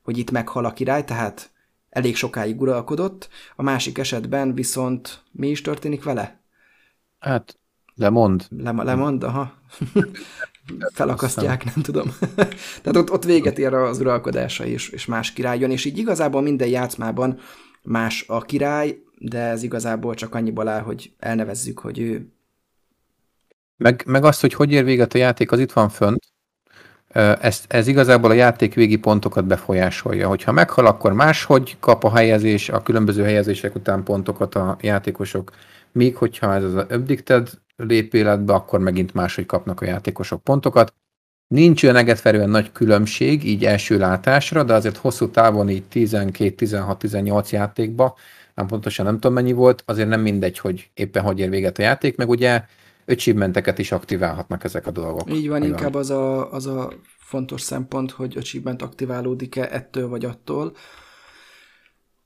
hogy 0.03 0.17
itt 0.17 0.31
meghal 0.31 0.65
a 0.65 0.73
király, 0.73 1.03
tehát 1.03 1.51
elég 1.89 2.15
sokáig 2.15 2.61
uralkodott, 2.61 3.29
a 3.55 3.63
másik 3.63 3.97
esetben 3.97 4.53
viszont 4.53 5.23
mi 5.31 5.49
is 5.49 5.61
történik 5.61 6.03
vele? 6.03 6.41
Hát, 7.19 7.59
lemond. 7.95 8.45
Le, 8.49 8.71
lemond, 8.71 9.23
aha. 9.23 9.53
Felakasztják, 10.93 11.63
nem 11.63 11.83
tudom. 11.83 12.15
Tehát 12.81 12.95
ott, 12.95 13.11
ott 13.11 13.23
véget 13.23 13.57
ér 13.57 13.73
az 13.73 13.99
uralkodása, 13.99 14.65
és, 14.65 14.89
és 14.89 15.05
más 15.05 15.33
király 15.33 15.59
jön, 15.59 15.71
és 15.71 15.85
így 15.85 15.97
igazából 15.97 16.41
minden 16.41 16.67
játszmában 16.67 17.39
más 17.81 18.25
a 18.27 18.41
király, 18.41 18.97
de 19.17 19.39
ez 19.39 19.63
igazából 19.63 20.13
csak 20.13 20.35
annyiból 20.35 20.67
áll, 20.67 20.81
hogy 20.81 21.13
elnevezzük, 21.19 21.79
hogy 21.79 21.99
ő 21.99 22.33
meg, 23.79 24.03
meg 24.05 24.23
azt, 24.23 24.41
hogy 24.41 24.53
hogy 24.53 24.71
ér 24.71 24.83
véget 24.83 25.13
a 25.13 25.17
játék, 25.17 25.51
az 25.51 25.59
itt 25.59 25.71
van 25.71 25.89
fönt. 25.89 26.28
Ez, 27.39 27.61
ez 27.67 27.87
igazából 27.87 28.29
a 28.29 28.33
játék 28.33 28.73
végi 28.73 28.97
pontokat 28.97 29.45
befolyásolja. 29.45 30.27
Hogyha 30.27 30.51
meghal, 30.51 30.85
akkor 30.85 31.13
máshogy 31.13 31.77
kap 31.79 32.03
a 32.03 32.15
helyezés, 32.15 32.69
a 32.69 32.81
különböző 32.81 33.23
helyezések 33.23 33.75
után 33.75 34.03
pontokat 34.03 34.55
a 34.55 34.77
játékosok. 34.81 35.51
Míg 35.91 36.15
hogyha 36.15 36.53
ez 36.53 36.63
az 36.63 36.75
addicted 36.75 37.49
lép 37.75 38.13
életbe, 38.13 38.53
akkor 38.53 38.79
megint 38.79 39.13
máshogy 39.13 39.45
kapnak 39.45 39.81
a 39.81 39.85
játékosok 39.85 40.43
pontokat. 40.43 40.93
Nincs 41.47 41.83
olyan 41.83 41.95
egetverően 41.95 42.49
nagy 42.49 42.71
különbség, 42.71 43.45
így 43.45 43.65
első 43.65 43.97
látásra, 43.97 44.63
de 44.63 44.73
azért 44.73 44.97
hosszú 44.97 45.29
távon 45.29 45.69
így 45.69 45.83
12, 45.83 46.55
16, 46.55 46.99
18 46.99 47.51
játékba, 47.51 48.17
nem 48.55 48.67
pontosan 48.67 49.05
nem 49.05 49.13
tudom 49.13 49.33
mennyi 49.33 49.51
volt, 49.51 49.83
azért 49.85 50.07
nem 50.07 50.21
mindegy, 50.21 50.59
hogy 50.59 50.89
éppen 50.93 51.23
hogy 51.23 51.39
ér 51.39 51.49
véget 51.49 51.77
a 51.77 51.81
játék, 51.81 52.17
meg 52.17 52.29
ugye 52.29 52.63
achievementeket 53.09 53.79
is 53.79 53.91
aktiválhatnak 53.91 54.63
ezek 54.63 54.87
a 54.87 54.91
dolgok. 54.91 55.33
Így 55.33 55.47
van, 55.47 55.63
inkább 55.63 55.93
az 55.93 56.09
a, 56.09 56.51
az 56.51 56.65
a 56.65 56.93
fontos 57.17 57.61
szempont, 57.61 58.11
hogy 58.11 58.37
achievement 58.37 58.81
aktiválódik-e 58.81 59.67
ettől 59.71 60.07
vagy 60.07 60.25
attól. 60.25 60.75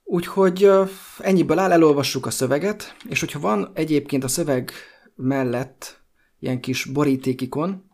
Úgyhogy 0.04 0.70
ennyiből 1.18 1.58
áll, 1.58 1.72
elolvassuk 1.72 2.26
a 2.26 2.30
szöveget, 2.30 2.96
és 3.08 3.20
hogyha 3.20 3.40
van 3.40 3.70
egyébként 3.74 4.24
a 4.24 4.28
szöveg 4.28 4.72
mellett 5.14 6.02
ilyen 6.38 6.60
kis 6.60 6.84
borítékikon, 6.84 7.84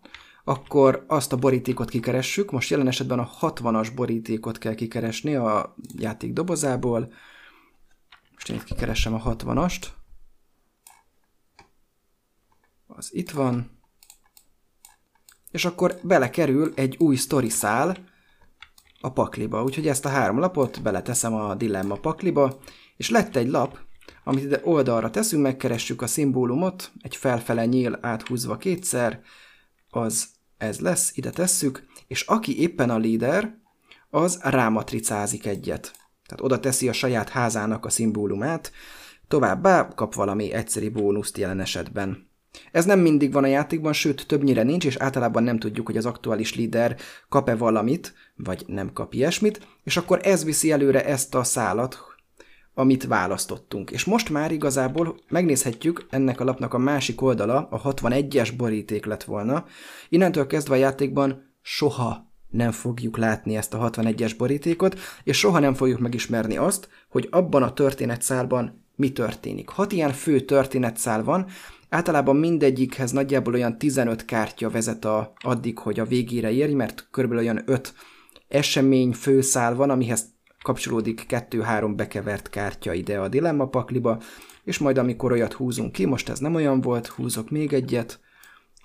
akkor 0.44 1.04
azt 1.06 1.32
a 1.32 1.36
borítékot 1.36 1.90
kikeressük. 1.90 2.50
Most 2.50 2.70
jelen 2.70 2.86
esetben 2.86 3.18
a 3.18 3.30
60-as 3.40 3.88
borítékot 3.94 4.58
kell 4.58 4.74
kikeresni 4.74 5.34
a 5.34 5.74
játék 5.96 6.32
dobozából. 6.32 7.12
Most 8.32 8.48
én 8.48 8.56
itt 8.56 8.64
kikeressem 8.64 9.14
a 9.14 9.36
60-ast 9.36 9.86
az 13.00 13.14
itt 13.14 13.30
van, 13.30 13.78
és 15.50 15.64
akkor 15.64 15.98
belekerül 16.02 16.72
egy 16.74 16.96
új 16.98 17.16
sztori 17.16 17.48
szál, 17.48 17.96
a 19.00 19.12
pakliba. 19.12 19.62
Úgyhogy 19.62 19.88
ezt 19.88 20.04
a 20.04 20.08
három 20.08 20.38
lapot 20.38 20.82
beleteszem 20.82 21.34
a 21.34 21.54
dilemma 21.54 21.94
pakliba, 21.94 22.58
és 22.96 23.10
lett 23.10 23.36
egy 23.36 23.48
lap, 23.48 23.78
amit 24.24 24.44
ide 24.44 24.60
oldalra 24.64 25.10
teszünk, 25.10 25.42
megkeressük 25.42 26.02
a 26.02 26.06
szimbólumot, 26.06 26.92
egy 27.02 27.16
felfele 27.16 27.66
nyíl 27.66 27.98
áthúzva 28.00 28.56
kétszer, 28.56 29.20
az 29.90 30.28
ez 30.58 30.80
lesz, 30.80 31.16
ide 31.16 31.30
tesszük, 31.30 31.86
és 32.06 32.22
aki 32.22 32.60
éppen 32.60 32.90
a 32.90 32.98
líder, 32.98 33.58
az 34.10 34.40
rámatricázik 34.42 35.46
egyet. 35.46 35.92
Tehát 36.26 36.44
oda 36.44 36.60
teszi 36.60 36.88
a 36.88 36.92
saját 36.92 37.28
házának 37.28 37.84
a 37.84 37.90
szimbólumát, 37.90 38.72
továbbá 39.28 39.88
kap 39.88 40.14
valami 40.14 40.52
egyszeri 40.52 40.88
bónuszt 40.88 41.38
jelen 41.38 41.60
esetben. 41.60 42.29
Ez 42.72 42.84
nem 42.84 42.98
mindig 42.98 43.32
van 43.32 43.44
a 43.44 43.46
játékban, 43.46 43.92
sőt 43.92 44.26
többnyire 44.26 44.62
nincs, 44.62 44.84
és 44.84 44.96
általában 44.96 45.42
nem 45.42 45.58
tudjuk, 45.58 45.86
hogy 45.86 45.96
az 45.96 46.06
aktuális 46.06 46.54
líder 46.54 46.96
kap-e 47.28 47.56
valamit, 47.56 48.14
vagy 48.36 48.64
nem 48.66 48.92
kap 48.92 49.14
ilyesmit, 49.14 49.66
és 49.84 49.96
akkor 49.96 50.20
ez 50.22 50.44
viszi 50.44 50.70
előre 50.70 51.04
ezt 51.04 51.34
a 51.34 51.44
szálat, 51.44 51.98
amit 52.74 53.06
választottunk. 53.06 53.90
És 53.90 54.04
most 54.04 54.30
már 54.30 54.52
igazából 54.52 55.20
megnézhetjük, 55.28 56.06
ennek 56.10 56.40
a 56.40 56.44
lapnak 56.44 56.74
a 56.74 56.78
másik 56.78 57.22
oldala, 57.22 57.68
a 57.70 57.80
61-es 57.82 58.52
boríték 58.56 59.04
lett 59.04 59.24
volna. 59.24 59.64
Innentől 60.08 60.46
kezdve 60.46 60.74
a 60.74 60.78
játékban 60.78 61.52
soha 61.62 62.28
nem 62.48 62.70
fogjuk 62.70 63.16
látni 63.16 63.56
ezt 63.56 63.74
a 63.74 63.90
61-es 63.90 64.34
borítékot, 64.38 64.98
és 65.24 65.38
soha 65.38 65.58
nem 65.58 65.74
fogjuk 65.74 65.98
megismerni 65.98 66.56
azt, 66.56 66.88
hogy 67.08 67.28
abban 67.30 67.62
a 67.62 67.72
történetszálban 67.72 68.84
mi 68.96 69.12
történik. 69.12 69.68
Hat 69.68 69.92
ilyen 69.92 70.12
fő 70.12 70.40
történetszál 70.40 71.24
van, 71.24 71.46
általában 71.90 72.36
mindegyikhez 72.36 73.10
nagyjából 73.10 73.54
olyan 73.54 73.78
15 73.78 74.24
kártya 74.24 74.70
vezet 74.70 75.04
a, 75.04 75.32
addig, 75.40 75.78
hogy 75.78 76.00
a 76.00 76.04
végére 76.04 76.50
érj, 76.50 76.72
mert 76.72 77.08
körülbelül 77.10 77.44
olyan 77.44 77.62
5 77.66 77.94
esemény 78.48 79.12
főszál 79.12 79.74
van, 79.74 79.90
amihez 79.90 80.24
kapcsolódik 80.62 81.26
kettő-három 81.26 81.96
bekevert 81.96 82.50
kártya 82.50 82.92
ide 82.92 83.18
a 83.18 83.28
dilemma 83.28 83.66
pakliba, 83.66 84.20
és 84.64 84.78
majd 84.78 84.98
amikor 84.98 85.32
olyat 85.32 85.52
húzunk 85.52 85.92
ki, 85.92 86.04
most 86.04 86.28
ez 86.28 86.38
nem 86.38 86.54
olyan 86.54 86.80
volt, 86.80 87.06
húzok 87.06 87.50
még 87.50 87.72
egyet, 87.72 88.20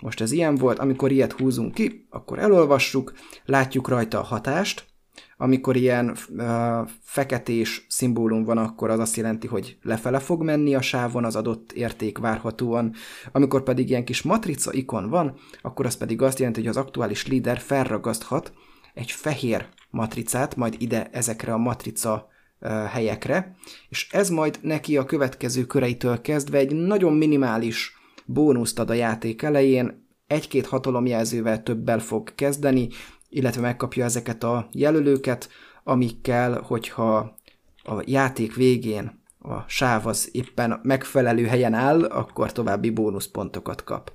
most 0.00 0.20
ez 0.20 0.32
ilyen 0.32 0.54
volt, 0.54 0.78
amikor 0.78 1.12
ilyet 1.12 1.32
húzunk 1.32 1.74
ki, 1.74 2.06
akkor 2.10 2.38
elolvassuk, 2.38 3.12
látjuk 3.44 3.88
rajta 3.88 4.18
a 4.18 4.22
hatást, 4.22 4.84
amikor 5.36 5.76
ilyen 5.76 6.16
uh, 6.28 6.88
feketés 7.02 7.86
szimbólum 7.88 8.44
van, 8.44 8.58
akkor 8.58 8.90
az 8.90 8.98
azt 8.98 9.16
jelenti, 9.16 9.46
hogy 9.46 9.78
lefele 9.82 10.18
fog 10.18 10.42
menni 10.42 10.74
a 10.74 10.80
sávon 10.80 11.24
az 11.24 11.36
adott 11.36 11.72
érték 11.72 12.18
várhatóan. 12.18 12.94
Amikor 13.32 13.62
pedig 13.62 13.88
ilyen 13.88 14.04
kis 14.04 14.22
matrica 14.22 14.72
ikon 14.72 15.08
van, 15.08 15.34
akkor 15.62 15.86
az 15.86 15.96
pedig 15.96 16.22
azt 16.22 16.38
jelenti, 16.38 16.60
hogy 16.60 16.68
az 16.68 16.76
aktuális 16.76 17.26
líder 17.26 17.58
felragaszthat 17.58 18.52
egy 18.94 19.10
fehér 19.10 19.68
matricát, 19.90 20.56
majd 20.56 20.74
ide 20.78 21.08
ezekre 21.12 21.52
a 21.52 21.58
matrica 21.58 22.28
uh, 22.60 22.84
helyekre, 22.84 23.56
és 23.88 24.08
ez 24.10 24.28
majd 24.28 24.58
neki 24.62 24.96
a 24.96 25.04
következő 25.04 25.64
köreitől 25.64 26.20
kezdve 26.20 26.58
egy 26.58 26.74
nagyon 26.74 27.12
minimális 27.12 27.94
bónuszt 28.24 28.78
ad 28.78 28.90
a 28.90 28.94
játék 28.94 29.42
elején, 29.42 30.04
egy-két 30.26 30.66
hatalomjelzővel 30.66 31.62
többel 31.62 31.98
fog 31.98 32.34
kezdeni, 32.34 32.88
illetve 33.28 33.60
megkapja 33.60 34.04
ezeket 34.04 34.42
a 34.42 34.68
jelölőket, 34.72 35.48
amikkel, 35.84 36.60
hogyha 36.60 37.36
a 37.82 38.02
játék 38.04 38.54
végén 38.54 39.24
a 39.38 39.64
sáv 39.66 40.06
az 40.06 40.28
éppen 40.32 40.80
megfelelő 40.82 41.46
helyen 41.46 41.74
áll, 41.74 42.04
akkor 42.04 42.52
további 42.52 42.90
bónuszpontokat 42.90 43.84
kap. 43.84 44.12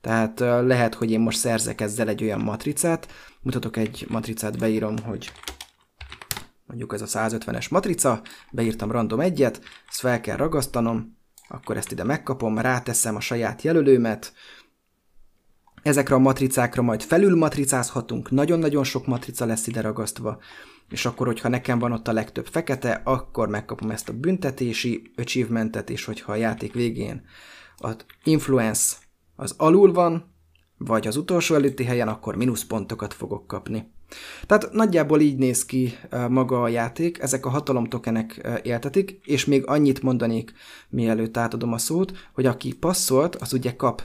Tehát 0.00 0.40
lehet, 0.40 0.94
hogy 0.94 1.10
én 1.10 1.20
most 1.20 1.38
szerzek 1.38 1.80
ezzel 1.80 2.08
egy 2.08 2.22
olyan 2.22 2.40
matricát, 2.40 3.12
mutatok 3.42 3.76
egy 3.76 4.06
matricát, 4.08 4.58
beírom, 4.58 4.96
hogy 5.04 5.32
mondjuk 6.66 6.92
ez 6.92 7.00
a 7.02 7.06
150-es 7.06 7.70
matrica, 7.70 8.22
beírtam 8.50 8.90
random 8.90 9.20
egyet, 9.20 9.60
ezt 9.88 10.00
fel 10.00 10.20
kell 10.20 10.36
ragasztanom, 10.36 11.16
akkor 11.48 11.76
ezt 11.76 11.92
ide 11.92 12.04
megkapom, 12.04 12.58
ráteszem 12.58 13.16
a 13.16 13.20
saját 13.20 13.62
jelölőmet, 13.62 14.32
ezekre 15.86 16.14
a 16.14 16.18
matricákra 16.18 16.82
majd 16.82 17.02
felül 17.02 17.36
matricázhatunk, 17.36 18.30
nagyon-nagyon 18.30 18.84
sok 18.84 19.06
matrica 19.06 19.44
lesz 19.44 19.66
ide 19.66 19.80
ragasztva, 19.80 20.38
és 20.88 21.06
akkor, 21.06 21.26
hogyha 21.26 21.48
nekem 21.48 21.78
van 21.78 21.92
ott 21.92 22.08
a 22.08 22.12
legtöbb 22.12 22.46
fekete, 22.46 23.00
akkor 23.04 23.48
megkapom 23.48 23.90
ezt 23.90 24.08
a 24.08 24.12
büntetési 24.12 25.10
achievementet, 25.16 25.90
és 25.90 26.04
hogyha 26.04 26.32
a 26.32 26.36
játék 26.36 26.72
végén 26.72 27.24
az 27.76 27.96
influence 28.24 28.96
az 29.36 29.54
alul 29.56 29.92
van, 29.92 30.34
vagy 30.78 31.06
az 31.06 31.16
utolsó 31.16 31.54
előtti 31.54 31.84
helyen, 31.84 32.08
akkor 32.08 32.36
mínuszpontokat 32.36 33.14
fogok 33.14 33.46
kapni. 33.46 33.94
Tehát 34.46 34.72
nagyjából 34.72 35.20
így 35.20 35.36
néz 35.36 35.64
ki 35.64 35.94
maga 36.28 36.62
a 36.62 36.68
játék, 36.68 37.18
ezek 37.18 37.46
a 37.46 37.50
hatalomtokenek 37.50 38.48
éltetik, 38.62 39.20
és 39.24 39.44
még 39.44 39.66
annyit 39.66 40.02
mondanék, 40.02 40.52
mielőtt 40.88 41.36
átadom 41.36 41.72
a 41.72 41.78
szót, 41.78 42.12
hogy 42.32 42.46
aki 42.46 42.74
passzolt, 42.74 43.36
az 43.36 43.52
ugye 43.52 43.76
kap 43.76 44.02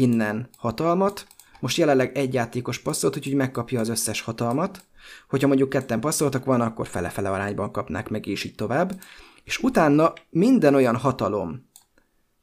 innen 0.00 0.48
hatalmat, 0.56 1.26
most 1.60 1.76
jelenleg 1.76 2.16
egy 2.16 2.34
játékos 2.34 2.78
passzolt, 2.78 3.16
úgyhogy 3.16 3.34
megkapja 3.34 3.80
az 3.80 3.88
összes 3.88 4.20
hatalmat, 4.20 4.84
hogyha 5.28 5.46
mondjuk 5.46 5.68
ketten 5.68 6.00
passzoltak 6.00 6.44
van, 6.44 6.60
akkor 6.60 6.86
fele-fele 6.86 7.30
arányban 7.30 7.72
kapnák 7.72 8.08
meg, 8.08 8.26
és 8.26 8.44
így 8.44 8.54
tovább. 8.54 9.00
És 9.44 9.58
utána 9.58 10.12
minden 10.30 10.74
olyan 10.74 10.96
hatalom, 10.96 11.68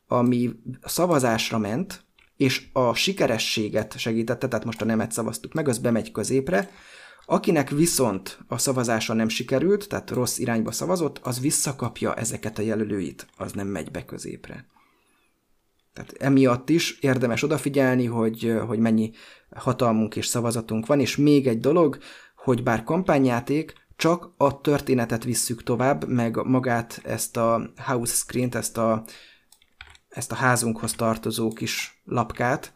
ami 0.07 0.51
szavazásra 0.81 1.57
ment, 1.57 2.05
és 2.37 2.67
a 2.73 2.93
sikerességet 2.93 3.97
segítette, 3.97 4.47
tehát 4.47 4.65
most 4.65 4.81
a 4.81 4.85
nemet 4.85 5.11
szavaztuk 5.11 5.53
meg, 5.53 5.67
az 5.67 5.77
bemegy 5.77 6.11
középre, 6.11 6.69
Akinek 7.29 7.69
viszont 7.69 8.39
a 8.47 8.57
szavazása 8.57 9.13
nem 9.13 9.29
sikerült, 9.29 9.87
tehát 9.87 10.09
rossz 10.09 10.37
irányba 10.37 10.71
szavazott, 10.71 11.17
az 11.17 11.39
visszakapja 11.39 12.13
ezeket 12.13 12.57
a 12.57 12.61
jelölőit, 12.61 13.27
az 13.37 13.51
nem 13.51 13.67
megy 13.67 13.91
be 13.91 14.05
középre. 14.05 14.65
Tehát 15.97 16.13
emiatt 16.19 16.69
is 16.69 16.99
érdemes 16.99 17.43
odafigyelni, 17.43 18.05
hogy, 18.05 18.55
hogy 18.67 18.79
mennyi 18.79 19.11
hatalmunk 19.55 20.15
és 20.15 20.25
szavazatunk 20.25 20.85
van, 20.85 20.99
és 20.99 21.15
még 21.15 21.47
egy 21.47 21.59
dolog, 21.59 21.97
hogy 22.35 22.63
bár 22.63 22.83
kampányjáték, 22.83 23.73
csak 23.95 24.33
a 24.37 24.61
történetet 24.61 25.23
visszük 25.23 25.63
tovább, 25.63 26.07
meg 26.07 26.35
magát 26.45 27.01
ezt 27.03 27.37
a 27.37 27.69
house 27.85 28.13
screen-t, 28.13 28.55
ezt 28.55 28.77
a, 28.77 29.03
ezt 30.09 30.31
a 30.31 30.35
házunkhoz 30.35 30.93
tartozó 30.93 31.49
kis 31.53 32.01
lapkát, 32.05 32.73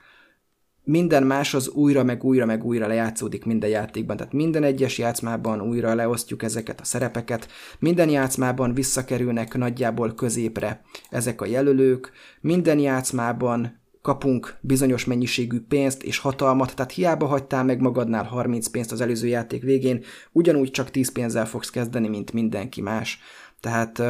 minden 0.84 1.24
más 1.24 1.54
az 1.54 1.70
újra, 1.70 2.04
meg 2.04 2.24
újra, 2.24 2.46
meg 2.46 2.63
újra 2.65 2.88
lejátszódik 2.88 3.46
minden 3.46 3.70
játékban. 3.70 4.17
Tehát 4.17 4.34
minden 4.34 4.63
egyes 4.63 4.98
játszmában 4.98 5.62
újra 5.62 5.96
leosztjuk 5.96 6.44
ezeket 6.44 6.80
a 6.80 6.84
szerepeket, 6.84 7.48
minden 7.80 8.10
játszmában 8.10 8.74
visszakerülnek 8.74 9.58
nagyjából 9.58 10.13
középre 10.13 10.82
ezek 11.10 11.41
a 11.41 11.46
jelölők, 11.46 12.12
minden 12.41 12.80
játszmában 12.80 13.80
kapunk 14.02 14.58
bizonyos 14.62 15.06
mennyiségű 15.06 15.60
pénzt 15.60 16.04
és 16.04 16.17
hatalmat, 16.17 16.76
tehát 16.76 16.91
hiába 16.91 17.26
hagytál 17.26 17.63
meg 17.63 17.82
magadnál 17.82 18.24
30 18.24 18.67
pénzt 18.67 18.91
az 18.91 19.02
előző 19.02 19.28
játék 19.28 19.63
végén, 19.63 20.04
ugyanúgy 20.32 20.72
csak 20.72 20.91
10 20.91 21.12
pénzzel 21.12 21.46
fogsz 21.46 21.70
kezdeni, 21.70 22.08
mint 22.08 22.34
mindenki 22.34 22.82
más. 22.82 23.20
Tehát 23.60 24.02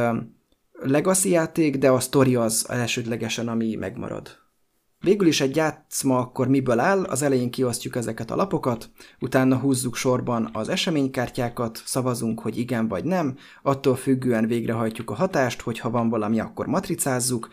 legacy 0.72 1.30
játék, 1.30 1.78
de 1.78 1.90
a 1.90 2.00
sztori 2.00 2.34
az 2.34 2.66
elsődlegesen, 2.68 3.48
ami 3.48 3.74
megmarad. 3.74 4.41
Végül 5.02 5.26
is 5.26 5.40
egy 5.40 5.56
játszma 5.56 6.18
akkor 6.18 6.48
miből 6.48 6.78
áll, 6.78 7.04
az 7.04 7.22
elején 7.22 7.50
kiosztjuk 7.50 7.96
ezeket 7.96 8.30
a 8.30 8.36
lapokat, 8.36 8.90
utána 9.20 9.56
húzzuk 9.56 9.96
sorban 9.96 10.50
az 10.52 10.68
eseménykártyákat, 10.68 11.82
szavazunk, 11.84 12.40
hogy 12.40 12.58
igen 12.58 12.88
vagy 12.88 13.04
nem, 13.04 13.36
attól 13.62 13.96
függően 13.96 14.46
végrehajtjuk 14.46 15.10
a 15.10 15.14
hatást, 15.14 15.60
hogyha 15.60 15.90
van 15.90 16.08
valami, 16.08 16.40
akkor 16.40 16.66
matricázzuk, 16.66 17.48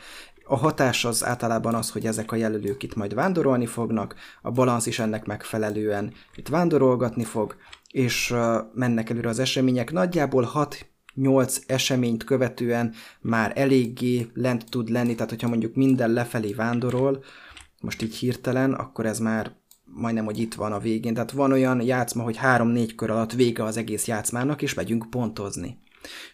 a 0.45 0.55
hatás 0.55 1.05
az 1.05 1.25
általában 1.25 1.75
az, 1.75 1.91
hogy 1.91 2.05
ezek 2.05 2.31
a 2.31 2.35
jelölők 2.35 2.83
itt 2.83 2.95
majd 2.95 3.13
vándorolni 3.13 3.65
fognak, 3.65 4.15
a 4.41 4.51
balansz 4.51 4.85
is 4.85 4.99
ennek 4.99 5.25
megfelelően 5.25 6.13
itt 6.35 6.47
vándorolgatni 6.47 7.23
fog, 7.23 7.55
és 7.91 8.35
mennek 8.73 9.09
előre 9.09 9.29
az 9.29 9.39
események. 9.39 9.91
Nagyjából 9.91 10.43
6 10.43 10.88
8 11.21 11.59
eseményt 11.65 12.23
követően 12.23 12.93
már 13.21 13.51
eléggé 13.55 14.27
lent 14.33 14.69
tud 14.69 14.89
lenni, 14.89 15.15
tehát 15.15 15.29
hogyha 15.29 15.47
mondjuk 15.47 15.75
minden 15.75 16.11
lefelé 16.11 16.53
vándorol, 16.53 17.23
most 17.81 18.01
így 18.01 18.15
hirtelen, 18.15 18.73
akkor 18.73 19.05
ez 19.05 19.19
már 19.19 19.55
majdnem, 19.83 20.25
hogy 20.25 20.39
itt 20.39 20.53
van 20.53 20.71
a 20.71 20.79
végén. 20.79 21.13
Tehát 21.13 21.31
van 21.31 21.51
olyan 21.51 21.81
játszma, 21.81 22.23
hogy 22.23 22.39
3-4 22.41 22.91
kör 22.95 23.09
alatt 23.09 23.33
vége 23.33 23.63
az 23.63 23.77
egész 23.77 24.07
játszmának, 24.07 24.61
és 24.61 24.73
megyünk 24.73 25.09
pontozni. 25.09 25.77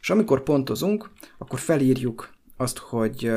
És 0.01 0.09
amikor 0.09 0.43
pontozunk, 0.43 1.11
akkor 1.37 1.59
felírjuk 1.59 2.33
azt, 2.57 2.77
hogy 2.77 3.31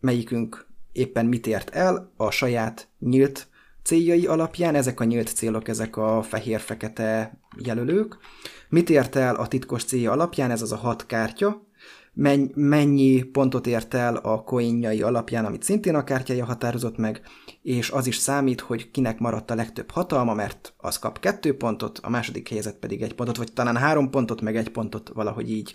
melyikünk 0.00 0.66
éppen 0.92 1.26
mit 1.26 1.46
ért 1.46 1.70
el 1.70 2.12
a 2.16 2.30
saját 2.30 2.88
nyílt 2.98 3.48
céljai 3.82 4.26
alapján, 4.26 4.74
ezek 4.74 5.00
a 5.00 5.04
nyílt 5.04 5.28
célok, 5.28 5.68
ezek 5.68 5.96
a 5.96 6.22
fehér-fekete 6.22 7.40
jelölők. 7.58 8.18
Mit 8.72 8.90
ért 8.90 9.16
el 9.16 9.34
a 9.34 9.46
titkos 9.46 9.84
célja 9.84 10.12
alapján, 10.12 10.50
ez 10.50 10.62
az 10.62 10.72
a 10.72 10.76
hat 10.76 11.06
kártya, 11.06 11.66
mennyi 12.54 13.22
pontot 13.22 13.66
ért 13.66 13.94
el 13.94 14.16
a 14.16 14.42
coinjai 14.42 15.02
alapján, 15.02 15.44
amit 15.44 15.62
szintén 15.62 15.94
a 15.94 16.04
kártyája 16.04 16.44
határozott 16.44 16.96
meg, 16.96 17.20
és 17.62 17.90
az 17.90 18.06
is 18.06 18.16
számít, 18.16 18.60
hogy 18.60 18.90
kinek 18.90 19.18
maradt 19.18 19.50
a 19.50 19.54
legtöbb 19.54 19.90
hatalma, 19.90 20.34
mert 20.34 20.74
az 20.76 20.98
kap 20.98 21.20
kettő 21.20 21.56
pontot, 21.56 21.98
a 22.02 22.10
második 22.10 22.48
helyzet 22.48 22.76
pedig 22.76 23.02
egy 23.02 23.14
pontot, 23.14 23.36
vagy 23.36 23.52
talán 23.52 23.76
három 23.76 24.10
pontot, 24.10 24.40
meg 24.40 24.56
egy 24.56 24.70
pontot, 24.70 25.10
valahogy 25.14 25.50
így. 25.50 25.74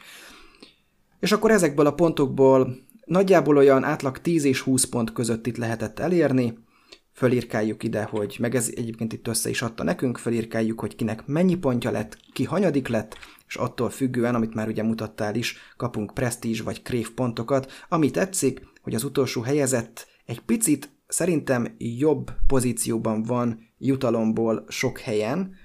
És 1.20 1.32
akkor 1.32 1.52
ezekből 1.52 1.86
a 1.86 1.94
pontokból 1.94 2.76
nagyjából 3.06 3.58
olyan 3.58 3.84
átlag 3.84 4.22
10 4.22 4.44
és 4.44 4.62
20 4.62 4.84
pont 4.84 5.14
között 5.14 5.48
itt 5.48 5.58
lehetett 5.58 6.00
elérni, 6.00 6.58
fölírkáljuk 7.18 7.84
ide, 7.84 8.04
hogy, 8.04 8.38
meg 8.40 8.56
ez 8.56 8.72
egyébként 8.76 9.14
itt 9.14 9.28
össze 9.28 9.50
is 9.50 9.62
adta 9.62 9.84
nekünk, 9.84 10.18
fölírkáljuk, 10.18 10.80
hogy 10.80 10.96
kinek 10.96 11.26
mennyi 11.26 11.56
pontja 11.56 11.92
lett, 11.92 12.18
ki 12.34 12.44
hanyadik 12.44 12.88
lett, 12.88 13.18
és 13.48 13.56
attól 13.56 13.90
függően, 13.90 14.36
amit 14.36 14.54
már 14.54 14.68
ugye 14.68 14.84
mutattál 14.84 15.36
is, 15.36 15.58
kapunk 15.78 16.14
prestige 16.14 16.64
vagy 16.64 16.82
krév 16.82 17.12
pontokat, 17.12 17.72
ami 17.90 18.12
tetszik, 18.12 18.62
hogy 18.82 18.96
az 18.96 19.04
utolsó 19.04 19.42
helyezett 19.42 20.08
egy 20.26 20.40
picit 20.40 20.90
szerintem 21.08 21.76
jobb 21.78 22.32
pozícióban 22.48 23.24
van 23.24 23.60
jutalomból 23.78 24.66
sok 24.68 25.00
helyen, 25.00 25.56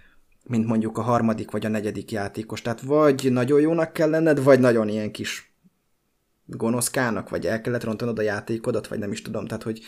mint 0.44 0.66
mondjuk 0.66 0.98
a 0.98 1.02
harmadik 1.02 1.50
vagy 1.50 1.66
a 1.66 1.68
negyedik 1.68 2.10
játékos. 2.10 2.62
Tehát 2.62 2.80
vagy 2.80 3.28
nagyon 3.32 3.60
jónak 3.60 3.92
kell 3.92 4.10
lenned, 4.10 4.42
vagy 4.42 4.60
nagyon 4.60 4.88
ilyen 4.88 5.10
kis 5.10 5.54
gonoszkának, 6.46 7.28
vagy 7.28 7.46
el 7.46 7.60
kellett 7.60 7.84
rontanod 7.84 8.18
a 8.18 8.22
játékodat, 8.22 8.86
vagy 8.86 8.98
nem 8.98 9.12
is 9.12 9.22
tudom. 9.22 9.46
Tehát, 9.46 9.62
hogy, 9.62 9.82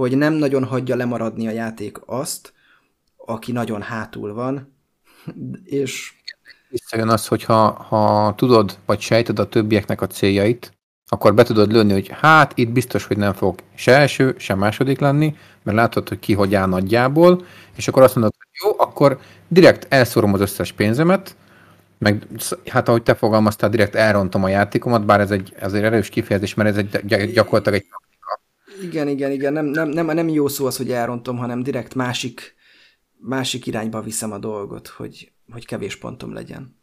hogy 0.00 0.16
nem 0.16 0.32
nagyon 0.32 0.64
hagyja 0.64 0.96
lemaradni 0.96 1.46
a 1.46 1.50
játék 1.50 1.98
azt, 2.06 2.52
aki 3.16 3.52
nagyon 3.52 3.82
hátul 3.82 4.34
van, 4.34 4.74
és... 5.64 6.12
Visszajön 6.68 7.08
az, 7.08 7.26
hogy 7.26 7.44
ha, 7.44 7.70
ha 7.72 8.34
tudod, 8.36 8.78
vagy 8.86 9.00
sejted 9.00 9.38
a 9.38 9.48
többieknek 9.48 10.00
a 10.00 10.06
céljait, 10.06 10.72
akkor 11.06 11.34
be 11.34 11.42
tudod 11.42 11.72
lőni, 11.72 11.92
hogy 11.92 12.10
hát 12.20 12.58
itt 12.58 12.68
biztos, 12.68 13.04
hogy 13.04 13.16
nem 13.16 13.32
fog 13.32 13.58
se 13.74 13.92
első, 13.92 14.34
se 14.38 14.54
második 14.54 14.98
lenni, 14.98 15.36
mert 15.62 15.76
látod, 15.76 16.08
hogy 16.08 16.18
ki 16.18 16.34
hogy 16.34 16.54
áll 16.54 16.66
nagyjából, 16.66 17.44
és 17.76 17.88
akkor 17.88 18.02
azt 18.02 18.14
mondod, 18.14 18.34
hogy 18.38 18.48
jó, 18.62 18.84
akkor 18.84 19.20
direkt 19.48 19.86
elszórom 19.88 20.34
az 20.34 20.40
összes 20.40 20.72
pénzemet, 20.72 21.36
meg 21.98 22.26
hát 22.66 22.88
ahogy 22.88 23.02
te 23.02 23.14
fogalmaztál, 23.14 23.70
direkt 23.70 23.94
elrontom 23.94 24.44
a 24.44 24.48
játékomat, 24.48 25.04
bár 25.04 25.20
ez 25.20 25.30
egy 25.30 25.54
azért 25.60 25.84
erős 25.84 26.08
kifejezés, 26.08 26.54
mert 26.54 26.68
ez 26.68 26.76
egy 26.76 27.32
gyakorlatilag 27.32 27.78
egy 27.78 27.86
igen, 28.82 29.08
igen, 29.08 29.30
igen, 29.30 29.52
nem, 29.52 29.64
nem, 29.64 29.88
nem, 29.88 30.06
nem 30.06 30.28
jó 30.28 30.48
szó 30.48 30.66
az, 30.66 30.76
hogy 30.76 30.90
elrontom, 30.90 31.36
hanem 31.36 31.62
direkt 31.62 31.94
másik, 31.94 32.54
másik 33.18 33.66
irányba 33.66 34.02
viszem 34.02 34.32
a 34.32 34.38
dolgot, 34.38 34.88
hogy, 34.88 35.32
hogy 35.52 35.66
kevés 35.66 35.96
pontom 35.96 36.32
legyen. 36.32 36.78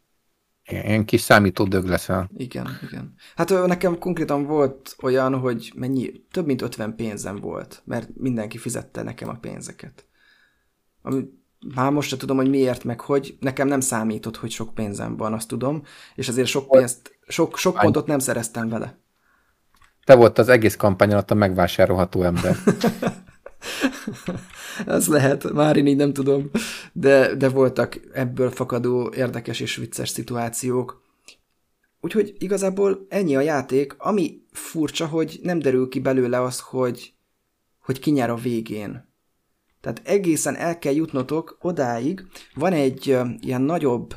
Ilyen 0.70 1.04
kis 1.04 1.20
számító 1.20 1.64
dög 1.64 1.84
leszel. 1.84 2.30
Igen, 2.36 2.68
igen. 2.88 3.14
Hát 3.36 3.66
nekem 3.66 3.98
konkrétan 3.98 4.44
volt 4.44 4.96
olyan, 5.02 5.38
hogy 5.38 5.72
mennyi, 5.76 6.12
több 6.30 6.46
mint 6.46 6.62
50 6.62 6.96
pénzem 6.96 7.36
volt, 7.36 7.82
mert 7.84 8.08
mindenki 8.14 8.58
fizette 8.58 9.02
nekem 9.02 9.28
a 9.28 9.38
pénzeket. 9.40 10.06
Ami, 11.02 11.24
már 11.74 11.92
most 11.92 12.08
sem 12.08 12.18
tudom, 12.18 12.36
hogy 12.36 12.48
miért, 12.48 12.84
meg 12.84 13.00
hogy. 13.00 13.36
Nekem 13.40 13.68
nem 13.68 13.80
számított, 13.80 14.36
hogy 14.36 14.50
sok 14.50 14.74
pénzem 14.74 15.16
van, 15.16 15.32
azt 15.32 15.48
tudom, 15.48 15.82
és 16.14 16.28
azért 16.28 16.48
sok 16.48 16.70
pénzt, 16.70 17.18
sok, 17.28 17.56
sok 17.56 17.78
pontot 17.78 18.06
nem 18.06 18.18
szereztem 18.18 18.68
vele. 18.68 18.98
Te 20.08 20.14
volt 20.14 20.38
az 20.38 20.48
egész 20.48 20.76
kampány 20.76 21.12
alatt 21.12 21.30
a 21.30 21.34
megvásárolható 21.34 22.22
ember. 22.22 22.56
Ez 24.86 25.06
lehet, 25.06 25.52
már 25.52 25.76
én 25.76 25.86
így 25.86 25.96
nem 25.96 26.12
tudom, 26.12 26.50
de, 26.92 27.34
de 27.34 27.48
voltak 27.48 28.00
ebből 28.12 28.50
fakadó 28.50 29.12
érdekes 29.16 29.60
és 29.60 29.76
vicces 29.76 30.08
szituációk. 30.08 31.02
Úgyhogy 32.00 32.34
igazából 32.38 33.06
ennyi 33.08 33.36
a 33.36 33.40
játék, 33.40 33.94
ami 33.98 34.42
furcsa, 34.52 35.06
hogy 35.06 35.38
nem 35.42 35.58
derül 35.58 35.88
ki 35.88 36.00
belőle 36.00 36.42
az, 36.42 36.60
hogy, 36.60 37.12
hogy 37.78 37.98
ki 37.98 38.10
nyer 38.10 38.30
a 38.30 38.36
végén. 38.36 39.08
Tehát 39.80 40.00
egészen 40.04 40.56
el 40.56 40.78
kell 40.78 40.94
jutnotok 40.94 41.58
odáig. 41.60 42.26
Van 42.54 42.72
egy 42.72 43.06
ilyen 43.40 43.62
nagyobb, 43.62 44.14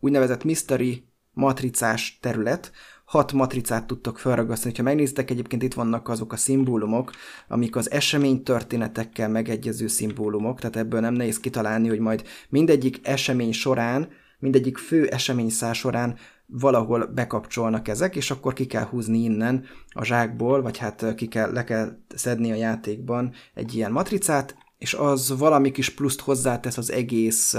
úgynevezett 0.00 0.44
mystery 0.44 1.04
matricás 1.32 2.18
terület, 2.20 2.72
hat 3.10 3.32
matricát 3.32 3.86
tudtok 3.86 4.18
felragasztani. 4.18 4.74
Ha 4.76 4.82
megnézitek, 4.82 5.30
egyébként 5.30 5.62
itt 5.62 5.74
vannak 5.74 6.08
azok 6.08 6.32
a 6.32 6.36
szimbólumok, 6.36 7.12
amik 7.48 7.76
az 7.76 7.90
esemény 7.90 8.42
történetekkel 8.42 9.28
megegyező 9.28 9.86
szimbólumok, 9.86 10.60
tehát 10.60 10.76
ebből 10.76 11.00
nem 11.00 11.14
nehéz 11.14 11.40
kitalálni, 11.40 11.88
hogy 11.88 11.98
majd 11.98 12.22
mindegyik 12.48 13.00
esemény 13.02 13.52
során, 13.52 14.08
mindegyik 14.38 14.78
fő 14.78 15.06
eseményszár 15.06 15.74
során 15.74 16.16
valahol 16.46 17.06
bekapcsolnak 17.06 17.88
ezek, 17.88 18.16
és 18.16 18.30
akkor 18.30 18.52
ki 18.52 18.66
kell 18.66 18.84
húzni 18.84 19.18
innen 19.18 19.64
a 19.88 20.04
zsákból, 20.04 20.62
vagy 20.62 20.78
hát 20.78 21.14
ki 21.14 21.26
kell, 21.26 21.52
le 21.52 21.64
kell 21.64 21.96
szedni 22.14 22.52
a 22.52 22.54
játékban 22.54 23.32
egy 23.54 23.74
ilyen 23.74 23.92
matricát, 23.92 24.56
és 24.78 24.94
az 24.94 25.38
valami 25.38 25.70
kis 25.70 25.88
pluszt 25.94 26.20
hozzátesz 26.20 26.78
az 26.78 26.90
egész, 26.90 27.56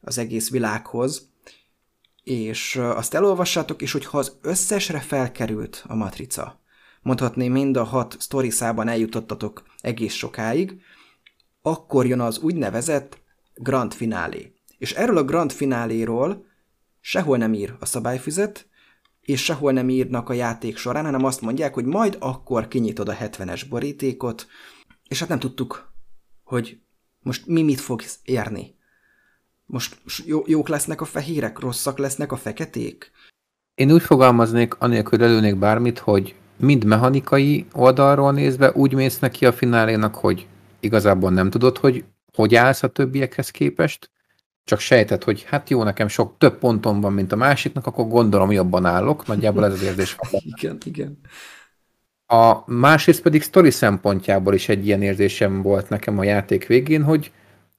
az 0.00 0.18
egész 0.18 0.50
világhoz, 0.50 1.31
és 2.22 2.76
azt 2.76 3.14
elolvassátok, 3.14 3.82
és 3.82 3.92
hogyha 3.92 4.18
az 4.18 4.36
összesre 4.42 5.00
felkerült 5.00 5.84
a 5.86 5.94
matrica, 5.94 6.60
mondhatni 7.02 7.48
mind 7.48 7.76
a 7.76 7.84
hat 7.84 8.16
sztoriszában 8.18 8.88
eljutottatok 8.88 9.62
egész 9.80 10.14
sokáig, 10.14 10.80
akkor 11.62 12.06
jön 12.06 12.20
az 12.20 12.38
úgynevezett 12.38 13.20
grand 13.54 13.94
finálé. 13.94 14.52
És 14.78 14.92
erről 14.92 15.16
a 15.16 15.24
grand 15.24 15.52
fináléról 15.52 16.46
sehol 17.00 17.36
nem 17.36 17.54
ír 17.54 17.76
a 17.80 17.86
szabályfüzet, 17.86 18.66
és 19.20 19.44
sehol 19.44 19.72
nem 19.72 19.88
írnak 19.88 20.28
a 20.28 20.32
játék 20.32 20.76
során, 20.76 21.04
hanem 21.04 21.24
azt 21.24 21.40
mondják, 21.40 21.74
hogy 21.74 21.84
majd 21.84 22.16
akkor 22.20 22.68
kinyitod 22.68 23.08
a 23.08 23.14
70-es 23.14 23.62
borítékot, 23.68 24.46
és 25.08 25.18
hát 25.18 25.28
nem 25.28 25.38
tudtuk, 25.38 25.92
hogy 26.44 26.80
most 27.18 27.46
mi 27.46 27.62
mit 27.62 27.80
fogsz 27.80 28.18
érni. 28.22 28.76
Most 29.66 29.96
jó, 30.26 30.42
jók 30.46 30.68
lesznek 30.68 31.00
a 31.00 31.04
fehérek, 31.04 31.58
rosszak 31.58 31.98
lesznek 31.98 32.32
a 32.32 32.36
feketék? 32.36 33.10
Én 33.74 33.92
úgy 33.92 34.02
fogalmaznék, 34.02 34.74
anélkül 34.78 35.22
előnék 35.22 35.56
bármit, 35.56 35.98
hogy 35.98 36.34
mind 36.56 36.84
mechanikai 36.84 37.66
oldalról 37.72 38.32
nézve 38.32 38.72
úgy 38.72 38.94
mész 38.94 39.18
neki 39.18 39.46
a 39.46 39.52
finálénak, 39.52 40.14
hogy 40.14 40.46
igazából 40.80 41.30
nem 41.30 41.50
tudod, 41.50 41.78
hogy 41.78 42.04
hogy 42.36 42.54
állsz 42.54 42.82
a 42.82 42.88
többiekhez 42.88 43.50
képest, 43.50 44.10
csak 44.64 44.78
sejted, 44.78 45.22
hogy 45.22 45.42
hát 45.42 45.70
jó, 45.70 45.82
nekem 45.82 46.08
sok 46.08 46.34
több 46.38 46.58
pontom 46.58 47.00
van, 47.00 47.12
mint 47.12 47.32
a 47.32 47.36
másiknak, 47.36 47.86
akkor 47.86 48.08
gondolom 48.08 48.52
jobban 48.52 48.84
állok, 48.84 49.26
nagyjából 49.26 49.64
ez 49.64 49.72
az 49.72 49.82
érzés 49.82 50.16
igen, 50.56 50.78
igen. 50.84 51.18
A 52.26 52.72
másrészt 52.72 53.22
pedig 53.22 53.42
sztori 53.42 53.70
szempontjából 53.70 54.54
is 54.54 54.68
egy 54.68 54.86
ilyen 54.86 55.02
érzésem 55.02 55.62
volt 55.62 55.88
nekem 55.88 56.18
a 56.18 56.24
játék 56.24 56.66
végén, 56.66 57.02
hogy 57.02 57.32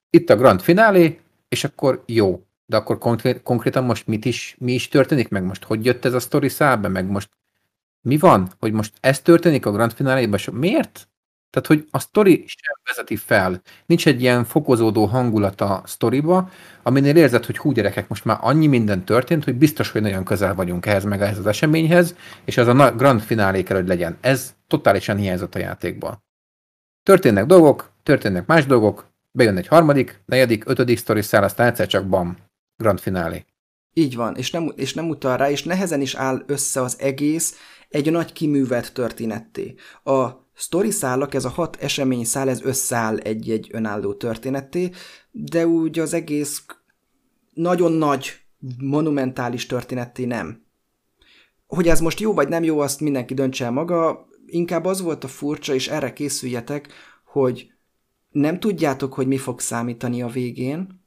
itt 0.09 0.29
a 0.29 0.35
grand 0.35 0.61
finálé, 0.61 1.19
és 1.53 1.63
akkor 1.63 2.03
jó. 2.05 2.43
De 2.65 2.77
akkor 2.77 2.97
konkrét, 2.97 3.41
konkrétan 3.41 3.83
most 3.83 4.07
mit 4.07 4.25
is, 4.25 4.55
mi 4.59 4.73
is 4.73 4.87
történik, 4.87 5.29
meg 5.29 5.43
most 5.43 5.63
hogy 5.63 5.85
jött 5.85 6.05
ez 6.05 6.13
a 6.13 6.19
sztori 6.19 6.49
szábe, 6.49 6.87
meg 6.87 7.05
most 7.05 7.29
mi 8.01 8.17
van, 8.17 8.51
hogy 8.59 8.71
most 8.71 8.93
ez 8.99 9.21
történik 9.21 9.65
a 9.65 9.71
grand 9.71 9.93
fináléban, 9.93 10.37
és 10.37 10.49
miért? 10.51 11.07
Tehát, 11.49 11.67
hogy 11.67 11.87
a 11.91 11.99
sztori 11.99 12.43
sem 12.47 12.73
vezeti 12.83 13.15
fel. 13.15 13.61
Nincs 13.85 14.07
egy 14.07 14.21
ilyen 14.21 14.43
fokozódó 14.43 15.05
hangulat 15.05 15.61
a 15.61 15.81
sztoriba, 15.85 16.49
aminél 16.83 17.15
érzed, 17.15 17.45
hogy 17.45 17.57
hú 17.57 17.71
gyerekek, 17.71 18.07
most 18.07 18.25
már 18.25 18.37
annyi 18.41 18.67
minden 18.67 19.05
történt, 19.05 19.43
hogy 19.43 19.55
biztos, 19.55 19.91
hogy 19.91 20.01
nagyon 20.01 20.23
közel 20.23 20.55
vagyunk 20.55 20.85
ehhez 20.85 21.03
meg 21.03 21.21
ehhez 21.21 21.37
az 21.37 21.47
eseményhez, 21.47 22.15
és 22.45 22.57
az 22.57 22.67
a 22.67 22.91
grand 22.91 23.21
finálé 23.21 23.63
kell, 23.63 23.77
hogy 23.77 23.87
legyen. 23.87 24.17
Ez 24.21 24.55
totálisan 24.67 25.17
hiányzott 25.17 25.55
a 25.55 25.59
játékból. 25.59 26.23
Történnek 27.03 27.45
dolgok, 27.45 27.91
történnek 28.03 28.45
más 28.45 28.65
dolgok, 28.65 29.12
bejön 29.35 29.57
egy 29.57 29.67
harmadik, 29.67 30.23
negyedik, 30.25 30.63
ötödik 30.65 30.97
sztori 30.97 31.21
szál, 31.21 31.43
aztán 31.43 31.67
egyszer 31.67 31.87
csak 31.87 32.07
bam, 32.07 32.37
grand 32.77 32.99
finálé. 32.99 33.45
Így 33.93 34.15
van, 34.15 34.35
és 34.35 34.51
nem, 34.51 34.73
és 34.75 34.93
nem 34.93 35.09
utal 35.09 35.37
rá, 35.37 35.49
és 35.49 35.63
nehezen 35.63 36.01
is 36.01 36.15
áll 36.15 36.43
össze 36.45 36.81
az 36.81 36.95
egész 36.99 37.55
egy 37.89 38.11
nagy 38.11 38.33
kiművelt 38.33 38.93
történetté. 38.93 39.75
A 40.03 40.29
sztori 40.53 40.91
szálak, 40.91 41.33
ez 41.33 41.45
a 41.45 41.49
hat 41.49 41.75
esemény 41.75 42.25
szál, 42.25 42.49
ez 42.49 42.61
összeáll 42.61 43.17
egy-egy 43.17 43.69
önálló 43.71 44.13
történetté, 44.13 44.89
de 45.31 45.67
úgy 45.67 45.99
az 45.99 46.13
egész 46.13 46.65
nagyon 47.53 47.91
nagy, 47.91 48.33
monumentális 48.77 49.65
történetté 49.65 50.25
nem. 50.25 50.63
Hogy 51.67 51.87
ez 51.87 51.99
most 51.99 52.19
jó 52.19 52.33
vagy 52.33 52.47
nem 52.47 52.63
jó, 52.63 52.79
azt 52.79 52.99
mindenki 52.99 53.33
döntse 53.33 53.65
el 53.65 53.71
maga, 53.71 54.27
inkább 54.45 54.85
az 54.85 55.01
volt 55.01 55.23
a 55.23 55.27
furcsa, 55.27 55.73
és 55.73 55.87
erre 55.87 56.13
készüljetek, 56.13 56.93
hogy 57.25 57.72
nem 58.33 58.59
tudjátok, 58.59 59.13
hogy 59.13 59.27
mi 59.27 59.37
fog 59.37 59.59
számítani 59.59 60.21
a 60.21 60.27
végén, 60.27 61.01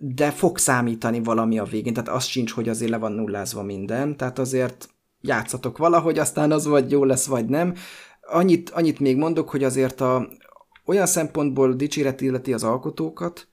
de 0.00 0.30
fog 0.30 0.58
számítani 0.58 1.22
valami 1.22 1.58
a 1.58 1.64
végén, 1.64 1.92
tehát 1.92 2.08
az 2.08 2.24
sincs, 2.24 2.52
hogy 2.52 2.68
azért 2.68 2.90
le 2.90 2.96
van 2.96 3.12
nullázva 3.12 3.62
minden, 3.62 4.16
tehát 4.16 4.38
azért 4.38 4.88
játszatok 5.20 5.78
valahogy, 5.78 6.18
aztán 6.18 6.52
az 6.52 6.66
vagy 6.66 6.90
jó 6.90 7.04
lesz, 7.04 7.26
vagy 7.26 7.46
nem. 7.46 7.74
Annyit, 8.20 8.70
annyit 8.70 9.00
még 9.00 9.16
mondok, 9.16 9.50
hogy 9.50 9.64
azért 9.64 10.00
a, 10.00 10.28
olyan 10.84 11.06
szempontból 11.06 11.72
dicséret 11.72 12.20
illeti 12.20 12.52
az 12.52 12.64
alkotókat, 12.64 13.47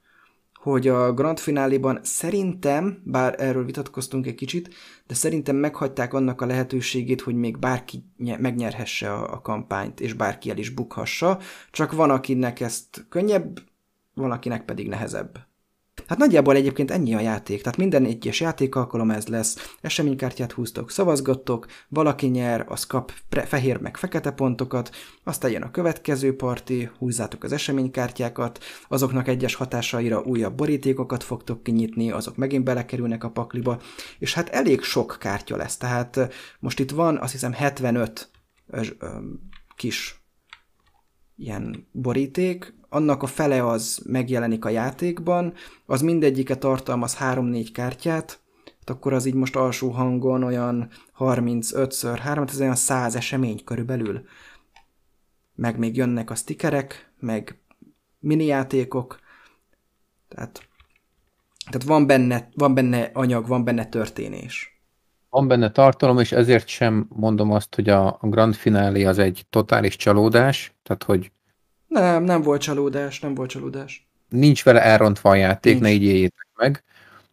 hogy 0.65 0.87
a 0.87 1.13
Grand 1.13 1.39
Fináliban 1.39 1.99
szerintem, 2.03 3.01
bár 3.03 3.35
erről 3.37 3.65
vitatkoztunk 3.65 4.27
egy 4.27 4.35
kicsit, 4.35 4.73
de 5.07 5.13
szerintem 5.13 5.55
meghagyták 5.55 6.13
annak 6.13 6.41
a 6.41 6.45
lehetőségét, 6.45 7.21
hogy 7.21 7.35
még 7.35 7.59
bárki 7.59 8.03
megnyerhesse 8.17 9.13
a, 9.13 9.33
a 9.33 9.41
kampányt, 9.41 9.99
és 9.99 10.13
bárki 10.13 10.49
el 10.49 10.57
is 10.57 10.69
bukhassa, 10.69 11.39
csak 11.71 11.91
van, 11.91 12.09
akinek 12.09 12.59
ezt 12.59 13.05
könnyebb, 13.09 13.59
van, 14.13 14.31
akinek 14.31 14.65
pedig 14.65 14.87
nehezebb. 14.87 15.37
Hát 16.07 16.17
nagyjából 16.17 16.55
egyébként 16.55 16.91
ennyi 16.91 17.15
a 17.15 17.19
játék, 17.19 17.61
tehát 17.61 17.77
minden 17.77 18.05
egyes 18.05 18.39
játékalkalom 18.39 19.11
ez 19.11 19.27
lesz, 19.27 19.75
eseménykártyát 19.81 20.51
húztok, 20.51 20.91
szavazgattok, 20.91 21.65
valaki 21.87 22.27
nyer, 22.27 22.65
az 22.69 22.85
kap 22.85 23.11
fehér 23.29 23.77
meg 23.77 23.97
fekete 23.97 24.31
pontokat, 24.31 24.95
aztán 25.23 25.51
jön 25.51 25.61
a 25.61 25.71
következő 25.71 26.35
parti, 26.35 26.89
húzzátok 26.97 27.43
az 27.43 27.51
eseménykártyákat, 27.51 28.63
azoknak 28.87 29.27
egyes 29.27 29.55
hatásaira 29.55 30.21
újabb 30.21 30.55
borítékokat 30.55 31.23
fogtok 31.23 31.63
kinyitni, 31.63 32.11
azok 32.11 32.37
megint 32.37 32.63
belekerülnek 32.63 33.23
a 33.23 33.29
pakliba, 33.29 33.81
és 34.19 34.33
hát 34.33 34.49
elég 34.49 34.81
sok 34.81 35.17
kártya 35.19 35.57
lesz, 35.57 35.77
tehát 35.77 36.33
most 36.59 36.79
itt 36.79 36.91
van 36.91 37.17
azt 37.17 37.31
hiszem 37.31 37.53
75 37.53 38.29
kis 39.75 40.23
ilyen 41.35 41.87
boríték, 41.91 42.73
annak 42.95 43.23
a 43.23 43.27
fele 43.27 43.67
az 43.67 44.01
megjelenik 44.05 44.65
a 44.65 44.69
játékban, 44.69 45.53
az 45.85 46.01
mindegyike 46.01 46.55
tartalmaz 46.55 47.17
3-4 47.19 47.69
kártyát, 47.73 48.39
hát 48.65 48.89
akkor 48.89 49.13
az 49.13 49.25
így 49.25 49.33
most 49.33 49.55
alsó 49.55 49.89
hangon 49.89 50.43
olyan 50.43 50.89
35-ször 51.19 52.17
3, 52.21 52.43
ez 52.47 52.61
olyan 52.61 52.75
100 52.75 53.15
esemény 53.15 53.63
körülbelül. 53.63 54.25
Meg 55.55 55.77
még 55.77 55.95
jönnek 55.95 56.29
a 56.29 56.35
stickerek, 56.35 57.13
meg 57.19 57.59
mini 58.19 58.45
játékok, 58.45 59.19
tehát, 60.27 60.67
tehát 61.69 61.87
van, 61.87 62.07
benne, 62.07 62.49
van 62.53 62.73
benne 62.73 63.09
anyag, 63.13 63.47
van 63.47 63.63
benne 63.63 63.85
történés. 63.85 64.79
Van 65.29 65.47
benne 65.47 65.71
tartalom, 65.71 66.19
és 66.19 66.31
ezért 66.31 66.67
sem 66.67 67.05
mondom 67.09 67.51
azt, 67.51 67.75
hogy 67.75 67.89
a 67.89 68.17
Grand 68.21 68.55
Finale 68.55 69.07
az 69.09 69.17
egy 69.17 69.45
totális 69.49 69.95
csalódás, 69.95 70.73
tehát 70.83 71.03
hogy 71.03 71.31
nem, 71.99 72.23
nem 72.23 72.41
volt 72.41 72.61
csalódás, 72.61 73.19
nem 73.19 73.33
volt 73.33 73.49
csalódás. 73.49 74.07
Nincs 74.29 74.63
vele 74.63 74.83
elrontva 74.83 75.29
a 75.29 75.35
játék, 75.35 75.73
Nincs. 75.73 75.85
ne 75.85 75.91
így 75.91 76.03
éljétek 76.03 76.47
meg. 76.55 76.83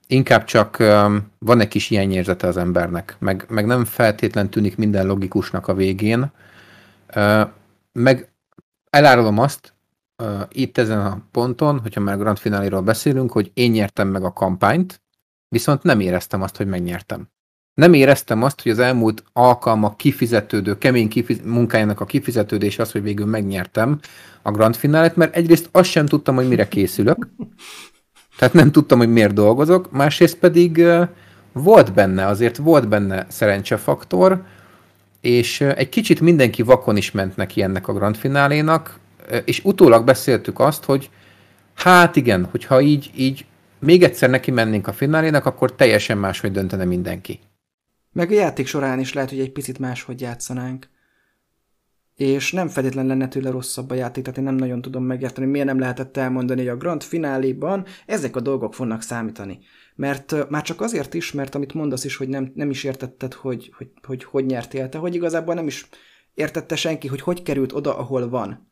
Inkább 0.07 0.45
csak 0.45 0.77
um, 0.81 1.31
van 1.39 1.61
egy 1.61 1.69
kis 1.69 1.91
érzete 1.91 2.47
az 2.47 2.57
embernek, 2.57 3.17
meg, 3.19 3.47
meg 3.49 3.67
nem 3.67 3.85
feltétlen 3.85 4.51
tűnik 4.51 4.77
minden 4.77 5.07
logikusnak 5.07 5.69
a 5.69 5.75
végén. 5.75 6.33
Uh, 7.17 7.49
meg 7.93 8.33
elárulom 8.91 9.39
azt, 9.39 9.75
uh, 10.23 10.41
itt 10.49 10.79
ezen 10.79 11.01
a 11.07 11.23
ponton, 11.31 11.79
hogyha 11.81 12.01
már 12.01 12.19
Grand 12.19 12.39
Finale-ról 12.39 12.83
beszélünk, 12.83 13.33
hogy 13.33 13.51
én 13.55 13.71
nyertem 13.71 14.09
meg 14.09 14.25
a 14.25 14.33
kampányt, 14.33 15.03
viszont 15.49 15.83
nem 15.83 16.01
éreztem 16.01 16.43
azt, 16.43 16.57
hogy 16.57 16.67
megnyertem 16.67 17.29
nem 17.75 17.93
éreztem 17.93 18.43
azt, 18.43 18.63
hogy 18.63 18.73
az 18.73 18.79
elmúlt 18.79 19.25
alkalmak 19.33 19.97
kifizetődő, 19.97 20.79
kemény 20.79 21.09
kifiz- 21.09 21.45
munkájának 21.45 22.01
a 22.01 22.05
kifizetődés 22.05 22.79
az, 22.79 22.93
hogy 22.93 23.03
végül 23.03 23.27
megnyertem 23.27 23.99
a 24.43 24.51
Grand 24.51 24.77
Finale-t, 24.77 25.17
mert 25.17 25.37
egyrészt 25.37 25.69
azt 25.73 25.91
sem 25.91 26.07
tudtam, 26.07 26.35
hogy 26.35 26.49
mire 26.49 26.69
készülök, 26.69 27.29
tehát 28.39 28.55
nem 28.55 28.73
tudtam, 28.73 28.99
hogy 28.99 29.13
miért 29.13 29.35
dolgozok, 29.35 29.91
másrészt 29.91 30.39
pedig 30.39 30.85
volt 31.53 31.93
benne, 31.93 32.27
azért 32.27 32.57
volt 32.57 32.89
benne 32.89 33.27
szerencsefaktor, 33.29 34.43
és 35.21 35.61
egy 35.61 35.89
kicsit 35.89 36.21
mindenki 36.21 36.63
vakon 36.63 36.97
is 36.97 37.11
ment 37.11 37.37
neki 37.37 37.63
ennek 37.63 37.89
a 37.89 37.93
Grand 37.93 38.17
Finálénak, 38.17 38.99
és 39.45 39.61
utólag 39.65 40.05
beszéltük 40.05 40.61
azt, 40.61 40.85
hogy 40.85 41.11
hát 41.75 42.17
igen, 42.17 42.49
hogyha 42.51 42.81
így, 42.81 43.11
így 43.17 43.45
még 43.79 44.03
egyszer 44.03 44.31
neki 44.31 44.51
mennénk 44.51 44.87
a 44.87 44.93
finálénak, 44.93 45.47
akkor 45.47 45.75
teljesen 45.75 46.19
máshogy 46.19 46.53
döntene 46.53 46.85
mindenki. 46.85 47.41
Meg 48.13 48.31
a 48.31 48.35
játék 48.35 48.67
során 48.67 48.99
is 48.99 49.13
lehet, 49.13 49.31
hogy 49.31 49.41
egy 49.41 49.53
picit 49.53 49.79
máshogy 49.79 50.21
játszanánk. 50.21 50.89
És 52.15 52.53
nem 52.53 52.69
feltétlen 52.69 53.07
lenne 53.07 53.29
tőle 53.29 53.51
rosszabb 53.51 53.91
a 53.91 53.95
játék, 53.95 54.25
tehát 54.25 54.39
én 54.39 54.45
nem 54.45 54.55
nagyon 54.55 54.83
tudom 54.83 55.05
megérteni, 55.05 55.47
miért 55.47 55.67
nem 55.67 55.79
lehetett 55.79 56.17
elmondani, 56.17 56.61
hogy 56.61 56.69
a 56.69 56.77
Grand 56.77 57.03
Fináléban 57.03 57.87
ezek 58.07 58.37
a 58.37 58.41
dolgok 58.41 58.75
fognak 58.75 59.03
számítani. 59.03 59.59
Mert 59.95 60.49
már 60.49 60.63
csak 60.63 60.81
azért 60.81 61.15
is, 61.15 61.33
mert 61.33 61.55
amit 61.55 61.75
mondasz 61.75 62.05
is, 62.05 62.17
hogy 62.17 62.29
nem, 62.29 62.53
nem 62.55 62.71
is 62.71 62.85
értetted, 62.85 63.33
hogy 63.33 63.73
hogy, 63.77 63.91
hogy 64.03 64.25
hogy 64.25 64.47
nyertél 64.47 64.89
te, 64.89 64.99
hogy 64.99 65.15
igazából 65.15 65.55
nem 65.55 65.67
is 65.67 65.89
értette 66.35 66.77
senki, 66.77 67.09
hogy 67.09 67.21
hogy 67.21 67.43
került 67.43 67.73
oda, 67.73 67.99
ahol 67.99 68.29
van. 68.29 68.71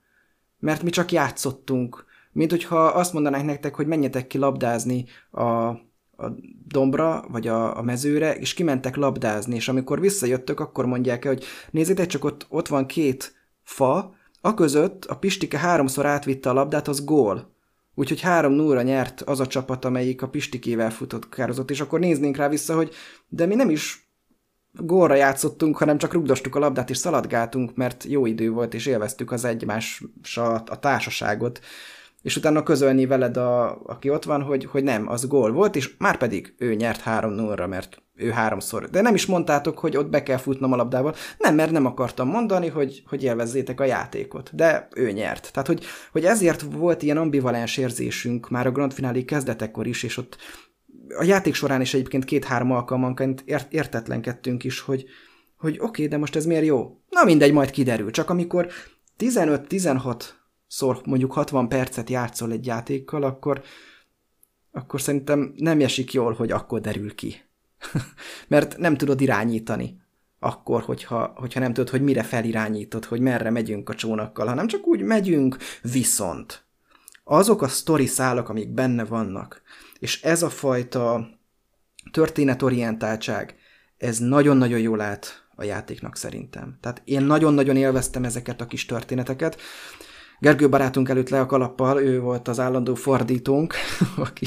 Mert 0.59 0.83
mi 0.83 0.91
csak 0.91 1.13
játszottunk. 1.13 2.05
Mint 2.33 2.51
hogyha 2.51 2.85
azt 2.85 3.13
mondanák 3.13 3.45
nektek, 3.45 3.75
hogy 3.75 3.87
menjetek 3.87 4.27
ki 4.27 4.39
labdázni 4.39 5.05
a 5.31 5.73
a 6.21 6.35
dombra, 6.67 7.25
vagy 7.29 7.47
a, 7.47 7.77
a 7.79 7.83
mezőre, 7.83 8.35
és 8.35 8.55
kimentek 8.55 8.97
labdázni, 8.97 9.55
és 9.55 9.69
amikor 9.69 10.01
visszajöttök, 10.01 10.61
akkor 10.61 10.87
mondják 10.87 11.25
el, 11.25 11.33
hogy 11.33 11.45
nézzétek, 11.71 12.07
csak 12.07 12.25
ott, 12.25 12.47
ott 12.49 12.69
van 12.69 12.87
két 12.87 13.35
fa, 13.63 14.15
a 14.41 14.55
között 14.55 15.05
a 15.05 15.17
Pistike 15.17 15.59
háromszor 15.59 16.07
átvitte 16.07 16.51
a 16.51 16.53
labdát, 16.53 16.89
az 16.89 17.05
gól. 17.05 17.55
Úgyhogy 17.95 18.21
három 18.21 18.53
núra 18.53 18.83
nyert 18.83 19.21
az 19.21 19.41
a 19.41 19.47
csapat, 19.47 19.85
amelyik 19.85 20.23
a 20.23 20.29
Pistikével 20.29 20.91
futott 20.91 21.29
kározott, 21.29 21.71
és 21.71 21.81
akkor 21.81 22.01
néznénk 22.01 22.37
rá 22.37 22.49
vissza, 22.49 22.75
hogy 22.75 22.95
de 23.29 23.47
mi 23.47 23.55
nem 23.55 23.71
is 23.71 24.11
gólra 24.73 25.15
játszottunk, 25.15 25.77
hanem 25.77 25.99
csak 25.99 26.13
rugdostuk 26.13 26.55
a 26.55 26.59
labdát 26.59 26.91
és 26.91 26.97
szaladgáltunk, 26.97 27.75
mert 27.75 28.05
jó 28.05 28.27
idő 28.27 28.51
volt, 28.51 28.75
és 28.75 28.87
élveztük 28.87 29.33
az 29.33 29.45
egymással 29.45 30.63
a 30.67 30.79
társaságot 30.79 31.61
és 32.23 32.37
utána 32.37 32.63
közölni 32.63 33.07
veled, 33.07 33.37
a, 33.37 33.83
aki 33.83 34.11
ott 34.11 34.25
van, 34.25 34.43
hogy, 34.43 34.65
hogy 34.65 34.83
nem, 34.83 35.09
az 35.09 35.27
gól 35.27 35.53
volt, 35.53 35.77
és 35.77 35.97
már 35.99 36.17
pedig 36.17 36.55
ő 36.59 36.75
nyert 36.75 37.01
3 37.01 37.33
0 37.33 37.67
mert 37.67 38.03
ő 38.15 38.31
háromszor. 38.31 38.91
De 38.91 39.01
nem 39.01 39.15
is 39.15 39.27
mondtátok, 39.27 39.79
hogy 39.79 39.97
ott 39.97 40.09
be 40.09 40.23
kell 40.23 40.37
futnom 40.37 40.73
a 40.73 40.77
labdával. 40.77 41.15
Nem, 41.39 41.55
mert 41.55 41.71
nem 41.71 41.87
akartam 41.87 42.29
mondani, 42.29 42.69
hogy, 42.69 43.03
hogy 43.07 43.23
élvezzétek 43.23 43.81
a 43.81 43.85
játékot. 43.85 44.55
De 44.55 44.89
ő 44.95 45.11
nyert. 45.11 45.53
Tehát, 45.53 45.69
hogy, 45.69 45.85
hogy 46.13 46.25
ezért 46.25 46.61
volt 46.61 47.03
ilyen 47.03 47.17
ambivalens 47.17 47.77
érzésünk 47.77 48.51
már 48.51 48.67
a 48.67 48.73
Grand 48.73 48.93
Finale 48.93 49.25
kezdetekor 49.25 49.87
is, 49.87 50.03
és 50.03 50.17
ott 50.17 50.37
a 51.19 51.25
játék 51.25 51.55
során 51.55 51.81
is 51.81 51.95
egyébként 51.95 52.25
két-három 52.25 52.73
alkalmanként 52.73 53.43
ért, 53.47 53.73
értetlenkedtünk 53.73 54.65
is, 54.65 54.81
hogy, 54.81 55.05
hogy 55.57 55.73
oké, 55.73 55.85
okay, 55.85 56.07
de 56.07 56.17
most 56.17 56.37
ez 56.37 56.47
miért 56.47 56.65
jó? 56.65 57.01
Na 57.09 57.25
mindegy, 57.25 57.53
majd 57.53 57.71
kiderül. 57.71 58.11
Csak 58.11 58.31
amikor 58.31 58.69
15-16 59.19 60.23
szor 60.71 61.01
mondjuk 61.05 61.33
60 61.33 61.69
percet 61.69 62.11
játszol 62.11 62.53
egy 62.53 62.67
játékkal, 62.67 63.23
akkor, 63.23 63.63
akkor 64.73 65.01
szerintem 65.01 65.53
nem 65.57 65.81
esik 65.81 66.13
jól, 66.13 66.33
hogy 66.33 66.51
akkor 66.51 66.81
derül 66.81 67.15
ki. 67.15 67.37
Mert 68.49 68.77
nem 68.77 68.97
tudod 68.97 69.21
irányítani 69.21 70.01
akkor, 70.39 70.83
hogyha, 70.83 71.33
hogyha 71.37 71.61
nem 71.61 71.73
tudod, 71.73 71.91
hogy 71.91 72.03
mire 72.03 72.23
felirányítod, 72.23 73.05
hogy 73.05 73.21
merre 73.21 73.51
megyünk 73.51 73.89
a 73.89 73.95
csónakkal, 73.95 74.47
hanem 74.47 74.67
csak 74.67 74.87
úgy 74.87 75.03
megyünk, 75.03 75.57
viszont 75.83 76.65
azok 77.25 77.63
a 77.63 77.69
sztori 77.69 78.07
szálak, 78.07 78.49
amik 78.49 78.69
benne 78.69 79.05
vannak, 79.05 79.63
és 79.99 80.23
ez 80.23 80.43
a 80.43 80.51
fajta 80.51 81.29
történetorientáltság, 82.11 83.55
ez 83.97 84.19
nagyon-nagyon 84.19 84.79
jól 84.79 85.01
át 85.01 85.49
a 85.55 85.65
játéknak 85.65 86.17
szerintem. 86.17 86.79
Tehát 86.81 87.03
én 87.05 87.23
nagyon-nagyon 87.23 87.77
élveztem 87.77 88.25
ezeket 88.25 88.61
a 88.61 88.67
kis 88.67 88.87
történeteket, 88.87 89.61
Gergő 90.41 90.69
barátunk 90.69 91.09
előtt 91.09 91.29
le 91.29 91.41
a 91.41 91.47
kalappal, 91.47 92.01
ő 92.03 92.21
volt 92.21 92.49
az 92.49 92.61
állandó 92.61 92.95
fordítónk, 92.95 93.75
aki, 94.17 94.47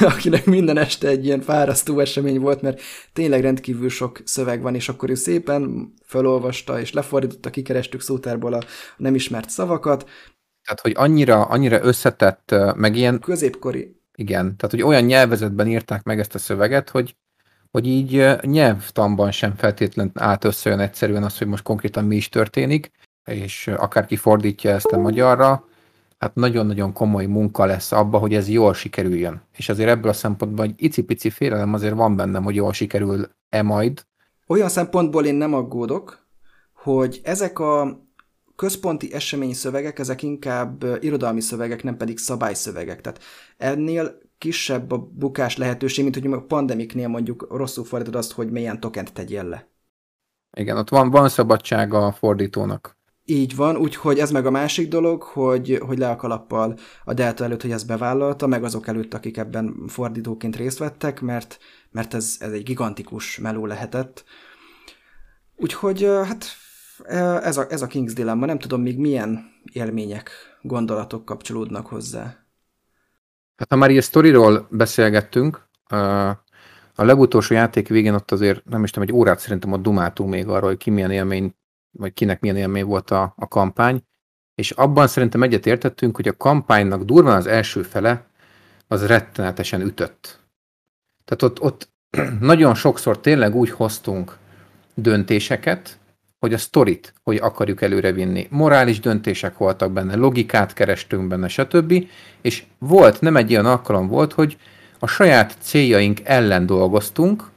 akinek 0.00 0.44
minden 0.44 0.78
este 0.78 1.08
egy 1.08 1.24
ilyen 1.24 1.40
fárasztó 1.40 1.98
esemény 1.98 2.40
volt, 2.40 2.62
mert 2.62 2.80
tényleg 3.12 3.40
rendkívül 3.40 3.88
sok 3.88 4.20
szöveg 4.24 4.62
van, 4.62 4.74
és 4.74 4.88
akkor 4.88 5.10
ő 5.10 5.14
szépen 5.14 5.92
felolvasta 6.02 6.80
és 6.80 6.92
lefordította, 6.92 7.50
kikerestük 7.50 8.00
szótárból 8.00 8.52
a 8.52 8.62
nem 8.96 9.14
ismert 9.14 9.50
szavakat. 9.50 10.08
Tehát, 10.64 10.80
hogy 10.80 10.92
annyira, 10.96 11.44
annyira 11.44 11.82
összetett, 11.82 12.54
meg 12.76 12.96
ilyen... 12.96 13.20
Középkori. 13.20 14.00
Igen, 14.14 14.56
tehát, 14.56 14.70
hogy 14.70 14.82
olyan 14.82 15.04
nyelvezetben 15.04 15.68
írták 15.68 16.02
meg 16.02 16.18
ezt 16.18 16.34
a 16.34 16.38
szöveget, 16.38 16.90
hogy 16.90 17.16
hogy 17.70 17.86
így 17.86 18.26
nyelvtanban 18.40 19.30
sem 19.30 19.54
feltétlenül 19.54 20.12
át 20.14 20.44
összejön 20.44 20.80
egyszerűen 20.80 21.22
az, 21.22 21.38
hogy 21.38 21.46
most 21.46 21.62
konkrétan 21.62 22.04
mi 22.04 22.16
is 22.16 22.28
történik, 22.28 22.90
és 23.24 23.68
akárki 23.68 24.16
fordítja 24.16 24.70
ezt 24.70 24.92
a 24.92 24.98
magyarra, 24.98 25.64
hát 26.18 26.34
nagyon-nagyon 26.34 26.92
komoly 26.92 27.26
munka 27.26 27.64
lesz 27.64 27.92
abba, 27.92 28.18
hogy 28.18 28.34
ez 28.34 28.48
jól 28.48 28.74
sikerüljön. 28.74 29.42
És 29.56 29.68
azért 29.68 29.88
ebből 29.88 30.10
a 30.10 30.14
szempontból 30.14 30.64
egy 30.64 30.74
icipici 30.76 31.30
félelem 31.30 31.74
azért 31.74 31.94
van 31.94 32.16
bennem, 32.16 32.42
hogy 32.42 32.54
jól 32.54 32.72
sikerül-e 32.72 33.62
majd. 33.62 34.06
Olyan 34.46 34.68
szempontból 34.68 35.24
én 35.24 35.34
nem 35.34 35.54
aggódok, 35.54 36.26
hogy 36.72 37.20
ezek 37.24 37.58
a 37.58 38.00
központi 38.56 39.12
esemény 39.12 39.54
szövegek, 39.54 39.98
ezek 39.98 40.22
inkább 40.22 40.84
irodalmi 41.00 41.40
szövegek, 41.40 41.82
nem 41.82 41.96
pedig 41.96 42.18
szabályszövegek. 42.18 43.00
Tehát 43.00 43.22
ennél 43.56 44.18
kisebb 44.38 44.90
a 44.90 44.98
bukás 44.98 45.56
lehetőség, 45.56 46.04
mint 46.04 46.16
hogy 46.16 46.32
a 46.32 46.46
pandemiknél 46.46 47.08
mondjuk 47.08 47.46
rosszul 47.50 47.84
fordítod 47.84 48.14
azt, 48.14 48.32
hogy 48.32 48.50
milyen 48.50 48.80
tokent 48.80 49.12
tegyél 49.12 49.44
le. 49.44 49.68
Igen, 50.56 50.76
ott 50.76 50.88
van, 50.88 51.10
van 51.10 51.28
szabadsága 51.28 52.06
a 52.06 52.12
fordítónak. 52.12 53.00
Így 53.24 53.56
van, 53.56 53.76
úgyhogy 53.76 54.18
ez 54.18 54.30
meg 54.30 54.46
a 54.46 54.50
másik 54.50 54.88
dolog, 54.88 55.22
hogy, 55.22 55.80
hogy 55.86 55.98
le 55.98 56.10
a 56.10 56.16
kalappal 56.16 56.76
a 57.04 57.14
Delta 57.14 57.44
előtt, 57.44 57.62
hogy 57.62 57.70
ezt 57.70 57.86
bevállalta, 57.86 58.46
meg 58.46 58.64
azok 58.64 58.86
előtt, 58.86 59.14
akik 59.14 59.36
ebben 59.36 59.86
fordítóként 59.88 60.56
részt 60.56 60.78
vettek, 60.78 61.20
mert, 61.20 61.58
mert 61.90 62.14
ez, 62.14 62.36
ez 62.38 62.52
egy 62.52 62.62
gigantikus 62.62 63.38
meló 63.38 63.66
lehetett. 63.66 64.24
Úgyhogy 65.56 66.02
hát 66.02 66.46
ez 67.42 67.56
a, 67.56 67.66
ez 67.70 67.82
a 67.82 67.86
King's 67.86 68.12
Dilemma, 68.14 68.46
nem 68.46 68.58
tudom 68.58 68.82
még 68.82 68.98
milyen 68.98 69.44
élmények, 69.72 70.30
gondolatok 70.62 71.24
kapcsolódnak 71.24 71.86
hozzá. 71.86 72.22
Hát 73.56 73.70
ha 73.70 73.76
már 73.76 73.90
ilyen 73.90 74.02
sztoriról 74.02 74.66
beszélgettünk, 74.70 75.68
a 76.94 77.04
legutolsó 77.04 77.54
játék 77.54 77.88
végén 77.88 78.14
ott 78.14 78.30
azért, 78.30 78.64
nem 78.64 78.84
is 78.84 78.90
tudom, 78.90 79.08
egy 79.08 79.14
órát 79.14 79.38
szerintem 79.38 79.72
ott 79.72 79.82
dumáltunk 79.82 80.30
még 80.30 80.48
arról, 80.48 80.68
hogy 80.68 80.78
ki 80.78 80.90
milyen 80.90 81.10
élmény, 81.10 81.54
vagy 81.92 82.12
kinek 82.12 82.40
milyen 82.40 82.56
élmény 82.56 82.84
volt 82.84 83.10
a, 83.10 83.34
a 83.36 83.48
kampány, 83.48 84.02
és 84.54 84.70
abban 84.70 85.06
szerintem 85.06 85.42
egyet 85.42 85.66
értettünk, 85.66 86.16
hogy 86.16 86.28
a 86.28 86.36
kampánynak 86.36 87.02
durván 87.02 87.36
az 87.36 87.46
első 87.46 87.82
fele 87.82 88.26
az 88.86 89.06
rettenetesen 89.06 89.80
ütött. 89.80 90.40
Tehát 91.24 91.42
ott, 91.42 91.60
ott 91.60 91.90
nagyon 92.40 92.74
sokszor 92.74 93.20
tényleg 93.20 93.54
úgy 93.54 93.70
hoztunk 93.70 94.36
döntéseket, 94.94 95.98
hogy 96.38 96.52
a 96.52 96.58
sztorit, 96.58 97.14
hogy 97.22 97.36
akarjuk 97.36 97.82
előrevinni. 97.82 98.46
Morális 98.50 99.00
döntések 99.00 99.58
voltak 99.58 99.92
benne, 99.92 100.14
logikát 100.14 100.72
kerestünk 100.72 101.28
benne, 101.28 101.48
stb. 101.48 102.08
És 102.40 102.64
volt, 102.78 103.20
nem 103.20 103.36
egy 103.36 103.52
olyan 103.52 103.66
alkalom 103.66 104.08
volt, 104.08 104.32
hogy 104.32 104.56
a 104.98 105.06
saját 105.06 105.56
céljaink 105.60 106.20
ellen 106.24 106.66
dolgoztunk, 106.66 107.50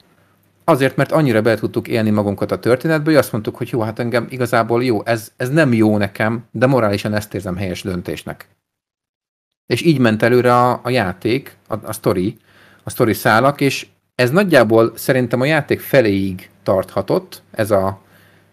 azért, 0.66 0.96
mert 0.96 1.12
annyira 1.12 1.42
be 1.42 1.56
tudtuk 1.56 1.88
élni 1.88 2.10
magunkat 2.10 2.52
a 2.52 2.60
történetbe, 2.60 3.06
hogy 3.06 3.20
azt 3.20 3.32
mondtuk, 3.32 3.56
hogy 3.56 3.70
jó, 3.70 3.82
hát 3.82 4.00
engem 4.00 4.28
igazából 4.30 4.84
jó, 4.84 5.06
ez, 5.06 5.32
ez 5.38 5.50
nem 5.50 5.74
jó 5.74 5.98
nekem, 5.98 6.46
de 6.52 6.66
morálisan 6.66 7.14
ezt 7.14 7.34
érzem 7.34 7.56
helyes 7.56 7.82
döntésnek. 7.82 8.48
És 9.66 9.82
így 9.82 10.00
ment 10.00 10.24
előre 10.24 10.56
a, 10.56 10.80
a 10.84 10.90
játék, 10.90 11.58
a, 11.68 11.76
a 11.84 11.94
story, 11.94 12.38
a 12.84 12.90
story 12.90 13.14
szálak, 13.14 13.62
és 13.62 13.88
ez 14.16 14.32
nagyjából 14.32 14.92
szerintem 14.96 15.42
a 15.42 15.46
játék 15.46 15.80
feléig 15.80 16.50
tarthatott, 16.64 17.42
ez 17.52 17.72
a, 17.72 18.02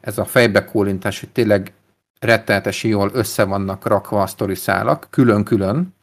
ez 0.00 0.18
a 0.18 0.24
fejbekólintás, 0.24 1.20
hogy 1.20 1.28
tényleg 1.28 1.72
rettenetesen 2.20 2.90
jól 2.90 3.10
össze 3.12 3.44
vannak 3.44 3.86
rakva 3.86 4.22
a 4.22 4.26
sztori 4.26 4.54
szálak, 4.54 5.06
külön-külön, 5.10 5.94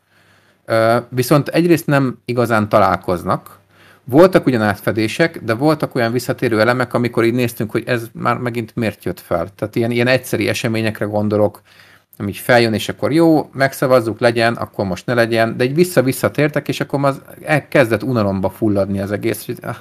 viszont 1.09 1.47
egyrészt 1.47 1.85
nem 1.85 2.17
igazán 2.25 2.69
találkoznak. 2.69 3.58
Voltak 4.09 4.45
ugyan 4.45 4.61
átfedések, 4.61 5.43
de 5.43 5.53
voltak 5.53 5.95
olyan 5.95 6.11
visszatérő 6.11 6.59
elemek, 6.59 6.93
amikor 6.93 7.23
így 7.23 7.33
néztünk, 7.33 7.71
hogy 7.71 7.83
ez 7.85 8.09
már 8.13 8.37
megint 8.37 8.75
miért 8.75 9.03
jött 9.03 9.19
fel. 9.19 9.49
Tehát 9.55 9.75
ilyen, 9.75 9.91
ilyen 9.91 10.07
egyszeri 10.07 10.47
eseményekre 10.47 11.05
gondolok, 11.05 11.61
ami 12.17 12.33
feljön, 12.33 12.73
és 12.73 12.89
akkor 12.89 13.11
jó, 13.11 13.49
megszavazzuk, 13.53 14.19
legyen, 14.19 14.53
akkor 14.53 14.85
most 14.85 15.05
ne 15.05 15.13
legyen, 15.13 15.57
de 15.57 15.63
egy 15.63 15.75
vissza-visszatértek, 15.75 16.67
és 16.67 16.79
akkor 16.79 17.05
az 17.05 17.21
kezdett 17.69 18.03
unalomba 18.03 18.49
fulladni 18.49 18.99
az 18.99 19.11
egész, 19.11 19.45
hogy 19.45 19.57
ah, 19.61 19.75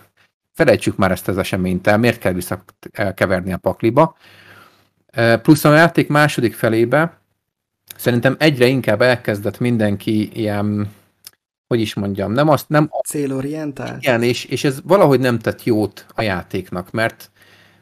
felejtsük 0.55 0.97
már 0.97 1.11
ezt 1.11 1.29
az 1.29 1.39
eseményt 1.39 1.87
el, 1.87 1.99
miért 1.99 2.19
kell 2.19 2.33
visszakeverni 2.33 3.53
a 3.53 3.57
pakliba. 3.57 4.17
Plusz 5.43 5.65
a 5.65 5.75
játék 5.75 6.09
második 6.09 6.55
felébe 6.55 7.19
szerintem 7.97 8.37
egyre 8.39 8.67
inkább 8.67 9.03
elkezdett 9.03 9.59
mindenki 9.59 10.31
ilyen, 10.41 10.91
hogy 11.69 11.81
is 11.81 11.95
mondjam, 11.95 12.33
nem 12.33 12.49
azt, 12.49 12.69
nem... 12.69 12.91
Célorientált? 13.07 14.03
Igen, 14.03 14.23
és, 14.23 14.45
és 14.45 14.65
ez 14.65 14.81
valahogy 14.85 15.21
nem 15.21 15.39
tett 15.39 15.65
jót 15.65 16.07
a 16.15 16.23
játéknak, 16.23 16.91
mert, 16.91 17.31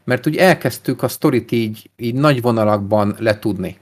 mert 0.05 0.26
úgy 0.26 0.37
elkezdtük 0.37 1.03
a 1.03 1.09
sztorit 1.09 1.53
így, 1.53 1.91
így 1.97 2.14
nagy 2.14 2.41
vonalakban 2.41 3.16
letudni. 3.18 3.76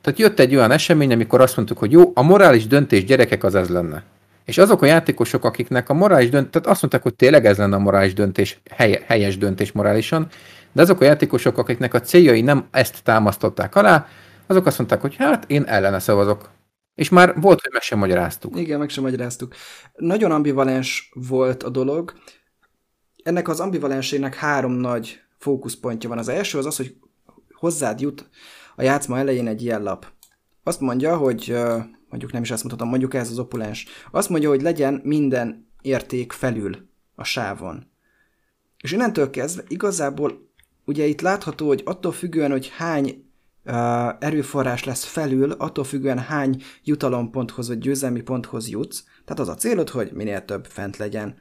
Tehát 0.00 0.18
jött 0.18 0.38
egy 0.38 0.54
olyan 0.54 0.70
esemény, 0.70 1.12
amikor 1.12 1.40
azt 1.40 1.56
mondtuk, 1.56 1.78
hogy 1.78 1.92
jó, 1.92 2.10
a 2.14 2.22
morális 2.22 2.66
döntés 2.66 3.04
gyerekek 3.04 3.44
az 3.44 3.54
ez 3.54 3.68
lenne. 3.68 4.02
És 4.44 4.58
azok 4.58 4.82
a 4.82 4.86
játékosok, 4.86 5.44
akiknek 5.44 5.88
a 5.88 5.94
morális 5.94 6.30
döntés, 6.30 6.50
tehát 6.50 6.68
azt 6.68 6.80
mondták, 6.80 7.02
hogy 7.02 7.14
tényleg 7.14 7.46
ez 7.46 7.58
lenne 7.58 7.76
a 7.76 7.78
morális 7.78 8.14
döntés, 8.14 8.60
hely, 8.70 9.02
helyes 9.06 9.38
döntés 9.38 9.72
morálisan, 9.72 10.26
de 10.72 10.82
azok 10.82 11.00
a 11.00 11.04
játékosok, 11.04 11.58
akiknek 11.58 11.94
a 11.94 12.00
céljai 12.00 12.40
nem 12.40 12.66
ezt 12.70 13.02
támasztották 13.02 13.74
alá, 13.74 14.06
azok 14.46 14.66
azt 14.66 14.78
mondták, 14.78 15.00
hogy 15.00 15.16
hát 15.16 15.44
én 15.46 15.64
ellene 15.64 15.98
szavazok. 15.98 16.48
És 16.94 17.08
már 17.08 17.40
volt, 17.40 17.60
hogy 17.60 17.72
meg 17.72 17.82
sem 17.82 17.98
magyaráztuk. 17.98 18.58
Igen, 18.58 18.78
meg 18.78 18.88
sem 18.88 19.02
magyaráztuk. 19.02 19.54
Nagyon 19.94 20.30
ambivalens 20.30 21.12
volt 21.14 21.62
a 21.62 21.68
dolog. 21.68 22.12
Ennek 23.22 23.48
az 23.48 23.60
ambivalensének 23.60 24.34
három 24.34 24.72
nagy 24.72 25.20
fókuszpontja 25.38 26.08
van. 26.08 26.18
Az 26.18 26.28
első 26.28 26.58
az 26.58 26.66
az, 26.66 26.76
hogy 26.76 26.96
hozzád 27.52 28.00
jut 28.00 28.28
a 28.76 28.82
játszma 28.82 29.18
elején 29.18 29.46
egy 29.46 29.62
ilyen 29.62 29.82
lap. 29.82 30.06
Azt 30.62 30.80
mondja, 30.80 31.16
hogy 31.16 31.56
mondjuk 32.08 32.32
nem 32.32 32.42
is 32.42 32.50
ezt 32.50 32.62
mutatom, 32.62 32.88
mondjuk 32.88 33.14
ez 33.14 33.30
az 33.30 33.38
opulens. 33.38 33.86
Azt 34.10 34.28
mondja, 34.28 34.48
hogy 34.48 34.62
legyen 34.62 35.00
minden 35.04 35.68
érték 35.80 36.32
felül 36.32 36.88
a 37.14 37.24
sávon. 37.24 37.90
És 38.78 38.92
innentől 38.92 39.30
kezdve 39.30 39.62
igazából 39.68 40.48
ugye 40.84 41.04
itt 41.04 41.20
látható, 41.20 41.66
hogy 41.66 41.82
attól 41.84 42.12
függően, 42.12 42.50
hogy 42.50 42.72
hány 42.76 43.29
erőforrás 44.18 44.84
lesz 44.84 45.04
felül, 45.04 45.52
attól 45.52 45.84
függően 45.84 46.18
hány 46.18 46.62
jutalomponthoz 46.84 47.68
vagy 47.68 47.78
győzelmi 47.78 48.20
ponthoz 48.20 48.68
jutsz. 48.68 49.04
Tehát 49.24 49.40
az 49.40 49.48
a 49.48 49.54
célod, 49.54 49.88
hogy 49.88 50.10
minél 50.12 50.44
több 50.44 50.66
fent 50.66 50.96
legyen. 50.96 51.36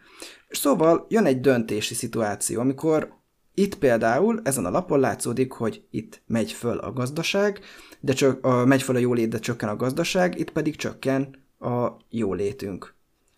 Szóval 0.50 1.06
jön 1.10 1.26
egy 1.26 1.40
döntési 1.40 1.94
szituáció, 1.94 2.60
amikor 2.60 3.18
itt 3.54 3.76
például 3.76 4.40
ezen 4.44 4.66
a 4.66 4.70
lapon 4.70 5.00
látszódik, 5.00 5.52
hogy 5.52 5.84
itt 5.92 6.22
megy 6.26 6.52
föl 6.52 6.78
a 6.78 6.94
gazdaság, 6.94 7.60
de 8.00 8.14
csak 8.14 8.46
a, 8.46 8.66
megy 8.66 8.82
föl 8.82 8.96
a 8.96 9.00
jólét, 9.00 9.30
de 9.30 9.40
csökken 9.40 9.70
a 9.70 9.76
gazdaság, 9.76 10.40
itt 10.40 10.52
pedig 10.52 10.76
csökken 10.76 11.46
a 11.60 11.88
jólétünk. 12.10 12.96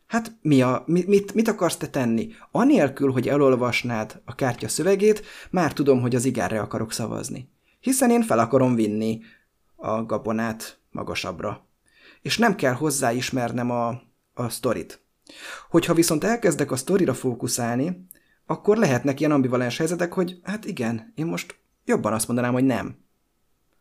Hát 0.08 0.36
mi 0.42 0.62
a, 0.62 0.84
mit, 0.86 1.34
mit 1.34 1.48
akarsz 1.48 1.78
te 1.78 1.88
tenni? 1.88 2.30
Anélkül, 2.52 3.12
hogy 3.12 3.28
elolvasnád 3.28 4.22
a 4.26 4.36
kártya 4.36 4.68
szövegét, 4.68 5.24
már 5.50 5.74
tudom, 5.74 6.02
hogy 6.02 6.16
az 6.16 6.26
igárre 6.26 6.60
akarok 6.60 6.92
szavazni 6.92 7.50
hiszen 7.82 8.12
én 8.12 8.22
fel 8.22 8.40
akarom 8.40 8.76
vinni 8.76 9.20
a 9.76 10.06
gabonát 10.06 10.80
magasabbra. 10.92 11.66
És 12.22 12.38
nem 12.38 12.56
kell 12.56 12.74
hozzáismernem 12.74 13.72
a, 13.72 13.88
a 14.34 14.50
sztorit. 14.50 15.02
Hogyha 15.70 15.94
viszont 15.94 16.24
elkezdek 16.24 16.72
a 16.72 16.76
sztorira 16.76 17.14
fókuszálni, 17.14 18.08
akkor 18.46 18.78
lehetnek 18.78 19.20
ilyen 19.20 19.32
ambivalens 19.32 19.78
helyzetek, 19.78 20.14
hogy 20.14 20.40
hát 20.44 20.66
igen, 20.66 21.14
én 21.16 21.26
most 21.26 21.56
jobban 21.86 22.14
azt 22.14 22.28
mondanám, 22.28 22.54
hogy 22.54 22.66
nem. 22.66 22.98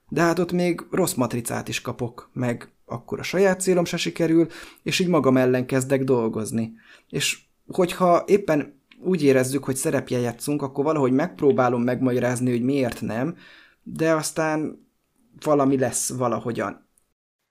De 0.09 0.21
hát 0.21 0.39
ott 0.39 0.53
még 0.53 0.87
rossz 0.91 1.15
matricát 1.15 1.69
is 1.69 1.81
kapok, 1.81 2.31
meg 2.33 2.69
akkor 2.87 3.19
a 3.19 3.23
saját 3.23 3.61
célom 3.61 3.85
se 3.85 3.97
sikerül, 3.97 4.47
és 4.83 4.99
így 4.99 5.09
magam 5.09 5.37
ellen 5.37 5.67
kezdek 5.67 6.05
dolgozni. 6.05 6.73
És 7.09 7.39
hogyha 7.67 8.25
éppen 8.27 8.81
úgy 9.03 9.23
érezzük, 9.23 9.65
hogy 9.65 9.77
szerepje 9.77 10.19
játszunk, 10.19 10.63
akkor 10.63 10.85
valahogy 10.85 11.13
megpróbálom 11.13 11.83
megmagyarázni, 11.83 12.51
hogy 12.51 12.63
miért 12.63 13.01
nem, 13.01 13.37
de 13.93 14.15
aztán 14.15 14.89
valami 15.45 15.79
lesz 15.79 16.09
valahogyan. 16.09 16.89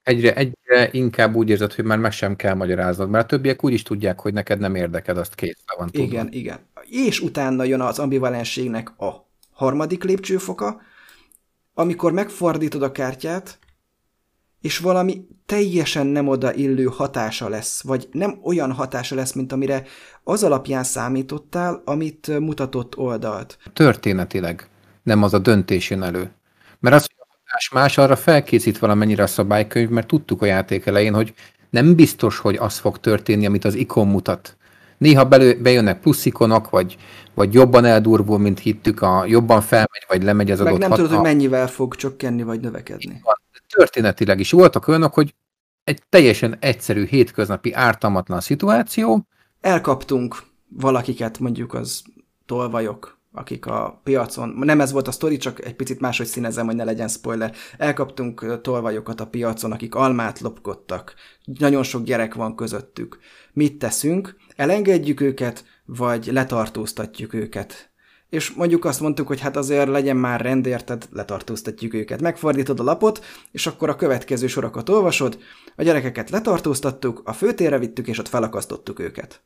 Egyre, 0.04 0.36
egyre 0.36 0.90
inkább 0.92 1.36
úgy 1.36 1.50
érzed, 1.50 1.74
hogy 1.74 1.86
már 1.86 1.98
meg 1.98 2.12
sem 2.12 2.36
kell 2.36 2.54
magyaráznod, 2.54 3.10
mert 3.10 3.24
a 3.24 3.28
többiek 3.28 3.64
úgy 3.64 3.74
is 3.74 3.84
tudják, 3.84 4.20
hogy 4.20 4.34
neked 4.34 4.60
nem 4.60 4.76
érdeked, 4.76 5.18
azt 5.18 5.36
készre 5.36 5.76
van 5.78 5.90
tudva. 5.90 6.08
Igen, 6.08 6.32
igen. 6.32 6.60
És 6.90 7.20
utána 7.20 7.64
jön 7.64 7.82
az 7.82 8.00
ambivalenségnek 8.00 9.00
a 9.00 9.30
harmadik 9.52 10.04
lépcsőfoka, 10.04 10.82
amikor 11.74 12.12
megfordítod 12.12 12.82
a 12.82 12.92
kártyát, 12.92 13.60
és 14.62 14.78
valami 14.78 15.28
teljesen 15.46 16.08
nem 16.08 16.28
oda 16.28 16.54
illő 16.54 16.84
hatása 16.84 17.50
lesz, 17.50 17.82
vagy 17.82 18.08
nem 18.12 18.40
olyan 18.44 18.72
hatása 18.72 19.16
lesz, 19.16 19.34
mint 19.34 19.52
amire 19.52 19.84
az 20.24 20.44
alapján 20.44 20.84
számítottál, 20.84 21.82
amit 21.86 22.40
mutatott 22.40 22.98
oldalt. 22.98 23.58
Történetileg 23.74 24.70
nem 25.10 25.24
az 25.24 25.34
a 25.34 25.40
döntés 25.40 25.90
jön 25.90 26.04
elő. 26.04 26.32
Mert 26.80 26.96
az, 26.96 27.02
hogy 27.02 27.16
a 27.18 27.26
hatás 27.30 27.70
más, 27.70 27.98
arra 27.98 28.16
felkészít 28.16 28.80
valamennyire 28.80 29.24
a 29.24 29.28
szabálykönyv, 29.28 29.90
mert 29.90 30.08
tudtuk 30.08 30.42
a 30.42 30.46
játék 30.46 30.86
elején, 30.86 31.14
hogy 31.14 31.34
nem 31.70 31.96
biztos, 31.96 32.38
hogy 32.38 32.56
az 32.56 32.78
fog 32.78 33.00
történni, 33.00 33.46
amit 33.46 33.66
az 33.66 33.76
ikon 33.76 34.08
mutat. 34.08 34.58
Néha 34.98 35.26
belő, 35.26 35.62
bejönnek 35.62 36.00
plusz 36.00 36.26
ikonok, 36.26 36.70
vagy, 36.70 36.98
vagy 37.34 37.54
jobban 37.54 37.86
eldurvul, 37.86 38.38
mint 38.38 38.60
hittük, 38.60 39.02
a 39.02 39.26
jobban 39.26 39.62
felmegy, 39.62 40.06
vagy 40.08 40.24
lemegy 40.24 40.52
az 40.52 40.60
Meg 40.60 40.68
adott 40.68 40.80
nem 40.80 40.92
tudod, 40.92 41.12
hogy 41.12 41.22
mennyivel 41.22 41.68
fog 41.68 41.96
csökkenni, 41.96 42.44
vagy 42.44 42.60
növekedni. 42.60 43.22
Történetileg 43.70 44.40
is 44.40 44.52
voltak 44.52 44.88
olyanok, 44.88 45.14
hogy 45.14 45.36
egy 45.84 46.02
teljesen 46.10 46.58
egyszerű, 46.60 47.06
hétköznapi, 47.06 47.74
ártalmatlan 47.74 48.40
szituáció. 48.40 49.28
Elkaptunk 49.62 50.44
valakiket, 50.68 51.40
mondjuk 51.40 51.74
az 51.74 52.04
tolvajok, 52.46 53.19
akik 53.34 53.66
a 53.66 54.02
piacon, 54.04 54.50
nem 54.50 54.82
ez 54.82 54.92
volt 54.92 55.08
a 55.08 55.12
sztori, 55.12 55.38
csak 55.38 55.66
egy 55.66 55.76
picit 55.76 56.00
máshogy 56.00 56.26
színezem, 56.26 56.66
hogy 56.66 56.76
ne 56.76 56.84
legyen 56.84 57.08
spoiler. 57.08 57.56
Elkaptunk 57.78 58.62
tolvajokat 58.62 59.20
a 59.20 59.28
piacon, 59.28 59.72
akik 59.72 59.96
almát 59.96 60.40
lopkodtak. 60.40 61.14
Nagyon 61.60 61.84
sok 61.84 62.04
gyerek 62.04 62.34
van 62.34 62.56
közöttük. 62.56 63.20
Mit 63.54 63.80
teszünk? 63.80 64.36
Elengedjük 64.56 65.22
őket, 65.22 65.66
vagy 65.86 66.26
letartóztatjuk 66.26 67.34
őket? 67.34 67.90
és 68.30 68.52
mondjuk 68.52 68.86
azt 68.86 69.00
mondtuk, 69.00 69.28
hogy 69.28 69.40
hát 69.40 69.58
azért 69.58 69.88
legyen 69.88 70.18
már 70.18 70.42
rendért, 70.42 70.86
tehát 70.86 71.10
letartóztatjuk 71.12 71.94
őket. 71.94 72.22
Megfordítod 72.22 72.80
a 72.80 72.84
lapot, 72.84 73.26
és 73.52 73.68
akkor 73.68 73.90
a 73.90 73.96
következő 73.96 74.48
sorokat 74.48 74.90
olvasod, 74.90 75.38
a 75.76 75.84
gyerekeket 75.84 76.30
letartóztattuk, 76.30 77.22
a 77.26 77.34
főtérre 77.34 77.80
vittük, 77.80 78.08
és 78.08 78.18
ott 78.18 78.28
felakasztottuk 78.28 79.00
őket. 79.00 79.44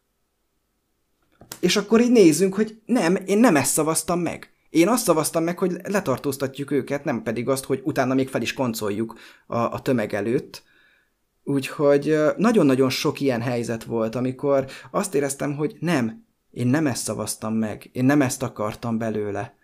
És 1.63 1.75
akkor 1.75 2.01
így 2.01 2.11
nézzünk, 2.11 2.53
hogy 2.53 2.77
nem, 2.85 3.17
én 3.25 3.37
nem 3.37 3.55
ezt 3.55 3.71
szavaztam 3.71 4.19
meg. 4.19 4.51
Én 4.69 4.87
azt 4.87 5.03
szavaztam 5.03 5.43
meg, 5.43 5.57
hogy 5.57 5.77
letartóztatjuk 5.83 6.71
őket, 6.71 7.03
nem 7.03 7.23
pedig 7.23 7.49
azt, 7.49 7.63
hogy 7.63 7.81
utána 7.83 8.13
még 8.13 8.29
fel 8.29 8.41
is 8.41 8.53
koncoljuk 8.53 9.19
a, 9.47 9.57
a 9.57 9.81
tömeg 9.81 10.13
előtt. 10.13 10.63
Úgyhogy 11.43 12.17
nagyon-nagyon 12.37 12.89
sok 12.89 13.19
ilyen 13.19 13.41
helyzet 13.41 13.83
volt, 13.83 14.15
amikor 14.15 14.65
azt 14.91 15.15
éreztem, 15.15 15.55
hogy 15.55 15.75
nem, 15.79 16.25
én 16.51 16.67
nem 16.67 16.87
ezt 16.87 17.03
szavaztam 17.03 17.53
meg, 17.53 17.89
én 17.91 18.05
nem 18.05 18.21
ezt 18.21 18.43
akartam 18.43 18.97
belőle. 18.97 19.55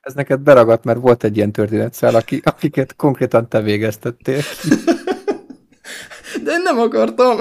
Ez 0.00 0.14
neked 0.14 0.40
beragadt, 0.40 0.84
mert 0.84 1.00
volt 1.00 1.24
egy 1.24 1.36
ilyen 1.36 1.52
történetszál, 1.52 2.14
aki, 2.14 2.40
akiket 2.44 2.96
konkrétan 2.96 3.48
te 3.48 3.60
végeztettél. 3.60 4.40
De 6.44 6.52
én 6.52 6.62
nem 6.62 6.78
akartam. 6.78 7.38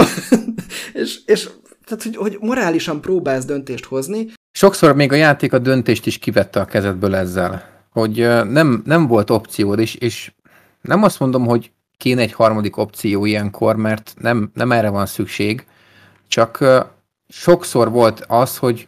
és, 0.94 1.20
és 1.26 1.50
tehát, 1.86 2.04
hogy, 2.04 2.16
hogy 2.16 2.38
morálisan 2.42 3.02
próbálsz 3.02 3.46
döntést 3.46 3.86
hozni. 3.86 4.28
Sokszor 4.52 4.96
még 4.96 5.12
a 5.12 5.16
játék 5.16 5.54
a 5.54 5.60
döntést 5.60 6.06
is 6.06 6.18
kivette 6.18 6.60
a 6.60 6.66
kezedből 6.66 7.16
ezzel, 7.16 7.70
hogy 7.90 8.18
nem, 8.50 8.82
nem 8.86 9.08
volt 9.08 9.30
opciód, 9.30 9.80
és, 9.80 9.96
és 9.96 10.32
nem 10.82 11.04
azt 11.04 11.20
mondom, 11.20 11.46
hogy 11.46 11.72
kéne 11.98 12.22
egy 12.22 12.34
harmadik 12.34 12.78
opció 12.78 13.26
ilyenkor, 13.26 13.76
mert 13.76 14.14
nem, 14.20 14.52
nem 14.54 14.72
erre 14.72 14.90
van 14.90 15.06
szükség, 15.06 15.66
csak 16.28 16.66
sokszor 17.28 17.92
volt 17.92 18.26
az, 18.28 18.58
hogy 18.58 18.88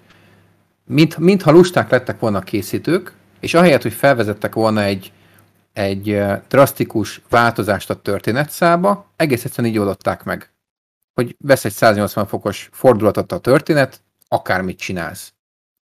mint, 0.86 1.18
mintha 1.18 1.52
lusták 1.52 1.90
lettek 1.90 2.20
volna 2.20 2.38
a 2.38 2.42
készítők, 2.42 3.14
és 3.40 3.54
ahelyett, 3.54 3.82
hogy 3.82 3.94
felvezettek 3.94 4.54
volna 4.54 4.84
egy, 4.84 5.12
egy 5.74 6.22
drasztikus 6.48 7.22
változást 7.30 7.90
a 7.90 8.02
történetszába, 8.02 9.12
egész 9.16 9.46
egyszerűen 9.46 9.74
így 9.74 9.80
oldották 9.80 10.24
meg. 10.24 10.55
Hogy 11.16 11.36
vesz 11.40 11.66
egy 11.66 11.72
180 11.72 12.26
fokos 12.26 12.70
fordulatot 12.72 13.32
a 13.32 13.38
történet, 13.38 14.02
akármit 14.28 14.78
csinálsz. 14.78 15.34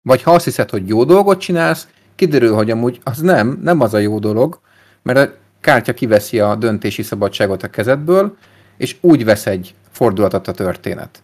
Vagy 0.03 0.23
ha 0.23 0.33
azt 0.33 0.45
hiszed, 0.45 0.71
hogy 0.71 0.89
jó 0.89 1.05
dolgot 1.05 1.41
csinálsz, 1.41 1.89
kiderül, 2.15 2.55
hogy 2.55 2.71
amúgy 2.71 3.01
az 3.05 3.19
nem, 3.19 3.59
nem 3.63 3.81
az 3.81 3.95
a 3.95 3.99
jó 3.99 4.19
dolog, 4.19 4.61
mert 5.03 5.19
a 5.19 5.35
kártya 5.61 5.95
kiveszi 5.95 6.41
a 6.41 6.55
döntési 6.55 7.03
szabadságot 7.03 7.63
a 7.63 7.71
kezedből, 7.71 8.37
és 8.77 8.97
úgy 9.01 9.25
vesz 9.25 9.47
egy 9.47 9.75
fordulatot 9.91 10.49
a 10.49 10.53
történet. 10.53 11.23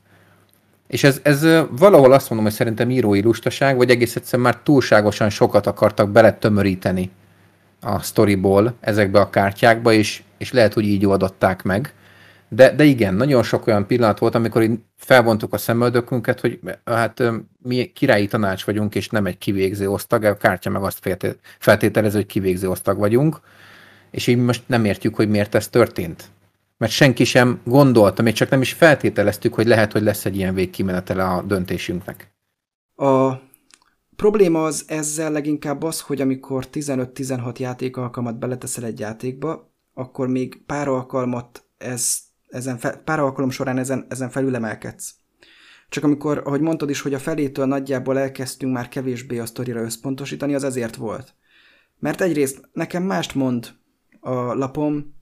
És 0.86 1.04
ez, 1.04 1.20
ez 1.22 1.46
valahol 1.70 2.12
azt 2.12 2.28
mondom, 2.28 2.46
hogy 2.46 2.56
szerintem 2.56 2.90
írói 2.90 3.22
lustaság, 3.22 3.76
vagy 3.76 3.90
egész 3.90 4.16
egyszerűen 4.16 4.42
már 4.42 4.60
túlságosan 4.62 5.30
sokat 5.30 5.66
akartak 5.66 6.10
beletömöríteni 6.10 7.10
a 7.80 7.98
storyból 7.98 8.74
ezekbe 8.80 9.20
a 9.20 9.30
kártyákba, 9.30 9.92
és, 9.92 10.22
és 10.38 10.52
lehet, 10.52 10.74
hogy 10.74 10.84
így 10.84 11.06
oldották 11.06 11.62
meg. 11.62 11.94
De, 12.48 12.74
de 12.74 12.84
igen, 12.84 13.14
nagyon 13.14 13.42
sok 13.42 13.66
olyan 13.66 13.86
pillanat 13.86 14.18
volt, 14.18 14.34
amikor 14.34 14.62
így 14.62 14.78
felvontuk 14.96 15.52
a 15.52 15.58
szemöldökünket, 15.58 16.40
hogy 16.40 16.60
hát 16.84 17.22
mi 17.62 17.84
királyi 17.84 18.26
tanács 18.26 18.64
vagyunk, 18.64 18.94
és 18.94 19.08
nem 19.08 19.26
egy 19.26 19.38
kivégző 19.38 19.88
osztag, 19.90 20.24
a 20.24 20.36
kártya 20.36 20.70
meg 20.70 20.82
azt 20.82 21.18
feltételező, 21.58 22.16
hogy 22.16 22.26
kivégző 22.26 22.68
osztag 22.68 22.98
vagyunk, 22.98 23.40
és 24.10 24.26
így 24.26 24.38
most 24.38 24.62
nem 24.66 24.84
értjük, 24.84 25.14
hogy 25.14 25.28
miért 25.28 25.54
ez 25.54 25.68
történt 25.68 26.30
mert 26.78 26.92
senki 26.92 27.24
sem 27.24 27.60
gondolta, 27.64 28.22
még 28.22 28.32
csak 28.32 28.50
nem 28.50 28.60
is 28.60 28.72
feltételeztük, 28.72 29.54
hogy 29.54 29.66
lehet, 29.66 29.92
hogy 29.92 30.02
lesz 30.02 30.24
egy 30.24 30.36
ilyen 30.36 30.54
végkimenetele 30.54 31.24
a 31.24 31.42
döntésünknek. 31.42 32.32
A 32.94 33.32
probléma 34.16 34.64
az 34.64 34.84
ezzel 34.86 35.32
leginkább 35.32 35.82
az, 35.82 36.00
hogy 36.00 36.20
amikor 36.20 36.66
15-16 36.72 37.58
játékalkalmat 37.58 38.38
beleteszel 38.38 38.84
egy 38.84 38.98
játékba, 38.98 39.72
akkor 39.94 40.28
még 40.28 40.62
pár 40.66 40.88
alkalmat 40.88 41.64
ez, 41.76 42.18
ezen 42.48 42.78
fe, 42.78 42.90
pár 42.90 43.20
alkalom 43.20 43.50
során 43.50 43.78
ezen, 43.78 44.06
ezen 44.08 44.30
felülemelkedsz. 44.30 45.14
Csak 45.88 46.04
amikor, 46.04 46.42
ahogy 46.44 46.60
mondtad 46.60 46.90
is, 46.90 47.00
hogy 47.00 47.14
a 47.14 47.18
felétől 47.18 47.66
nagyjából 47.66 48.18
elkezdtünk 48.18 48.72
már 48.72 48.88
kevésbé 48.88 49.38
a 49.38 49.46
sztorira 49.46 49.80
összpontosítani, 49.80 50.54
az 50.54 50.64
ezért 50.64 50.96
volt. 50.96 51.34
Mert 51.98 52.20
egyrészt 52.20 52.68
nekem 52.72 53.02
mást 53.02 53.34
mond 53.34 53.68
a 54.20 54.34
lapom, 54.54 55.16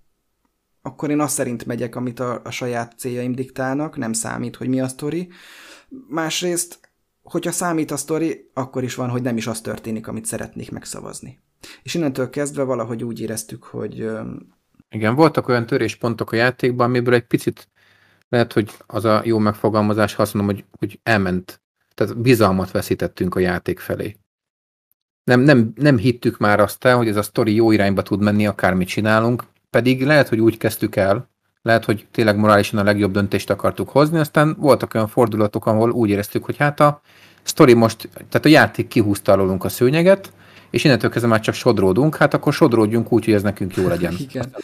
akkor 0.82 1.10
én 1.10 1.20
azt 1.20 1.34
szerint 1.34 1.66
megyek, 1.66 1.96
amit 1.96 2.20
a, 2.20 2.40
a 2.44 2.50
saját 2.50 2.98
céljaim 2.98 3.34
diktálnak, 3.34 3.96
nem 3.96 4.12
számít, 4.12 4.56
hogy 4.56 4.68
mi 4.68 4.80
a 4.80 4.88
sztori. 4.88 5.28
Másrészt, 6.08 6.80
hogyha 7.22 7.50
számít 7.50 7.90
a 7.90 7.96
sztori, 7.96 8.50
akkor 8.54 8.82
is 8.82 8.94
van, 8.94 9.08
hogy 9.08 9.22
nem 9.22 9.36
is 9.36 9.46
az 9.46 9.60
történik, 9.60 10.06
amit 10.06 10.24
szeretnék 10.24 10.70
megszavazni. 10.70 11.40
És 11.82 11.94
innentől 11.94 12.30
kezdve 12.30 12.62
valahogy 12.62 13.04
úgy 13.04 13.20
éreztük, 13.20 13.64
hogy... 13.64 14.08
Igen, 14.90 15.14
voltak 15.14 15.48
olyan 15.48 15.66
töréspontok 15.66 16.32
a 16.32 16.36
játékban, 16.36 16.86
amiből 16.88 17.14
egy 17.14 17.26
picit 17.26 17.68
lehet, 18.28 18.52
hogy 18.52 18.70
az 18.86 19.04
a 19.04 19.22
jó 19.24 19.38
megfogalmazás, 19.38 20.14
ha 20.14 20.22
azt 20.22 20.34
mondom, 20.34 20.54
hogy, 20.54 20.64
hogy 20.78 21.00
elment, 21.02 21.60
tehát 21.94 22.18
bizalmat 22.18 22.70
veszítettünk 22.70 23.34
a 23.34 23.40
játék 23.40 23.78
felé. 23.78 24.16
Nem, 25.24 25.40
nem, 25.40 25.72
nem 25.74 25.98
hittük 25.98 26.38
már 26.38 26.60
azt 26.60 26.84
el, 26.84 26.96
hogy 26.96 27.08
ez 27.08 27.16
a 27.16 27.22
sztori 27.22 27.54
jó 27.54 27.70
irányba 27.70 28.02
tud 28.02 28.22
menni, 28.22 28.46
akármit 28.46 28.88
csinálunk, 28.88 29.44
pedig 29.70 30.04
lehet, 30.04 30.28
hogy 30.28 30.40
úgy 30.40 30.56
kezdtük 30.56 30.96
el, 30.96 31.30
lehet, 31.62 31.84
hogy 31.84 32.06
tényleg 32.10 32.36
morálisan 32.36 32.78
a 32.78 32.84
legjobb 32.84 33.12
döntést 33.12 33.50
akartuk 33.50 33.88
hozni, 33.88 34.18
aztán 34.18 34.56
voltak 34.58 34.94
olyan 34.94 35.08
fordulatok, 35.08 35.66
ahol 35.66 35.90
úgy 35.90 36.10
éreztük, 36.10 36.44
hogy 36.44 36.56
hát 36.56 36.80
a 36.80 37.00
sztori 37.42 37.74
most, 37.74 38.08
tehát 38.12 38.44
a 38.44 38.48
játék 38.48 38.88
kihúzta 38.88 39.32
alólunk 39.32 39.64
a 39.64 39.68
szőnyeget, 39.68 40.32
és 40.76 40.84
innentől 40.84 41.10
kezdve 41.10 41.30
már 41.30 41.40
csak 41.40 41.54
sodródunk, 41.54 42.16
hát 42.16 42.34
akkor 42.34 42.52
sodródjunk 42.52 43.12
úgy, 43.12 43.24
hogy 43.24 43.34
ez 43.34 43.42
nekünk 43.42 43.76
jó 43.76 43.88
legyen. 43.88 44.14
Igen. 44.28 44.54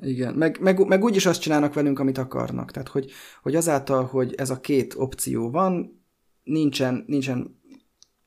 Igen, 0.00 0.34
meg, 0.34 0.58
meg, 0.60 0.86
meg 0.86 1.04
úgy 1.04 1.16
is 1.16 1.26
azt 1.26 1.40
csinálnak 1.40 1.74
velünk, 1.74 1.98
amit 1.98 2.18
akarnak. 2.18 2.70
Tehát, 2.70 2.88
hogy, 2.88 3.10
hogy 3.42 3.56
azáltal, 3.56 4.04
hogy 4.04 4.34
ez 4.34 4.50
a 4.50 4.60
két 4.60 4.94
opció 4.96 5.50
van, 5.50 6.02
nincsen, 6.42 7.04
nincsen 7.06 7.60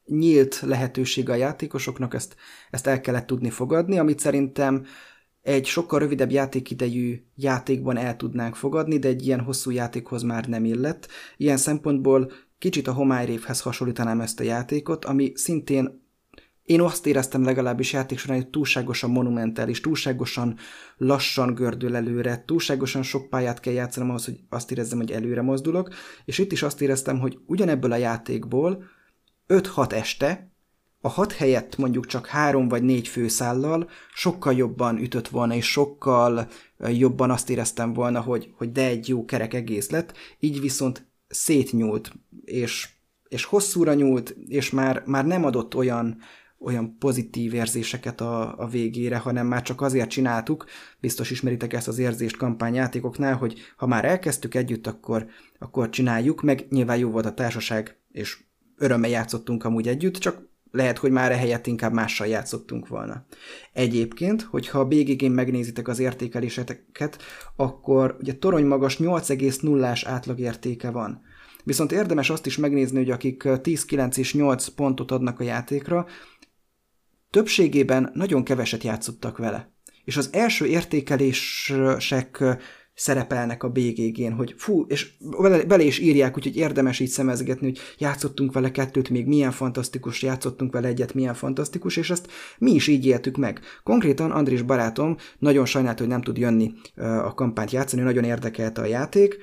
nyílt 0.05 0.59
lehetőség 0.65 1.29
a 1.29 1.35
játékosoknak, 1.35 2.13
ezt, 2.13 2.35
ezt 2.69 2.87
el 2.87 3.01
kellett 3.01 3.25
tudni 3.25 3.49
fogadni, 3.49 3.99
amit 3.99 4.19
szerintem 4.19 4.85
egy 5.41 5.65
sokkal 5.65 5.99
rövidebb 5.99 6.31
játékidejű 6.31 7.23
játékban 7.35 7.97
el 7.97 8.15
tudnánk 8.15 8.55
fogadni, 8.55 8.99
de 8.99 9.07
egy 9.07 9.25
ilyen 9.25 9.41
hosszú 9.41 9.71
játékhoz 9.71 10.21
már 10.21 10.45
nem 10.45 10.65
illett. 10.65 11.07
Ilyen 11.37 11.57
szempontból 11.57 12.31
kicsit 12.57 12.87
a 12.87 12.93
homályrévhez 12.93 13.61
hasonlítanám 13.61 14.21
ezt 14.21 14.39
a 14.39 14.43
játékot, 14.43 15.05
ami 15.05 15.31
szintén 15.35 16.07
én 16.69 16.81
azt 16.81 17.05
éreztem 17.05 17.43
legalábbis 17.43 17.93
játék 17.93 18.17
során, 18.17 18.37
hogy 18.37 18.49
túlságosan 18.49 19.09
monumentális, 19.09 19.81
túlságosan 19.81 20.57
lassan 20.97 21.53
gördül 21.53 21.95
előre, 21.95 22.43
túlságosan 22.45 23.03
sok 23.03 23.29
pályát 23.29 23.59
kell 23.59 23.73
játszanom 23.73 24.09
ahhoz, 24.09 24.25
hogy 24.25 24.39
azt 24.49 24.71
érezzem, 24.71 24.97
hogy 24.97 25.11
előre 25.11 25.41
mozdulok, 25.41 25.93
és 26.25 26.37
itt 26.37 26.51
is 26.51 26.63
azt 26.63 26.81
éreztem, 26.81 27.19
hogy 27.19 27.39
ugyanebből 27.45 27.91
a 27.91 27.95
játékból 27.95 28.83
5-6 29.47 29.91
este 29.91 30.51
a 31.01 31.07
hat 31.07 31.31
helyett 31.31 31.77
mondjuk 31.77 32.05
csak 32.05 32.25
három 32.25 32.67
vagy 32.67 32.83
négy 32.83 33.07
főszállal 33.07 33.89
sokkal 34.13 34.53
jobban 34.53 34.97
ütött 34.97 35.27
volna, 35.27 35.55
és 35.55 35.71
sokkal 35.71 36.47
jobban 36.77 37.31
azt 37.31 37.49
éreztem 37.49 37.93
volna, 37.93 38.21
hogy, 38.21 38.53
hogy 38.57 38.71
de 38.71 38.85
egy 38.85 39.07
jó 39.07 39.25
kerek 39.25 39.53
egész 39.53 39.89
lett, 39.89 40.17
így 40.39 40.61
viszont 40.61 41.07
szétnyúlt, 41.27 42.11
és, 42.45 42.89
és 43.29 43.43
hosszúra 43.43 43.93
nyúlt, 43.93 44.35
és 44.47 44.69
már, 44.69 45.03
már 45.05 45.25
nem 45.25 45.45
adott 45.45 45.75
olyan, 45.75 46.17
olyan 46.59 46.97
pozitív 46.97 47.53
érzéseket 47.53 48.21
a, 48.21 48.59
a 48.59 48.67
végére, 48.67 49.17
hanem 49.17 49.47
már 49.47 49.61
csak 49.61 49.81
azért 49.81 50.09
csináltuk, 50.09 50.65
biztos 50.99 51.31
ismeritek 51.31 51.73
ezt 51.73 51.87
az 51.87 51.97
érzést 51.97 52.37
kampányjátékoknál, 52.37 53.35
hogy 53.35 53.59
ha 53.77 53.87
már 53.87 54.05
elkezdtük 54.05 54.55
együtt, 54.55 54.87
akkor, 54.87 55.25
akkor 55.59 55.89
csináljuk, 55.89 56.41
meg 56.41 56.65
nyilván 56.69 56.97
jó 56.97 57.09
volt 57.09 57.25
a 57.25 57.33
társaság, 57.33 57.97
és 58.11 58.37
örömmel 58.77 59.09
játszottunk 59.09 59.63
amúgy 59.63 59.87
együtt, 59.87 60.17
csak 60.17 60.47
lehet, 60.71 60.97
hogy 60.97 61.11
már 61.11 61.31
ehelyett 61.31 61.67
inkább 61.67 61.93
mással 61.93 62.27
játszottunk 62.27 62.87
volna. 62.87 63.25
Egyébként, 63.73 64.41
hogyha 64.41 64.79
a 64.79 64.85
BGG-n 64.85 65.31
megnézitek 65.31 65.87
az 65.87 65.99
értékeléseteket, 65.99 67.21
akkor 67.55 68.17
ugye 68.19 68.33
torony 68.33 68.65
magas 68.65 68.97
8,0-ás 68.97 70.03
átlagértéke 70.05 70.89
van. 70.89 71.21
Viszont 71.63 71.91
érdemes 71.91 72.29
azt 72.29 72.45
is 72.45 72.57
megnézni, 72.57 72.97
hogy 72.97 73.09
akik 73.09 73.47
10, 73.61 73.85
9 73.85 74.17
és 74.17 74.33
8 74.33 74.67
pontot 74.67 75.11
adnak 75.11 75.39
a 75.39 75.43
játékra, 75.43 76.05
többségében 77.29 78.11
nagyon 78.13 78.43
keveset 78.43 78.83
játszottak 78.83 79.37
vele. 79.37 79.73
És 80.03 80.17
az 80.17 80.29
első 80.31 80.65
értékelések 80.65 82.43
szerepelnek 82.99 83.63
a 83.63 83.69
BGG-n, 83.69 84.31
hogy 84.31 84.53
fú, 84.57 84.85
és 84.87 85.11
bele 85.67 85.83
is 85.83 85.99
írják, 85.99 86.37
úgyhogy 86.37 86.55
érdemes 86.55 86.99
így 86.99 87.09
szemezgetni, 87.09 87.65
hogy 87.65 87.79
játszottunk 87.97 88.53
vele 88.53 88.71
kettőt, 88.71 89.09
még 89.09 89.27
milyen 89.27 89.51
fantasztikus, 89.51 90.21
játszottunk 90.21 90.73
vele 90.73 90.87
egyet, 90.87 91.13
milyen 91.13 91.33
fantasztikus, 91.33 91.97
és 91.97 92.09
ezt 92.09 92.27
mi 92.57 92.71
is 92.71 92.87
így 92.87 93.05
éltük 93.05 93.37
meg. 93.37 93.59
Konkrétan 93.83 94.31
Andris 94.31 94.61
barátom 94.61 95.15
nagyon 95.37 95.65
sajnált, 95.65 95.99
hogy 95.99 96.07
nem 96.07 96.21
tud 96.21 96.37
jönni 96.37 96.73
a 96.95 97.33
kampányt 97.33 97.71
játszani, 97.71 98.01
nagyon 98.01 98.23
érdekelte 98.23 98.81
a 98.81 98.85
játék, 98.85 99.37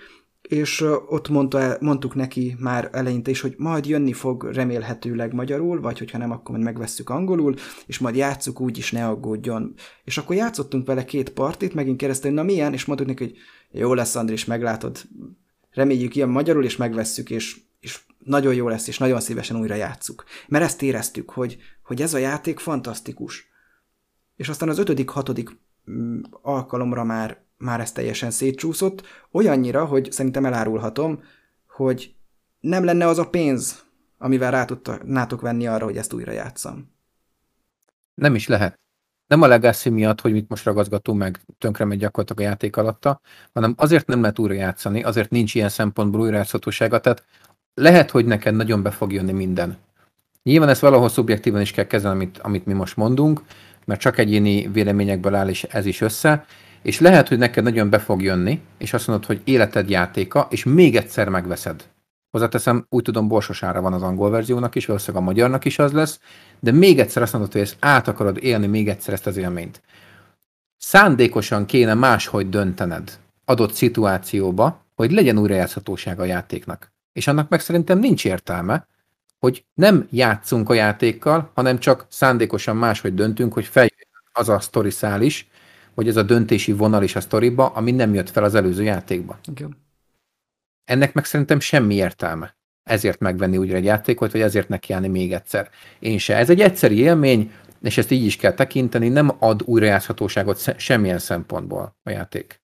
és 0.49 0.81
ott 1.09 1.29
mondta, 1.29 1.77
mondtuk 1.81 2.15
neki 2.15 2.57
már 2.59 2.89
eleinte 2.93 3.31
is, 3.31 3.41
hogy 3.41 3.55
majd 3.59 3.87
jönni 3.87 4.13
fog 4.13 4.45
remélhetőleg 4.45 5.33
magyarul, 5.33 5.81
vagy 5.81 5.99
hogyha 5.99 6.19
nem, 6.19 6.31
akkor 6.31 6.51
majd 6.51 6.65
megvesszük 6.65 7.11
angolul, 7.11 7.55
és 7.87 7.99
majd 7.99 8.17
játsszuk 8.17 8.61
úgy 8.61 8.79
is, 8.79 8.93
ne 8.93 9.07
aggódjon. 9.07 9.75
És 10.05 10.19
akkor 10.19 10.37
játszottunk 10.37 10.87
vele 10.87 11.05
két 11.05 11.31
partit, 11.31 11.75
megint 11.75 11.99
keresztül, 11.99 12.31
na 12.31 12.43
milyen, 12.43 12.73
és 12.73 12.85
mondtuk 12.85 13.07
neki, 13.09 13.25
hogy 13.25 13.37
jó 13.71 13.95
lesz, 13.95 14.15
Andris, 14.15 14.45
meglátod, 14.45 15.03
reméljük 15.71 16.17
ilyen 16.17 16.29
magyarul, 16.29 16.65
és 16.65 16.77
megvesszük, 16.77 17.31
és, 17.31 17.61
és 17.81 18.01
nagyon 18.19 18.55
jó 18.55 18.69
lesz, 18.69 18.89
és 18.89 18.99
nagyon 18.99 19.21
szívesen 19.21 19.61
újra 19.61 19.75
játsszuk. 19.75 20.25
Mert 20.49 20.65
ezt 20.65 20.83
éreztük, 20.83 21.31
hogy, 21.31 21.57
hogy 21.83 22.03
ez 22.03 22.15
a 22.15 22.19
játék 22.19 22.59
fantasztikus. 22.59 23.47
És 24.37 24.49
aztán 24.49 24.69
az 24.69 24.79
ötödik, 24.79 25.09
hatodik 25.09 25.59
mm, 25.91 26.21
alkalomra 26.43 27.05
már 27.05 27.45
már 27.59 27.81
ez 27.81 27.93
teljesen 27.93 28.31
szétcsúszott, 28.31 29.03
olyannyira, 29.33 29.85
hogy 29.85 30.13
szerintem 30.13 30.45
elárulhatom, 30.45 31.23
hogy 31.69 32.15
nem 32.61 32.85
lenne 32.85 33.07
az 33.07 33.19
a 33.19 33.29
pénz, 33.29 33.85
amivel 34.19 34.51
rá 34.51 34.65
tudnátok 34.65 35.41
venni 35.41 35.67
arra, 35.67 35.85
hogy 35.85 35.97
ezt 35.97 36.13
újra 36.13 36.33
játszam. 36.33 36.95
Nem 38.15 38.35
is 38.35 38.49
lehet. 38.49 38.81
Nem 39.27 39.43
a 39.43 39.47
Legacy 39.47 39.91
miatt, 39.91 40.21
hogy 40.21 40.33
mit 40.33 40.49
most 40.49 40.65
ragazgatunk 40.65 41.19
meg, 41.19 41.41
tönkre 41.59 41.85
megy 41.85 41.99
gyakorlatilag 41.99 42.43
a 42.43 42.51
játék 42.51 42.77
alatta, 42.77 43.21
hanem 43.53 43.75
azért 43.77 44.07
nem 44.07 44.21
lehet 44.21 44.39
újra 44.39 44.55
játszani, 44.55 45.03
azért 45.03 45.31
nincs 45.31 45.55
ilyen 45.55 45.69
szempontból 45.69 46.21
újrajátszhatósága, 46.21 47.01
tehát 47.01 47.25
lehet, 47.75 48.11
hogy 48.11 48.25
neked 48.25 48.55
nagyon 48.55 48.83
be 48.83 48.91
fog 48.91 49.13
jönni 49.13 49.33
minden. 49.33 49.77
Nyilván 50.43 50.69
ezt 50.69 50.81
valahol 50.81 51.09
szubjektíven 51.09 51.61
is 51.61 51.71
kell 51.71 51.85
kezelni, 51.85 52.17
amit, 52.17 52.39
amit 52.39 52.67
mi 52.67 52.73
most 52.73 52.97
mondunk, 52.97 53.43
mert 53.85 54.01
csak 54.01 54.19
egyéni 54.19 54.69
véleményekből 54.69 55.35
áll 55.35 55.49
is 55.49 55.63
ez 55.63 55.87
is 55.87 56.01
össze, 56.01 56.45
és 56.87 57.01
lehet, 57.01 57.28
hogy 57.28 57.39
neked 57.39 57.64
nagyon 57.64 57.91
be 57.91 57.99
fog 57.99 58.22
jönni, 58.22 58.61
és 58.78 58.93
azt 58.93 59.07
mondod, 59.07 59.26
hogy 59.26 59.41
életed 59.45 59.91
játéka, 59.91 60.47
és 60.51 60.64
még 60.64 60.97
egyszer 60.97 61.28
megveszed. 61.28 61.84
Hozzáteszem, 62.30 62.87
úgy 62.89 63.03
tudom, 63.03 63.28
borsosára 63.28 63.80
van 63.80 63.93
az 63.93 64.03
angol 64.03 64.30
verziónak 64.30 64.74
is, 64.74 64.87
valószínűleg 64.87 65.22
a 65.22 65.26
magyarnak 65.26 65.64
is 65.64 65.78
az 65.78 65.93
lesz, 65.93 66.20
de 66.61 66.72
még 66.72 66.99
egyszer 66.99 67.22
azt 67.22 67.32
mondod, 67.32 67.53
hogy 67.53 67.61
ezt 67.61 67.76
át 67.80 68.09
akarod 68.09 68.39
élni 68.41 68.66
még 68.66 68.89
egyszer 68.89 69.14
ezt 69.14 69.26
az 69.26 69.37
élményt. 69.37 69.82
Szándékosan 70.76 71.66
kéne 71.66 71.95
máshogy 71.95 72.49
döntened 72.49 73.18
adott 73.45 73.72
szituációba, 73.72 74.84
hogy 74.95 75.12
legyen 75.12 75.39
újrajátszhatóság 75.39 76.20
a 76.20 76.24
játéknak. 76.24 76.93
És 77.12 77.26
annak 77.26 77.49
meg 77.49 77.61
szerintem 77.61 77.99
nincs 77.99 78.24
értelme, 78.24 78.87
hogy 79.39 79.64
nem 79.74 80.07
játszunk 80.11 80.70
a 80.70 80.74
játékkal, 80.74 81.51
hanem 81.55 81.78
csak 81.78 82.07
szándékosan 82.09 82.76
máshogy 82.76 83.14
döntünk, 83.14 83.53
hogy 83.53 83.64
feljön 83.64 83.91
az 84.32 84.49
a 84.49 84.61
sztori 84.61 84.91
is, 85.20 85.49
hogy 85.97 86.09
ez 86.09 86.17
a 86.17 86.23
döntési 86.23 86.73
vonal 86.73 87.03
is 87.03 87.17
a 87.17 87.21
sztoriba, 87.21 87.67
ami 87.67 87.91
nem 87.91 88.15
jött 88.15 88.31
fel 88.31 88.45
az 88.45 88.55
előző 88.55 88.83
játékba. 88.83 89.39
Igen. 89.51 89.77
Ennek 90.85 91.15
meg 91.15 91.25
szerintem 91.25 91.61
semmi 91.61 91.95
értelme. 91.95 92.57
Ezért 92.83 93.21
megvenni 93.21 93.57
újra 93.57 93.77
egy 93.77 93.85
játékot, 93.85 94.33
vagy 94.33 94.41
ezért 94.41 94.69
nekiállni 94.69 95.09
még 95.09 95.33
egyszer. 95.33 95.71
Én 95.99 96.19
se. 96.19 96.37
Ez 96.37 96.51
egy 96.51 96.61
egyszeri 96.61 96.99
élmény, 96.99 97.53
és 97.83 97.99
ezt 97.99 98.11
így 98.11 98.25
is 98.25 98.37
kell 98.37 98.53
tekinteni, 98.53 99.09
nem 99.09 99.33
ad 99.39 99.63
újrajátszhatóságot 99.65 100.79
semmilyen 100.79 101.19
szempontból 101.19 101.97
a 102.03 102.11
játék. 102.11 102.61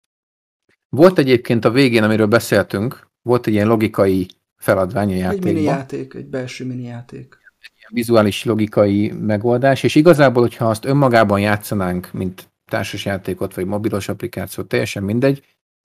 Volt 0.88 1.18
egyébként 1.18 1.64
a 1.64 1.70
végén, 1.70 2.02
amiről 2.02 2.26
beszéltünk, 2.26 3.10
volt 3.22 3.46
egy 3.46 3.52
ilyen 3.52 3.66
logikai 3.66 4.26
feladvány 4.56 5.12
a 5.12 5.16
játékban. 5.16 5.48
Egy 5.48 5.54
mini 5.54 5.66
játék, 5.66 6.14
egy 6.14 6.26
belső 6.26 6.66
mini 6.66 6.82
játék. 6.82 7.38
Egy 7.58 7.72
ilyen 7.76 7.90
vizuális 7.92 8.44
logikai 8.44 9.10
megoldás, 9.10 9.82
és 9.82 9.94
igazából, 9.94 10.42
hogyha 10.42 10.68
azt 10.68 10.84
önmagában 10.84 11.40
játszanánk, 11.40 12.12
mint 12.12 12.51
társasjátékot, 12.72 13.54
vagy 13.54 13.66
mobilos 13.66 14.08
applikációt, 14.08 14.68
teljesen 14.68 15.02
mindegy, 15.02 15.44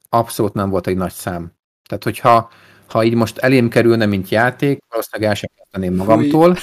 abszolút 0.10 0.54
nem 0.54 0.70
volt 0.70 0.88
egy 0.88 0.96
nagy 0.96 1.12
szám. 1.12 1.52
Tehát, 1.88 2.04
hogyha 2.04 2.50
ha 2.88 3.04
így 3.04 3.14
most 3.14 3.38
elém 3.38 3.70
kerülne, 3.70 4.06
mint 4.06 4.30
játék, 4.30 4.84
valószínűleg 4.90 5.30
el 5.30 5.36
sem 5.36 5.50
kezdeném 5.56 5.96
magamtól, 5.96 6.58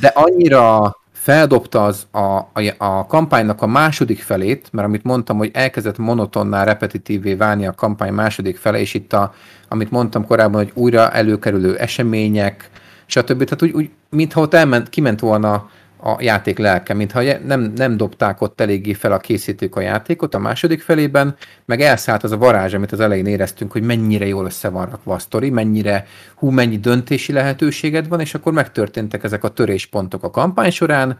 de 0.00 0.08
annyira 0.14 0.96
feldobta 1.12 1.84
az 1.84 2.06
a, 2.10 2.36
a, 2.36 2.74
a 2.78 3.06
kampánynak 3.06 3.62
a 3.62 3.66
második 3.66 4.22
felét, 4.22 4.68
mert 4.72 4.86
amit 4.86 5.02
mondtam, 5.02 5.36
hogy 5.36 5.50
elkezdett 5.52 5.98
monotonná, 5.98 6.64
repetitívé 6.64 7.34
válni 7.34 7.66
a 7.66 7.72
kampány 7.72 8.12
második 8.12 8.56
fele, 8.56 8.78
és 8.78 8.94
itt 8.94 9.12
a, 9.12 9.34
amit 9.68 9.90
mondtam 9.90 10.26
korábban, 10.26 10.62
hogy 10.62 10.72
újra 10.74 11.10
előkerülő 11.10 11.76
események, 11.76 12.70
stb. 13.06 13.44
Tehát 13.44 13.62
úgy, 13.62 13.70
úgy 13.70 13.90
mintha 14.10 14.40
ott 14.40 14.54
elment, 14.54 14.88
kiment 14.88 15.20
volna 15.20 15.70
a 16.04 16.16
játék 16.18 16.58
lelke, 16.58 16.94
mintha 16.94 17.22
nem, 17.44 17.72
nem 17.76 17.96
dobták 17.96 18.40
ott 18.40 18.60
eléggé 18.60 18.92
fel 18.92 19.12
a 19.12 19.18
készítők 19.18 19.76
a 19.76 19.80
játékot 19.80 20.34
a 20.34 20.38
második 20.38 20.82
felében, 20.82 21.36
meg 21.64 21.80
elszállt 21.80 22.22
az 22.22 22.32
a 22.32 22.36
varázs, 22.36 22.74
amit 22.74 22.92
az 22.92 23.00
elején 23.00 23.26
éreztünk, 23.26 23.72
hogy 23.72 23.82
mennyire 23.82 24.26
jól 24.26 24.44
össze 24.44 24.68
van 24.68 24.86
rakva 24.86 25.14
a 25.14 25.18
sztori, 25.18 25.50
mennyire, 25.50 26.06
hú, 26.34 26.50
mennyi 26.50 26.78
döntési 26.78 27.32
lehetőséged 27.32 28.08
van, 28.08 28.20
és 28.20 28.34
akkor 28.34 28.52
megtörténtek 28.52 29.24
ezek 29.24 29.44
a 29.44 29.48
töréspontok 29.48 30.24
a 30.24 30.30
kampány 30.30 30.70
során, 30.70 31.18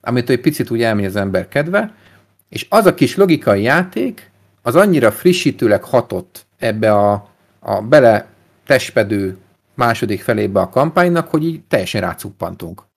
amit 0.00 0.30
egy 0.30 0.40
picit 0.40 0.70
úgy 0.70 0.82
elmegy 0.82 1.04
az 1.04 1.16
ember 1.16 1.48
kedve, 1.48 1.94
és 2.48 2.66
az 2.68 2.86
a 2.86 2.94
kis 2.94 3.16
logikai 3.16 3.62
játék, 3.62 4.30
az 4.62 4.76
annyira 4.76 5.10
frissítőleg 5.12 5.84
hatott 5.84 6.46
ebbe 6.58 6.92
a, 6.92 7.28
a 7.60 7.80
bele 7.80 8.26
testpedő 8.66 9.36
második 9.74 10.22
felébe 10.22 10.60
a 10.60 10.68
kampánynak, 10.68 11.28
hogy 11.28 11.44
így 11.44 11.60
teljesen 11.68 12.00
rácuppantunk 12.00 12.87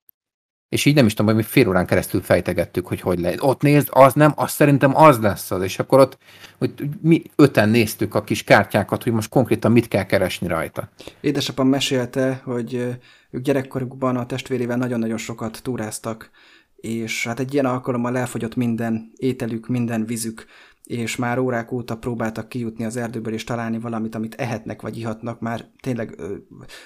és 0.71 0.85
így 0.85 0.95
nem 0.95 1.05
is 1.05 1.13
tudom, 1.13 1.33
hogy 1.33 1.43
mi 1.43 1.49
fél 1.49 1.67
órán 1.67 1.85
keresztül 1.85 2.21
fejtegettük, 2.21 2.87
hogy 2.87 3.01
hogy 3.01 3.19
lehet. 3.19 3.41
Ott 3.41 3.61
nézd, 3.61 3.87
az 3.91 4.13
nem, 4.13 4.33
az 4.35 4.51
szerintem 4.51 4.95
az 4.95 5.19
lesz 5.19 5.51
az, 5.51 5.63
és 5.63 5.79
akkor 5.79 5.99
ott 5.99 6.17
hogy 6.57 6.73
mi 7.01 7.21
öten 7.35 7.69
néztük 7.69 8.15
a 8.15 8.23
kis 8.23 8.43
kártyákat, 8.43 9.03
hogy 9.03 9.11
most 9.11 9.29
konkrétan 9.29 9.71
mit 9.71 9.87
kell 9.87 10.03
keresni 10.03 10.47
rajta. 10.47 10.89
Édesapám 11.21 11.67
mesélte, 11.67 12.41
hogy 12.43 12.97
ők 13.29 13.41
gyerekkorukban 13.41 14.17
a 14.17 14.25
testvérével 14.25 14.77
nagyon-nagyon 14.77 15.17
sokat 15.17 15.59
túráztak, 15.63 16.29
és 16.75 17.25
hát 17.27 17.39
egy 17.39 17.53
ilyen 17.53 17.65
alkalommal 17.65 18.17
elfogyott 18.17 18.55
minden 18.55 19.11
ételük, 19.15 19.67
minden 19.67 20.05
vízük, 20.05 20.45
és 20.91 21.15
már 21.15 21.39
órák 21.39 21.71
óta 21.71 21.97
próbáltak 21.97 22.49
kijutni 22.49 22.85
az 22.85 22.95
erdőből 22.95 23.33
és 23.33 23.43
találni 23.43 23.79
valamit, 23.79 24.15
amit 24.15 24.35
ehetnek 24.35 24.81
vagy 24.81 24.97
ihatnak, 24.97 25.39
már 25.39 25.65
tényleg 25.81 26.13
ö, 26.17 26.35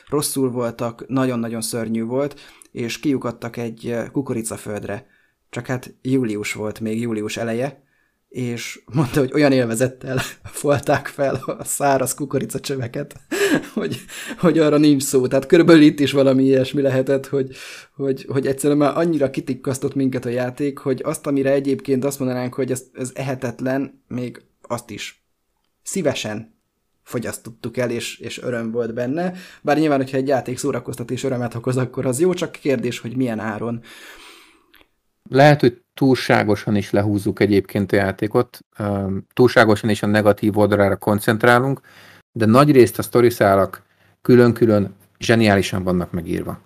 rosszul 0.10 0.52
voltak, 0.52 1.08
nagyon-nagyon 1.08 1.62
szörnyű 1.62 2.04
volt, 2.04 2.40
és 2.72 3.00
kiukadtak 3.00 3.58
egy 3.58 3.96
kukoricaföldre. 4.12 5.06
Csak 5.50 5.66
hát 5.66 5.96
július 6.02 6.54
volt, 6.54 6.80
még 6.80 7.02
július 7.02 7.38
eleje, 7.38 7.84
és 8.30 8.84
mondta, 8.94 9.20
hogy 9.20 9.34
olyan 9.34 9.52
élvezettel 9.52 10.18
folták 10.62 11.08
fel 11.08 11.36
a 11.36 11.64
száraz 11.64 12.14
kukoricacsöveket, 12.14 13.16
hogy, 13.74 14.02
hogy 14.38 14.60
arra 14.60 14.78
nincs 14.78 15.04
szó. 15.04 15.28
Tehát 15.28 15.46
körülbelül 15.46 15.82
itt 15.82 16.00
is 16.00 16.12
valami 16.12 16.44
ilyesmi 16.44 16.82
lehetett, 16.82 17.28
hogy, 17.28 17.56
hogy, 17.96 18.26
hogy 18.28 18.48
egyszerűen 18.48 18.80
már 18.80 18.98
annyira 18.98 19.30
kitikkasztott 19.30 19.96
minket 19.96 20.26
a 20.26 20.30
játék, 20.30 20.78
hogy 20.78 21.02
azt, 21.04 21.28
amire 21.28 21.52
egyébként 21.52 22.06
azt 22.06 22.20
mondanánk, 22.20 22.54
hogy 22.54 22.72
ez, 22.72 22.84
ez 22.94 23.12
ehetetlen, 23.14 24.04
még 24.08 24.42
azt 24.62 24.90
is 24.90 25.26
szívesen 25.84 26.54
fogyasztottuk 27.04 27.78
el, 27.78 27.90
és, 27.90 28.20
és 28.20 28.42
öröm 28.42 28.72
volt 28.72 28.94
benne. 28.94 29.34
Bár 29.62 29.78
nyilván, 29.78 29.98
hogyha 29.98 30.18
egy 30.18 30.28
játék 30.28 30.58
szórakoztat 30.58 31.12
és 31.12 31.24
örömet 31.24 31.56
okoz, 31.56 31.78
akkor 31.78 32.06
az 32.06 32.20
jó, 32.20 32.34
csak 32.34 32.52
kérdés, 32.52 33.00
hogy 33.00 33.16
milyen 33.16 33.40
áron. 33.40 33.82
Lehet, 35.30 35.60
hogy 35.60 35.82
túlságosan 35.94 36.76
is 36.76 36.92
lehúzzuk 36.92 37.40
egyébként 37.40 37.92
a 37.92 37.96
játékot, 37.96 38.60
túlságosan 39.34 39.90
is 39.90 40.04
a 40.04 40.08
negatív 40.08 40.58
oldalára 40.58 40.96
koncentrálunk, 40.96 41.82
de 42.38 42.46
nagy 42.46 42.72
részt 42.72 43.00
a 43.00 43.02
sztoriszálak 43.02 43.82
külön-külön 44.22 44.96
zseniálisan 45.20 45.84
vannak 45.84 46.12
megírva. 46.12 46.60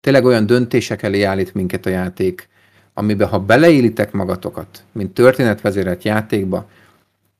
Tényleg 0.00 0.24
olyan 0.24 0.46
döntések 0.46 1.02
elé 1.02 1.22
állít 1.22 1.54
minket 1.54 1.86
a 1.86 1.90
játék, 1.90 2.48
amiben 2.94 3.28
ha 3.28 3.40
beleélitek 3.40 4.12
magatokat, 4.12 4.84
mint 4.92 5.14
történetvezérelt 5.14 6.02
játékba, 6.02 6.68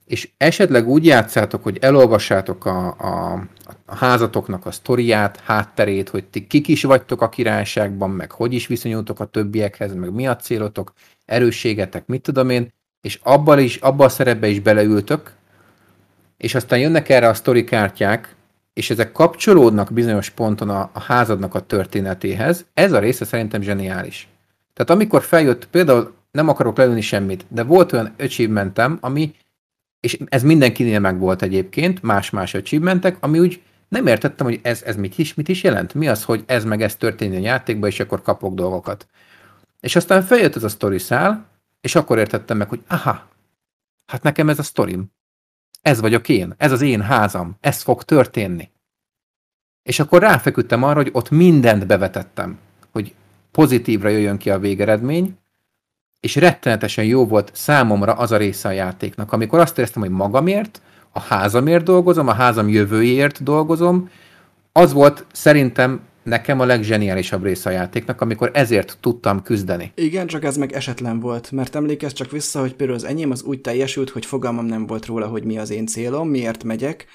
és 0.06 0.28
esetleg 0.36 0.88
úgy 0.88 1.04
játszátok, 1.04 1.62
hogy 1.62 1.78
elolvassátok 1.80 2.64
a, 2.64 2.86
a, 2.98 3.32
a 3.86 3.96
házatoknak 3.96 4.66
a 4.66 4.70
sztoriát, 4.70 5.40
hátterét, 5.40 6.08
hogy 6.08 6.24
ti 6.24 6.46
kik 6.46 6.68
is 6.68 6.82
vagytok 6.82 7.22
a 7.22 7.28
királyságban, 7.28 8.10
meg 8.10 8.30
hogy 8.30 8.52
is 8.52 8.66
viszonyultok 8.66 9.20
a 9.20 9.24
többiekhez, 9.24 9.94
meg 9.94 10.12
mi 10.12 10.26
a 10.26 10.36
célotok, 10.36 10.92
erősségetek, 11.24 12.06
mit 12.06 12.22
tudom 12.22 12.50
én, 12.50 12.72
és 13.00 13.20
abban 13.22 13.58
is, 13.58 13.76
abban 13.76 14.06
a 14.06 14.10
szerepbe 14.10 14.48
is 14.48 14.60
beleültök, 14.60 15.34
és 16.36 16.54
aztán 16.54 16.78
jönnek 16.78 17.08
erre 17.08 17.28
a 17.28 17.34
sztori 17.34 17.64
kártyák, 17.64 18.34
és 18.72 18.90
ezek 18.90 19.12
kapcsolódnak 19.12 19.92
bizonyos 19.92 20.30
ponton 20.30 20.68
a, 20.68 20.90
a 20.92 21.00
házadnak 21.00 21.54
a 21.54 21.60
történetéhez, 21.60 22.64
ez 22.74 22.92
a 22.92 22.98
része 22.98 23.24
szerintem 23.24 23.62
zseniális. 23.62 24.28
Tehát 24.72 24.90
amikor 24.90 25.22
feljött, 25.22 25.66
például 25.66 26.14
nem 26.30 26.48
akarok 26.48 26.76
lelőni 26.76 27.00
semmit, 27.00 27.44
de 27.48 27.62
volt 27.62 27.92
olyan 27.92 28.14
achievementem, 28.18 28.98
ami 29.00 29.34
és 30.04 30.18
ez 30.28 30.42
mindenkinél 30.42 30.98
meg 30.98 31.18
volt 31.18 31.42
egyébként, 31.42 32.02
más-más 32.02 32.54
achievementek, 32.54 33.16
ami 33.20 33.38
úgy 33.38 33.62
nem 33.88 34.06
értettem, 34.06 34.46
hogy 34.46 34.60
ez, 34.62 34.82
ez 34.82 34.96
mit, 34.96 35.18
is, 35.18 35.34
mit 35.34 35.48
is 35.48 35.62
jelent. 35.62 35.94
Mi 35.94 36.08
az, 36.08 36.24
hogy 36.24 36.44
ez 36.46 36.64
meg 36.64 36.82
ez 36.82 36.96
történjen 36.96 37.42
a 37.42 37.44
játékban, 37.44 37.88
és 37.88 38.00
akkor 38.00 38.22
kapok 38.22 38.54
dolgokat. 38.54 39.06
És 39.80 39.96
aztán 39.96 40.22
feljött 40.22 40.56
ez 40.56 40.64
a 40.64 40.68
story 40.68 40.98
szál, 40.98 41.46
és 41.80 41.94
akkor 41.94 42.18
értettem 42.18 42.56
meg, 42.56 42.68
hogy 42.68 42.82
aha, 42.88 43.28
hát 44.06 44.22
nekem 44.22 44.48
ez 44.48 44.58
a 44.58 44.62
sztorim. 44.62 45.04
Ez 45.84 46.00
vagyok 46.00 46.28
én, 46.28 46.54
ez 46.56 46.72
az 46.72 46.80
én 46.80 47.00
házam, 47.00 47.56
ez 47.60 47.82
fog 47.82 48.02
történni. 48.02 48.70
És 49.82 50.00
akkor 50.00 50.20
ráfeküdtem 50.20 50.82
arra, 50.82 50.96
hogy 50.96 51.10
ott 51.12 51.30
mindent 51.30 51.86
bevetettem, 51.86 52.58
hogy 52.92 53.14
pozitívra 53.50 54.08
jöjjön 54.08 54.36
ki 54.36 54.50
a 54.50 54.58
végeredmény, 54.58 55.38
és 56.20 56.34
rettenetesen 56.34 57.04
jó 57.04 57.26
volt 57.26 57.50
számomra 57.54 58.12
az 58.12 58.32
a 58.32 58.36
része 58.36 58.68
a 58.68 58.72
játéknak, 58.72 59.32
amikor 59.32 59.58
azt 59.58 59.78
éreztem, 59.78 60.02
hogy 60.02 60.10
magamért, 60.10 60.80
a 61.12 61.20
házamért 61.20 61.84
dolgozom, 61.84 62.28
a 62.28 62.32
házam 62.32 62.68
jövőjéért 62.68 63.42
dolgozom, 63.42 64.10
az 64.72 64.92
volt 64.92 65.26
szerintem 65.32 66.00
nekem 66.24 66.60
a 66.60 66.64
legzseniálisabb 66.64 67.42
része 67.42 67.70
a 67.70 67.72
játéknak, 67.72 68.20
amikor 68.20 68.50
ezért 68.52 68.98
tudtam 69.00 69.42
küzdeni. 69.42 69.92
Igen, 69.94 70.26
csak 70.26 70.44
ez 70.44 70.56
meg 70.56 70.72
esetlen 70.72 71.20
volt, 71.20 71.50
mert 71.50 71.74
emlékezz 71.74 72.12
csak 72.12 72.30
vissza, 72.30 72.60
hogy 72.60 72.74
például 72.74 72.98
az 72.98 73.04
enyém 73.04 73.30
az 73.30 73.42
úgy 73.42 73.60
teljesült, 73.60 74.10
hogy 74.10 74.26
fogalmam 74.26 74.66
nem 74.66 74.86
volt 74.86 75.06
róla, 75.06 75.26
hogy 75.26 75.44
mi 75.44 75.58
az 75.58 75.70
én 75.70 75.86
célom, 75.86 76.28
miért 76.28 76.64
megyek, 76.64 77.06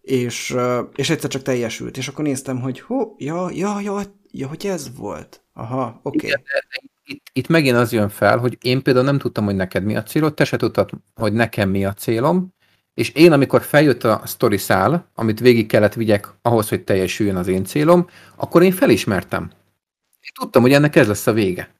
és, 0.00 0.56
és 0.96 1.10
egyszer 1.10 1.30
csak 1.30 1.42
teljesült, 1.42 1.96
és 1.96 2.08
akkor 2.08 2.24
néztem, 2.24 2.60
hogy 2.60 2.80
hó, 2.80 3.14
ja, 3.18 3.50
ja, 3.52 3.80
ja, 3.80 4.00
ja, 4.30 4.48
hogy 4.48 4.66
ez 4.66 4.96
volt. 4.96 5.42
Aha, 5.52 6.00
oké. 6.02 6.26
Okay. 6.26 6.42
Itt, 7.06 7.22
itt 7.32 7.48
megint 7.48 7.76
az 7.76 7.92
jön 7.92 8.08
fel, 8.08 8.38
hogy 8.38 8.58
én 8.60 8.82
például 8.82 9.04
nem 9.04 9.18
tudtam, 9.18 9.44
hogy 9.44 9.54
neked 9.54 9.84
mi 9.84 9.96
a 9.96 10.02
célod, 10.02 10.34
te 10.34 10.44
se 10.44 10.56
tudtad, 10.56 10.90
hogy 11.14 11.32
nekem 11.32 11.70
mi 11.70 11.84
a 11.84 11.92
célom, 11.92 12.54
és 12.94 13.08
én, 13.08 13.32
amikor 13.32 13.62
feljött 13.62 14.04
a 14.04 14.22
story 14.26 14.56
szál, 14.56 15.10
amit 15.14 15.40
végig 15.40 15.66
kellett 15.66 15.94
vigyek 15.94 16.28
ahhoz, 16.42 16.68
hogy 16.68 16.84
teljesüljön 16.84 17.36
az 17.36 17.48
én 17.48 17.64
célom, 17.64 18.06
akkor 18.36 18.62
én 18.62 18.72
felismertem. 18.72 19.50
Én 20.20 20.30
tudtam, 20.40 20.62
hogy 20.62 20.72
ennek 20.72 20.96
ez 20.96 21.06
lesz 21.06 21.26
a 21.26 21.32
vége. 21.32 21.74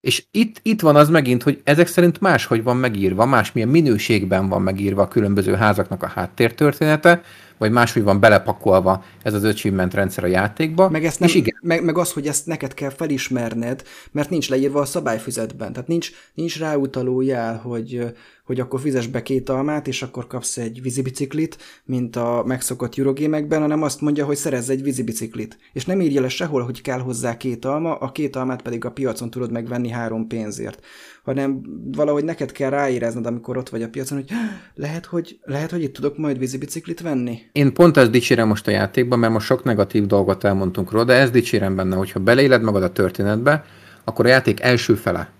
És 0.00 0.24
itt, 0.30 0.60
itt 0.62 0.80
van 0.80 0.96
az 0.96 1.08
megint, 1.08 1.42
hogy 1.42 1.60
ezek 1.64 1.86
szerint 1.86 2.20
máshogy 2.20 2.62
van 2.62 2.76
megírva, 2.76 3.26
másmilyen 3.26 3.68
minőségben 3.68 4.48
van 4.48 4.62
megírva 4.62 5.02
a 5.02 5.08
különböző 5.08 5.54
házaknak 5.54 6.02
a 6.02 6.06
háttértörténete, 6.06 7.22
vagy 7.58 7.70
máshogy 7.70 8.02
van 8.02 8.20
belepakolva 8.20 9.04
ez 9.22 9.34
az 9.34 9.44
achievement 9.44 9.94
rendszer 9.94 10.24
a 10.24 10.26
játékba. 10.26 10.88
Meg, 10.88 11.04
ezt 11.04 11.20
nem, 11.20 11.28
és 11.28 11.34
igen. 11.34 11.58
Meg, 11.60 11.84
meg 11.84 11.98
az, 11.98 12.12
hogy 12.12 12.26
ezt 12.26 12.46
neked 12.46 12.74
kell 12.74 12.90
felismerned, 12.90 13.82
mert 14.12 14.30
nincs 14.30 14.48
leírva 14.48 14.80
a 14.80 14.84
szabályfüzetben. 14.84 15.72
Tehát 15.72 15.88
nincs, 15.88 16.10
nincs 16.34 16.58
ráutaló 16.58 17.20
jel, 17.20 17.56
hogy 17.56 18.14
hogy 18.44 18.60
akkor 18.60 18.80
fizes 18.80 19.06
be 19.06 19.22
két 19.22 19.48
almát, 19.48 19.86
és 19.86 20.02
akkor 20.02 20.26
kapsz 20.26 20.56
egy 20.56 20.82
vízibiciklit, 20.82 21.56
mint 21.84 22.16
a 22.16 22.42
megszokott 22.46 22.98
Eurogémekben, 22.98 23.60
hanem 23.60 23.82
azt 23.82 24.00
mondja, 24.00 24.24
hogy 24.24 24.36
szerezz 24.36 24.68
egy 24.68 24.82
vízibiciklit. 24.82 25.58
És 25.72 25.84
nem 25.84 26.00
írja 26.00 26.20
le 26.20 26.28
sehol, 26.28 26.62
hogy 26.62 26.80
kell 26.80 26.98
hozzá 26.98 27.36
két 27.36 27.64
alma, 27.64 27.94
a 27.94 28.12
két 28.12 28.36
almát 28.36 28.62
pedig 28.62 28.84
a 28.84 28.90
piacon 28.90 29.30
tudod 29.30 29.52
megvenni 29.52 29.88
három 29.88 30.26
pénzért. 30.26 30.84
Hanem 31.22 31.60
valahogy 31.92 32.24
neked 32.24 32.52
kell 32.52 32.70
ráérezned, 32.70 33.26
amikor 33.26 33.56
ott 33.56 33.68
vagy 33.68 33.82
a 33.82 33.88
piacon, 33.88 34.18
hogy 34.18 34.30
lehet, 34.84 35.04
hogy, 35.04 35.38
lehet, 35.42 35.70
hogy 35.70 35.82
itt 35.82 35.94
tudok 35.94 36.18
majd 36.18 36.38
vízibiciklit 36.38 37.00
venni. 37.00 37.38
Én 37.52 37.72
pont 37.72 37.96
ezt 37.96 38.10
dicsérem 38.10 38.48
most 38.48 38.66
a 38.66 38.70
játékban, 38.70 39.18
mert 39.18 39.32
most 39.32 39.46
sok 39.46 39.64
negatív 39.64 40.06
dolgot 40.06 40.44
elmondtunk 40.44 40.90
róla, 40.90 41.04
de 41.04 41.12
ezt 41.12 41.32
dicsérem 41.32 41.76
benne, 41.76 41.96
hogyha 41.96 42.20
beleéled 42.20 42.62
magad 42.62 42.82
a 42.82 42.92
történetbe, 42.92 43.64
akkor 44.04 44.24
a 44.24 44.28
játék 44.28 44.60
első 44.60 44.94
fele 44.94 45.32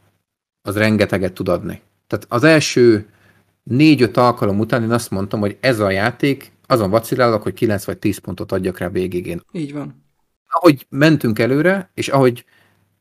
az 0.62 0.76
rengeteget 0.76 1.32
tud 1.32 1.48
adni. 1.48 1.82
Tehát 2.06 2.26
az 2.28 2.44
első 2.44 3.08
négy-öt 3.62 4.16
alkalom 4.16 4.58
után 4.58 4.82
én 4.82 4.90
azt 4.90 5.10
mondtam, 5.10 5.40
hogy 5.40 5.56
ez 5.60 5.78
a 5.78 5.90
játék, 5.90 6.52
azon 6.66 6.90
vacilálok, 6.90 7.42
hogy 7.42 7.54
9 7.54 7.84
vagy 7.84 7.98
10 7.98 8.18
pontot 8.18 8.52
adjak 8.52 8.78
rá 8.78 8.88
végigén. 8.88 9.40
Így 9.52 9.72
van. 9.72 10.02
Ahogy 10.48 10.86
mentünk 10.88 11.38
előre, 11.38 11.90
és 11.94 12.08
ahogy 12.08 12.44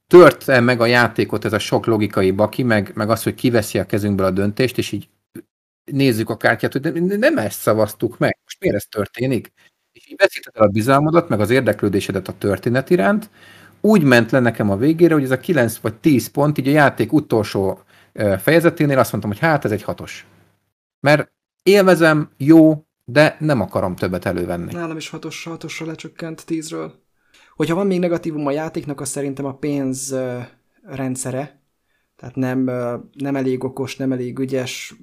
tört 0.07 0.49
-e 0.49 0.59
meg 0.59 0.81
a 0.81 0.85
játékot 0.85 1.45
ez 1.45 1.53
a 1.53 1.59
sok 1.59 1.85
logikai 1.85 2.31
baki, 2.31 2.63
meg, 2.63 2.91
meg 2.95 3.09
az, 3.09 3.23
hogy 3.23 3.33
kiveszi 3.33 3.79
a 3.79 3.85
kezünkből 3.85 4.25
a 4.25 4.31
döntést, 4.31 4.77
és 4.77 4.91
így 4.91 5.09
nézzük 5.83 6.29
a 6.29 6.37
kártyát, 6.37 6.73
hogy 6.73 7.03
nem 7.03 7.37
ezt 7.37 7.59
szavaztuk 7.59 8.17
meg, 8.17 8.37
most 8.43 8.59
miért 8.59 8.75
ez 8.75 8.85
történik? 8.85 9.51
És 9.91 10.09
így 10.09 10.17
veszíted 10.17 10.53
el 10.55 10.63
a 10.63 10.71
bizalmadat, 10.71 11.29
meg 11.29 11.39
az 11.39 11.49
érdeklődésedet 11.49 12.27
a 12.27 12.37
történet 12.37 12.89
iránt, 12.89 13.29
úgy 13.81 14.03
ment 14.03 14.31
le 14.31 14.39
nekem 14.39 14.69
a 14.69 14.77
végére, 14.77 15.13
hogy 15.13 15.23
ez 15.23 15.31
a 15.31 15.39
9 15.39 15.77
vagy 15.77 15.93
10 15.93 16.27
pont, 16.27 16.57
így 16.57 16.67
a 16.67 16.71
játék 16.71 17.13
utolsó 17.13 17.79
fejezeténél 18.39 18.99
azt 18.99 19.11
mondtam, 19.11 19.31
hogy 19.31 19.41
hát 19.41 19.65
ez 19.65 19.71
egy 19.71 19.83
hatos. 19.83 20.27
Mert 20.99 21.31
élvezem, 21.63 22.29
jó, 22.37 22.85
de 23.05 23.35
nem 23.39 23.61
akarom 23.61 23.95
többet 23.95 24.25
elővenni. 24.25 24.73
Nálam 24.73 24.97
is 24.97 25.09
hatos, 25.09 25.43
hatosra 25.43 25.85
lecsökkent 25.85 26.45
tízről. 26.45 27.01
Hogyha 27.55 27.75
van 27.75 27.87
még 27.87 27.99
negatívum 27.99 28.45
a 28.45 28.51
játéknak, 28.51 29.01
az 29.01 29.09
szerintem 29.09 29.45
a 29.45 29.55
pénz 29.55 30.15
rendszere. 30.83 31.61
Tehát 32.15 32.35
nem, 32.35 32.63
nem 33.13 33.35
elég 33.35 33.63
okos, 33.63 33.95
nem 33.95 34.11
elég 34.11 34.39
ügyes, 34.39 34.95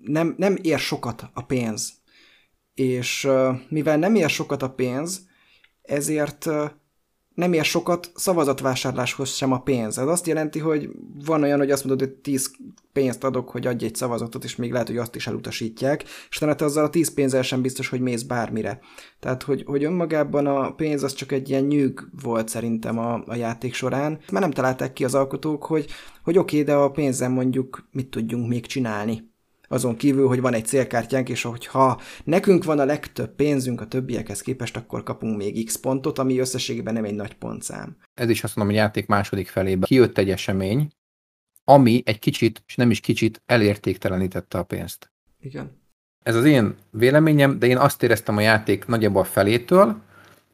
nem, 0.00 0.34
nem 0.38 0.56
ér 0.62 0.78
sokat 0.78 1.30
a 1.32 1.42
pénz. 1.42 1.92
És 2.74 3.28
mivel 3.68 3.96
nem 3.96 4.14
ér 4.14 4.30
sokat 4.30 4.62
a 4.62 4.70
pénz, 4.70 5.28
ezért 5.82 6.48
nem 7.36 7.52
ér 7.52 7.64
sokat 7.64 8.10
szavazatvásárláshoz 8.14 9.28
sem 9.28 9.52
a 9.52 9.60
pénz. 9.60 9.98
Ez 9.98 10.06
azt 10.06 10.26
jelenti, 10.26 10.58
hogy 10.58 10.90
van 11.24 11.42
olyan, 11.42 11.58
hogy 11.58 11.70
azt 11.70 11.84
mondod, 11.84 12.08
hogy 12.08 12.16
10 12.16 12.50
pénzt 12.92 13.24
adok, 13.24 13.48
hogy 13.48 13.66
adj 13.66 13.84
egy 13.84 13.94
szavazatot, 13.94 14.44
és 14.44 14.56
még 14.56 14.72
lehet, 14.72 14.86
hogy 14.86 14.96
azt 14.96 15.14
is 15.14 15.26
elutasítják, 15.26 16.04
és 16.30 16.38
te 16.38 16.64
azzal 16.64 16.84
a 16.84 16.90
10 16.90 17.14
pénzzel 17.14 17.42
sem 17.42 17.62
biztos, 17.62 17.88
hogy 17.88 18.00
mész 18.00 18.22
bármire. 18.22 18.78
Tehát, 19.20 19.42
hogy, 19.42 19.62
hogy 19.66 19.84
önmagában 19.84 20.46
a 20.46 20.74
pénz 20.74 21.02
az 21.02 21.12
csak 21.12 21.32
egy 21.32 21.48
ilyen 21.48 21.64
nyűg 21.64 22.08
volt 22.22 22.48
szerintem 22.48 22.98
a, 22.98 23.22
a 23.26 23.34
játék 23.34 23.74
során, 23.74 24.10
mert 24.10 24.44
nem 24.44 24.50
találták 24.50 24.92
ki 24.92 25.04
az 25.04 25.14
alkotók, 25.14 25.64
hogy, 25.64 25.86
hogy 26.24 26.38
oké, 26.38 26.60
okay, 26.60 26.74
de 26.74 26.80
a 26.80 26.90
pénzzel 26.90 27.28
mondjuk 27.28 27.88
mit 27.92 28.10
tudjunk 28.10 28.48
még 28.48 28.66
csinálni 28.66 29.34
azon 29.68 29.96
kívül, 29.96 30.28
hogy 30.28 30.40
van 30.40 30.54
egy 30.54 30.66
célkártyánk, 30.66 31.28
és 31.28 31.42
hogyha 31.42 32.00
nekünk 32.24 32.64
van 32.64 32.78
a 32.78 32.84
legtöbb 32.84 33.34
pénzünk 33.34 33.80
a 33.80 33.86
többiekhez 33.86 34.40
képest, 34.40 34.76
akkor 34.76 35.02
kapunk 35.02 35.36
még 35.36 35.66
x 35.66 35.76
pontot, 35.76 36.18
ami 36.18 36.38
összességében 36.38 36.94
nem 36.94 37.04
egy 37.04 37.14
nagy 37.14 37.34
pontszám. 37.34 37.96
Ez 38.14 38.28
is 38.28 38.44
azt 38.44 38.56
mondom, 38.56 38.74
hogy 38.74 38.84
játék 38.84 39.06
második 39.06 39.48
felében 39.48 39.88
kijött 39.88 40.18
egy 40.18 40.30
esemény, 40.30 40.90
ami 41.64 42.02
egy 42.04 42.18
kicsit, 42.18 42.62
és 42.66 42.76
nem 42.76 42.90
is 42.90 43.00
kicsit 43.00 43.42
elértéktelenítette 43.46 44.58
a 44.58 44.62
pénzt. 44.62 45.10
Igen. 45.40 45.84
Ez 46.22 46.34
az 46.34 46.44
én 46.44 46.74
véleményem, 46.90 47.58
de 47.58 47.66
én 47.66 47.76
azt 47.76 48.02
éreztem 48.02 48.36
a 48.36 48.40
játék 48.40 48.86
nagyjából 48.86 49.24
felétől, 49.24 50.00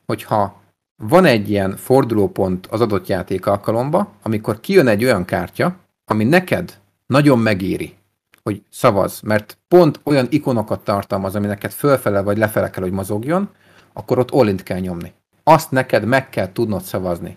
hogyha 0.06 0.62
van 0.96 1.24
egy 1.24 1.50
ilyen 1.50 1.76
fordulópont 1.76 2.66
az 2.66 2.80
adott 2.80 3.06
játék 3.06 3.46
alkalomba, 3.46 4.12
amikor 4.22 4.60
kijön 4.60 4.86
egy 4.86 5.04
olyan 5.04 5.24
kártya, 5.24 5.76
ami 6.04 6.24
neked 6.24 6.80
nagyon 7.06 7.38
megéri, 7.38 7.94
hogy 8.42 8.62
szavaz, 8.70 9.20
mert 9.20 9.58
pont 9.68 10.00
olyan 10.02 10.26
ikonokat 10.30 10.84
tartalmaz, 10.84 11.34
ami 11.34 11.46
neked 11.46 11.70
fölfele 11.70 12.20
vagy 12.20 12.38
lefele 12.38 12.70
kell, 12.70 12.82
hogy 12.82 12.92
mozogjon, 12.92 13.50
akkor 13.92 14.18
ott 14.18 14.32
olint 14.32 14.62
kell 14.62 14.78
nyomni. 14.78 15.12
Azt 15.42 15.70
neked 15.70 16.04
meg 16.04 16.28
kell 16.28 16.52
tudnod 16.52 16.82
szavazni. 16.82 17.36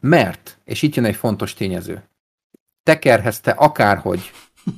Mert, 0.00 0.58
és 0.64 0.82
itt 0.82 0.94
jön 0.94 1.04
egy 1.04 1.16
fontos 1.16 1.54
tényező, 1.54 2.02
tekerhez 2.82 3.40
te 3.40 3.50
akárhogy 3.50 4.32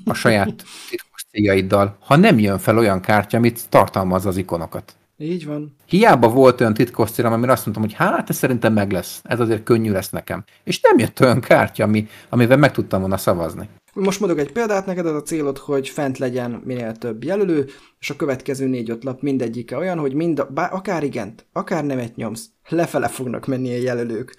a 0.04 0.14
saját 0.14 0.64
titkos 0.90 1.24
céljaiddal, 1.30 1.96
ha 2.00 2.16
nem 2.16 2.38
jön 2.38 2.58
fel 2.58 2.78
olyan 2.78 3.00
kártya, 3.00 3.36
amit 3.36 3.68
tartalmaz 3.68 4.26
az 4.26 4.36
ikonokat. 4.36 4.94
Így 5.18 5.46
van. 5.46 5.76
Hiába 5.86 6.28
volt 6.28 6.60
olyan 6.60 6.74
titkos 6.74 7.10
célom, 7.10 7.32
amire 7.32 7.52
azt 7.52 7.64
mondtam, 7.64 7.86
hogy 7.86 7.94
hát 7.94 8.30
ez 8.30 8.36
szerintem 8.36 8.72
meg 8.72 8.92
lesz, 8.92 9.20
ez 9.24 9.40
azért 9.40 9.62
könnyű 9.62 9.90
lesz 9.90 10.10
nekem. 10.10 10.44
És 10.64 10.80
nem 10.80 10.98
jött 10.98 11.20
olyan 11.20 11.40
kártya, 11.40 11.84
ami, 11.84 12.08
amivel 12.28 12.56
meg 12.56 12.72
tudtam 12.72 13.00
volna 13.00 13.16
szavazni. 13.16 13.68
Most 13.94 14.20
mondok 14.20 14.38
egy 14.38 14.52
példát, 14.52 14.86
neked 14.86 15.06
az 15.06 15.14
a 15.14 15.22
célod, 15.22 15.58
hogy 15.58 15.88
fent 15.88 16.18
legyen 16.18 16.62
minél 16.64 16.96
több 16.96 17.24
jelölő, 17.24 17.66
és 17.98 18.10
a 18.10 18.16
következő 18.16 18.66
négy-öt 18.66 19.04
lap 19.04 19.22
mindegyike 19.22 19.76
olyan, 19.76 19.98
hogy 19.98 20.14
mind, 20.14 20.38
a, 20.38 20.46
bár, 20.46 20.72
akár 20.72 21.02
igent, 21.02 21.46
akár 21.52 21.84
nemet 21.84 22.16
nyomsz, 22.16 22.46
lefele 22.68 23.08
fognak 23.08 23.46
menni 23.46 23.74
a 23.74 23.82
jelölők. 23.82 24.36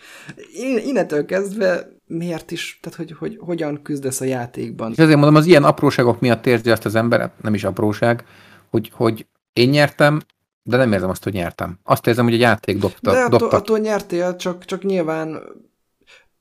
Én, 0.53 0.77
innentől 0.77 1.25
kezdve 1.25 1.89
miért 2.05 2.51
is, 2.51 2.79
tehát 2.81 2.97
hogy, 2.97 3.15
hogy 3.19 3.37
hogyan 3.39 3.81
küzdesz 3.81 4.21
a 4.21 4.25
játékban. 4.25 4.91
És 4.91 4.97
azért 4.97 5.17
mondom, 5.17 5.35
az 5.35 5.45
ilyen 5.45 5.63
apróságok 5.63 6.19
miatt 6.19 6.45
érzi 6.45 6.69
azt 6.71 6.85
az 6.85 6.95
ember, 6.95 7.31
nem 7.41 7.53
is 7.53 7.63
apróság, 7.63 8.25
hogy, 8.69 8.91
hogy 8.93 9.25
én 9.53 9.69
nyertem, 9.69 10.21
de 10.63 10.77
nem 10.77 10.91
érzem 10.93 11.09
azt, 11.09 11.23
hogy 11.23 11.33
nyertem. 11.33 11.79
Azt 11.83 12.07
érzem, 12.07 12.25
hogy 12.25 12.33
a 12.33 12.37
játék 12.37 12.77
dobta. 12.77 13.11
De 13.11 13.17
attól, 13.17 13.39
dobta. 13.39 13.57
attól 13.57 13.79
nyertél, 13.79 14.35
csak, 14.35 14.65
csak 14.65 14.83
nyilván 14.83 15.41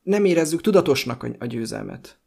nem 0.02 0.24
érezzük 0.24 0.60
tudatosnak 0.60 1.22
a, 1.22 1.28
a 1.38 1.46
győzelmet 1.46 2.20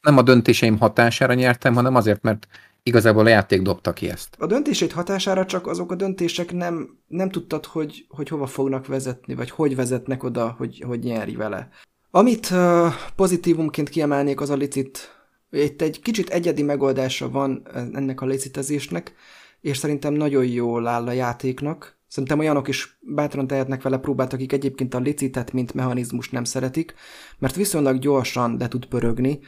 nem 0.00 0.16
a 0.16 0.22
döntéseim 0.22 0.78
hatására 0.78 1.34
nyertem, 1.34 1.74
hanem 1.74 1.94
azért, 1.94 2.22
mert 2.22 2.48
igazából 2.82 3.26
a 3.26 3.28
játék 3.28 3.62
dobta 3.62 3.92
ki 3.92 4.08
ezt. 4.08 4.36
A 4.38 4.46
döntését 4.46 4.92
hatására 4.92 5.46
csak 5.46 5.66
azok 5.66 5.90
a 5.90 5.94
döntések 5.94 6.52
nem, 6.52 6.98
nem 7.06 7.30
tudtad, 7.30 7.66
hogy, 7.66 8.06
hogy 8.08 8.28
hova 8.28 8.46
fognak 8.46 8.86
vezetni, 8.86 9.34
vagy 9.34 9.50
hogy 9.50 9.76
vezetnek 9.76 10.22
oda, 10.22 10.54
hogy, 10.58 10.82
hogy 10.86 10.98
nyeri 10.98 11.36
vele. 11.36 11.68
Amit 12.10 12.50
uh, 12.50 12.92
pozitívumként 13.16 13.88
kiemelnék, 13.88 14.40
az 14.40 14.50
a 14.50 14.56
licit. 14.56 15.16
Itt 15.50 15.82
egy 15.82 16.00
kicsit 16.00 16.28
egyedi 16.28 16.62
megoldása 16.62 17.30
van 17.30 17.62
ennek 17.92 18.20
a 18.20 18.26
licitezésnek, 18.26 19.14
és 19.60 19.76
szerintem 19.76 20.12
nagyon 20.12 20.44
jól 20.44 20.86
áll 20.86 21.06
a 21.06 21.12
játéknak. 21.12 21.96
Szerintem 22.08 22.38
olyanok 22.38 22.68
is 22.68 22.98
bátran 23.00 23.46
tehetnek 23.46 23.82
vele 23.82 23.98
próbát, 23.98 24.32
akik 24.32 24.52
egyébként 24.52 24.94
a 24.94 24.98
licitet, 24.98 25.52
mint 25.52 25.74
mechanizmus 25.74 26.30
nem 26.30 26.44
szeretik, 26.44 26.94
mert 27.38 27.54
viszonylag 27.54 27.98
gyorsan 27.98 28.56
le 28.58 28.68
tud 28.68 28.86
pörögni, 28.86 29.40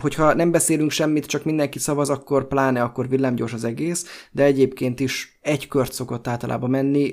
hogyha 0.00 0.34
nem 0.34 0.50
beszélünk 0.50 0.90
semmit, 0.90 1.26
csak 1.26 1.44
mindenki 1.44 1.78
szavaz, 1.78 2.10
akkor 2.10 2.48
pláne 2.48 2.82
akkor 2.82 3.08
villámgyors 3.08 3.52
az 3.52 3.64
egész, 3.64 4.28
de 4.30 4.42
egyébként 4.42 5.00
is 5.00 5.38
egy 5.40 5.68
kört 5.68 5.92
szokott 5.92 6.28
általában 6.28 6.70
menni. 6.70 7.12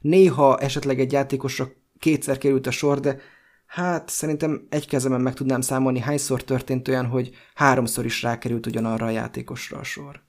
Néha 0.00 0.58
esetleg 0.58 1.00
egy 1.00 1.12
játékosra 1.12 1.68
kétszer 1.98 2.38
került 2.38 2.66
a 2.66 2.70
sor, 2.70 3.00
de 3.00 3.18
hát 3.66 4.08
szerintem 4.08 4.66
egy 4.68 4.88
kezemen 4.88 5.20
meg 5.20 5.34
tudnám 5.34 5.60
számolni, 5.60 6.00
hányszor 6.00 6.42
történt 6.42 6.88
olyan, 6.88 7.06
hogy 7.06 7.30
háromszor 7.54 8.04
is 8.04 8.22
rákerült 8.22 8.66
ugyanarra 8.66 9.06
a 9.06 9.10
játékosra 9.10 9.78
a 9.78 9.82
sor. 9.82 10.20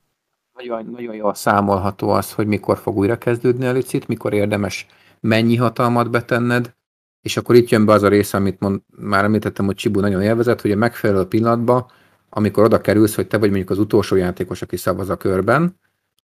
Nagyon, 0.53 0.85
nagyon 0.91 1.15
jól 1.15 1.33
számolható 1.33 2.09
az, 2.09 2.33
hogy 2.33 2.47
mikor 2.47 2.77
fog 2.77 2.97
újra 2.97 3.17
kezdődni 3.17 3.65
a 3.65 3.71
licit, 3.71 4.07
mikor 4.07 4.33
érdemes 4.33 4.87
mennyi 5.19 5.55
hatalmat 5.55 6.09
betenned, 6.09 6.73
és 7.21 7.37
akkor 7.37 7.55
itt 7.55 7.69
jön 7.69 7.85
be 7.85 7.93
az 7.93 8.03
a 8.03 8.07
rész, 8.07 8.33
amit 8.33 8.59
mond, 8.59 8.81
már 8.87 9.23
említettem, 9.23 9.65
hogy 9.65 9.75
Csibu 9.75 9.99
nagyon 9.99 10.21
élvezett, 10.21 10.61
hogy 10.61 10.71
a 10.71 10.75
megfelelő 10.75 11.25
pillanatban, 11.25 11.85
amikor 12.29 12.63
oda 12.63 12.81
kerülsz, 12.81 13.15
hogy 13.15 13.27
te 13.27 13.37
vagy 13.37 13.49
mondjuk 13.49 13.69
az 13.69 13.79
utolsó 13.79 14.15
játékos, 14.15 14.61
aki 14.61 14.77
szavaz 14.77 15.09
a 15.09 15.17
körben, 15.17 15.79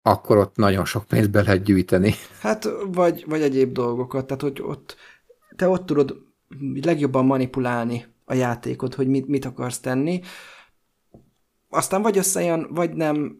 akkor 0.01 0.37
ott 0.37 0.55
nagyon 0.55 0.85
sok 0.85 1.05
pénzt 1.05 1.31
be 1.31 1.41
lehet 1.41 1.63
gyűjteni. 1.63 2.13
Hát, 2.41 2.69
vagy, 2.91 3.25
vagy 3.27 3.41
egyéb 3.41 3.71
dolgokat, 3.71 4.25
tehát 4.25 4.41
hogy 4.41 4.61
ott, 4.61 4.95
te 5.55 5.67
ott 5.67 5.85
tudod 5.85 6.15
legjobban 6.81 7.25
manipulálni 7.25 8.05
a 8.25 8.33
játékot, 8.33 8.95
hogy 8.95 9.07
mit, 9.07 9.27
mit 9.27 9.45
akarsz 9.45 9.79
tenni. 9.79 10.21
Aztán 11.69 12.01
vagy 12.01 12.17
összejön, 12.17 12.67
vagy 12.69 12.93
nem. 12.93 13.37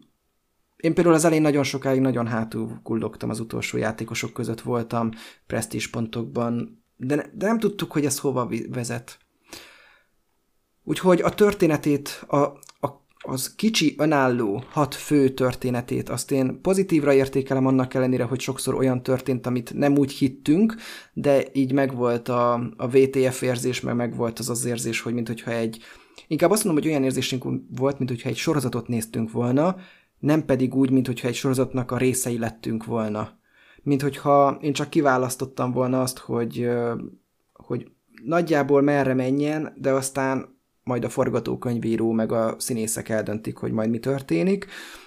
Én 0.76 0.94
például 0.94 1.14
az 1.14 1.24
elején 1.24 1.42
nagyon 1.42 1.62
sokáig 1.62 2.00
nagyon 2.00 2.26
hátul 2.26 2.80
kullogtam 2.82 3.30
az 3.30 3.40
utolsó 3.40 3.78
játékosok 3.78 4.32
között 4.32 4.60
voltam, 4.60 5.10
presztízs 5.46 5.88
pontokban, 5.88 6.79
de, 7.00 7.14
ne, 7.14 7.22
de 7.32 7.46
nem 7.46 7.58
tudtuk, 7.58 7.92
hogy 7.92 8.04
ez 8.04 8.18
hova 8.18 8.50
vezet. 8.68 9.18
Úgyhogy 10.84 11.20
a 11.20 11.34
történetét, 11.34 12.24
a, 12.26 12.36
a, 12.80 13.06
az 13.18 13.54
kicsi, 13.54 13.94
önálló, 13.98 14.64
hat 14.70 14.94
fő 14.94 15.28
történetét, 15.28 16.08
azt 16.08 16.30
én 16.30 16.60
pozitívra 16.60 17.12
értékelem 17.12 17.66
annak 17.66 17.94
ellenére, 17.94 18.24
hogy 18.24 18.40
sokszor 18.40 18.74
olyan 18.74 19.02
történt, 19.02 19.46
amit 19.46 19.74
nem 19.74 19.98
úgy 19.98 20.12
hittünk, 20.12 20.74
de 21.12 21.44
így 21.52 21.72
megvolt 21.72 22.28
a, 22.28 22.52
a 22.76 22.88
VTF 22.88 23.42
érzés, 23.42 23.80
meg 23.80 23.94
megvolt 23.94 24.38
az 24.38 24.50
az 24.50 24.64
érzés, 24.64 25.00
hogy 25.00 25.14
mintha 25.14 25.50
egy, 25.50 25.78
inkább 26.28 26.50
azt 26.50 26.64
mondom, 26.64 26.82
hogy 26.82 26.92
olyan 26.92 27.04
érzésünk 27.04 27.44
volt, 27.76 27.98
mintha 27.98 28.28
egy 28.28 28.36
sorozatot 28.36 28.88
néztünk 28.88 29.32
volna, 29.32 29.76
nem 30.18 30.44
pedig 30.44 30.74
úgy, 30.74 30.90
mintha 30.90 31.28
egy 31.28 31.34
sorozatnak 31.34 31.90
a 31.90 31.96
részei 31.96 32.38
lettünk 32.38 32.84
volna 32.84 33.39
mint 33.90 34.02
hogyha 34.02 34.58
én 34.60 34.72
csak 34.72 34.90
kiválasztottam 34.90 35.72
volna 35.72 36.00
azt, 36.00 36.18
hogy, 36.18 36.68
hogy 37.52 37.90
nagyjából 38.24 38.82
merre 38.82 39.14
menjen, 39.14 39.72
de 39.76 39.92
aztán 39.92 40.58
majd 40.82 41.04
a 41.04 41.08
forgatókönyvíró 41.08 42.12
meg 42.12 42.32
a 42.32 42.54
színészek 42.58 43.08
eldöntik, 43.08 43.56
hogy 43.56 43.72
majd 43.72 43.90
mi 43.90 43.98
történik. 43.98 44.66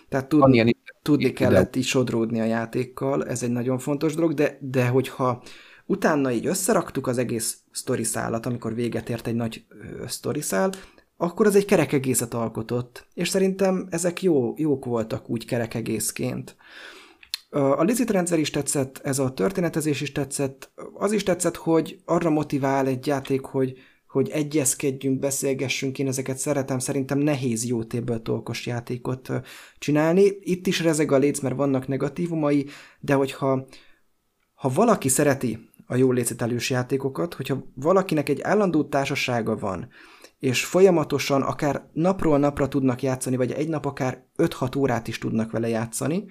Tehát 0.09 0.29
tud, 0.29 0.53
ilyen, 0.53 0.75
tudni 1.01 1.33
kellett 1.33 1.75
is 1.75 1.87
sodródni 1.87 2.39
a 2.39 2.43
játékkal, 2.43 3.27
ez 3.27 3.43
egy 3.43 3.51
nagyon 3.51 3.79
fontos 3.79 4.15
dolog, 4.15 4.33
de, 4.33 4.57
de 4.61 4.87
hogyha 4.87 5.43
utána 5.85 6.31
így 6.31 6.45
összeraktuk 6.45 7.07
az 7.07 7.17
egész 7.17 7.57
sztori 7.71 8.03
szállat, 8.03 8.45
amikor 8.45 8.75
véget 8.75 9.09
ért 9.09 9.27
egy 9.27 9.35
nagy 9.35 9.65
sztori 10.07 10.41
szál, 10.41 10.71
akkor 11.17 11.45
az 11.45 11.55
egy 11.55 11.65
kerek 11.65 11.91
egészet 11.93 12.33
alkotott, 12.33 13.07
és 13.13 13.29
szerintem 13.29 13.87
ezek 13.89 14.21
jó, 14.21 14.53
jók 14.57 14.85
voltak 14.85 15.29
úgy 15.29 15.45
kerek 15.45 15.73
egészként. 15.73 16.55
A 17.53 17.83
licit 17.83 18.09
rendszer 18.09 18.39
is 18.39 18.49
tetszett, 18.49 18.99
ez 19.03 19.19
a 19.19 19.33
történetezés 19.33 20.01
is 20.01 20.11
tetszett, 20.11 20.71
az 20.93 21.11
is 21.11 21.23
tetszett, 21.23 21.55
hogy 21.55 22.01
arra 22.05 22.29
motivál 22.29 22.87
egy 22.87 23.07
játék, 23.07 23.45
hogy, 23.45 23.77
hogy 24.07 24.29
egyezkedjünk, 24.29 25.19
beszélgessünk, 25.19 25.99
én 25.99 26.07
ezeket 26.07 26.37
szeretem, 26.37 26.79
szerintem 26.79 27.17
nehéz 27.17 27.65
jó 27.65 27.83
téből 27.83 28.21
tolkos 28.21 28.65
játékot 28.65 29.29
csinálni. 29.77 30.31
Itt 30.39 30.67
is 30.67 30.81
rezeg 30.81 31.11
a 31.11 31.17
léc, 31.17 31.39
mert 31.39 31.55
vannak 31.55 31.87
negatívumai, 31.87 32.65
de 32.99 33.13
hogyha 33.13 33.67
ha 34.53 34.69
valaki 34.69 35.09
szereti 35.09 35.69
a 35.85 35.95
jó 35.95 36.11
lécitelős 36.11 36.69
játékokat, 36.69 37.33
hogyha 37.33 37.63
valakinek 37.75 38.29
egy 38.29 38.41
állandó 38.41 38.83
társasága 38.83 39.57
van, 39.57 39.87
és 40.39 40.65
folyamatosan 40.65 41.41
akár 41.41 41.89
napról 41.91 42.37
napra 42.37 42.67
tudnak 42.67 43.01
játszani, 43.01 43.35
vagy 43.35 43.51
egy 43.51 43.67
nap 43.67 43.85
akár 43.85 44.25
5-6 44.37 44.77
órát 44.77 45.07
is 45.07 45.17
tudnak 45.17 45.51
vele 45.51 45.67
játszani, 45.67 46.25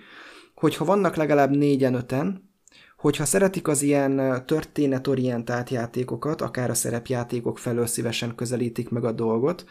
hogyha 0.63 0.85
vannak 0.85 1.17
legalább 1.17 1.57
négyen, 1.57 1.95
öten, 1.95 2.51
hogyha 2.97 3.25
szeretik 3.25 3.69
az 3.69 3.83
ilyen 3.83 4.43
történetorientált 4.47 5.71
játékokat, 5.71 6.41
akár 6.41 6.71
a 6.71 6.75
szerepjátékok 6.75 7.59
felől 7.59 7.87
szívesen 7.87 8.35
közelítik 8.35 8.89
meg 8.89 9.05
a 9.05 9.13
dolgot, 9.13 9.65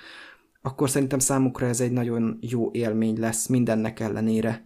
akkor 0.61 0.89
szerintem 0.89 1.19
számukra 1.19 1.67
ez 1.67 1.81
egy 1.81 1.91
nagyon 1.91 2.37
jó 2.41 2.71
élmény 2.71 3.19
lesz 3.19 3.47
mindennek 3.47 3.99
ellenére. 3.99 4.63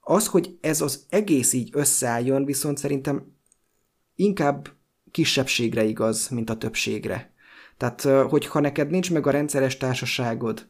Az, 0.00 0.26
hogy 0.26 0.58
ez 0.60 0.80
az 0.80 1.06
egész 1.08 1.52
így 1.52 1.70
összeálljon, 1.72 2.44
viszont 2.44 2.78
szerintem 2.78 3.32
inkább 4.14 4.68
kisebbségre 5.10 5.84
igaz, 5.84 6.28
mint 6.28 6.50
a 6.50 6.56
többségre. 6.56 7.32
Tehát, 7.76 8.02
hogyha 8.28 8.60
neked 8.60 8.90
nincs 8.90 9.12
meg 9.12 9.26
a 9.26 9.30
rendszeres 9.30 9.76
társaságod, 9.76 10.66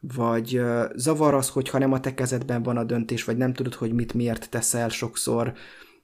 vagy 0.00 0.60
zavar 0.94 1.34
az, 1.34 1.48
hogyha 1.48 1.78
nem 1.78 1.92
a 1.92 2.00
te 2.00 2.14
kezedben 2.14 2.62
van 2.62 2.76
a 2.76 2.84
döntés, 2.84 3.24
vagy 3.24 3.36
nem 3.36 3.52
tudod, 3.52 3.74
hogy 3.74 3.92
mit 3.92 4.14
miért 4.14 4.50
teszel 4.50 4.88
sokszor, 4.88 5.52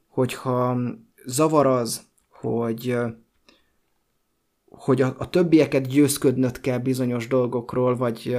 hogyha 0.09 0.80
zavar 1.26 1.66
az, 1.66 2.03
hogy 2.28 2.97
hogy 4.76 5.03
a, 5.03 5.14
a 5.18 5.30
többieket 5.30 5.86
győzködnöd 5.86 6.61
kell 6.61 6.78
bizonyos 6.78 7.26
dolgokról, 7.26 7.97
vagy, 7.97 8.38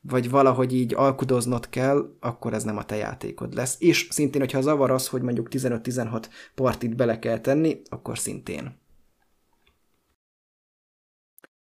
vagy 0.00 0.30
valahogy 0.30 0.74
így 0.74 0.94
alkudoznod 0.94 1.68
kell, 1.68 2.16
akkor 2.20 2.54
ez 2.54 2.64
nem 2.64 2.76
a 2.76 2.84
te 2.84 2.96
játékod 2.96 3.54
lesz. 3.54 3.76
És 3.78 4.08
szintén, 4.10 4.40
hogyha 4.40 4.60
zavar 4.60 4.90
az, 4.90 5.08
hogy 5.08 5.22
mondjuk 5.22 5.48
15-16 5.50 6.24
partit 6.54 6.96
bele 6.96 7.18
kell 7.18 7.38
tenni, 7.40 7.82
akkor 7.88 8.18
szintén. 8.18 8.80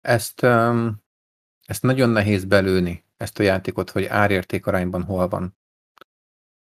Ezt, 0.01 0.43
um, 0.43 1.03
ezt 1.65 1.81
nagyon 1.81 2.09
nehéz 2.09 2.45
belőni 2.45 3.04
ezt 3.17 3.39
a 3.39 3.43
játékot, 3.43 3.89
hogy 3.89 4.05
árérték 4.05 4.65
arányban 4.65 5.03
hol 5.03 5.27
van. 5.27 5.57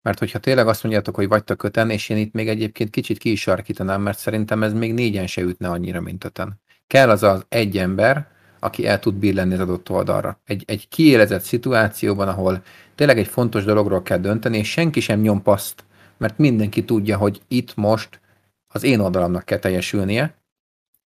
Mert 0.02 0.18
hogyha 0.18 0.38
tényleg 0.38 0.66
azt 0.68 0.82
mondjátok, 0.82 1.14
hogy 1.14 1.28
vagytok 1.28 1.62
öten, 1.62 1.90
és 1.90 2.08
én 2.08 2.16
itt 2.16 2.32
még 2.32 2.48
egyébként 2.48 2.90
kicsit 2.90 3.18
ki 3.18 3.30
is 3.30 3.40
sarkítanám, 3.40 4.02
mert 4.02 4.18
szerintem 4.18 4.62
ez 4.62 4.72
még 4.72 4.94
négyen 4.94 5.26
se 5.26 5.42
ütne 5.42 5.68
annyira, 5.68 6.00
mint 6.00 6.24
öten. 6.24 6.60
Kell 6.86 7.10
az 7.10 7.22
az 7.22 7.44
egy 7.48 7.78
ember, 7.78 8.28
aki 8.58 8.86
el 8.86 8.98
tud 8.98 9.14
billenni 9.14 9.54
az 9.54 9.60
adott 9.60 9.90
oldalra. 9.90 10.40
Egy, 10.44 10.64
egy 10.66 10.88
kiélezett 10.88 11.42
szituációban, 11.42 12.28
ahol 12.28 12.62
tényleg 12.94 13.18
egy 13.18 13.26
fontos 13.26 13.64
dologról 13.64 14.02
kell 14.02 14.18
dönteni, 14.18 14.58
és 14.58 14.70
senki 14.70 15.00
sem 15.00 15.20
nyom 15.20 15.42
paszt, 15.42 15.84
mert 16.16 16.38
mindenki 16.38 16.84
tudja, 16.84 17.16
hogy 17.16 17.40
itt 17.48 17.74
most 17.74 18.20
az 18.66 18.82
én 18.82 19.00
oldalamnak 19.00 19.44
kell 19.44 19.58
teljesülnie. 19.58 20.34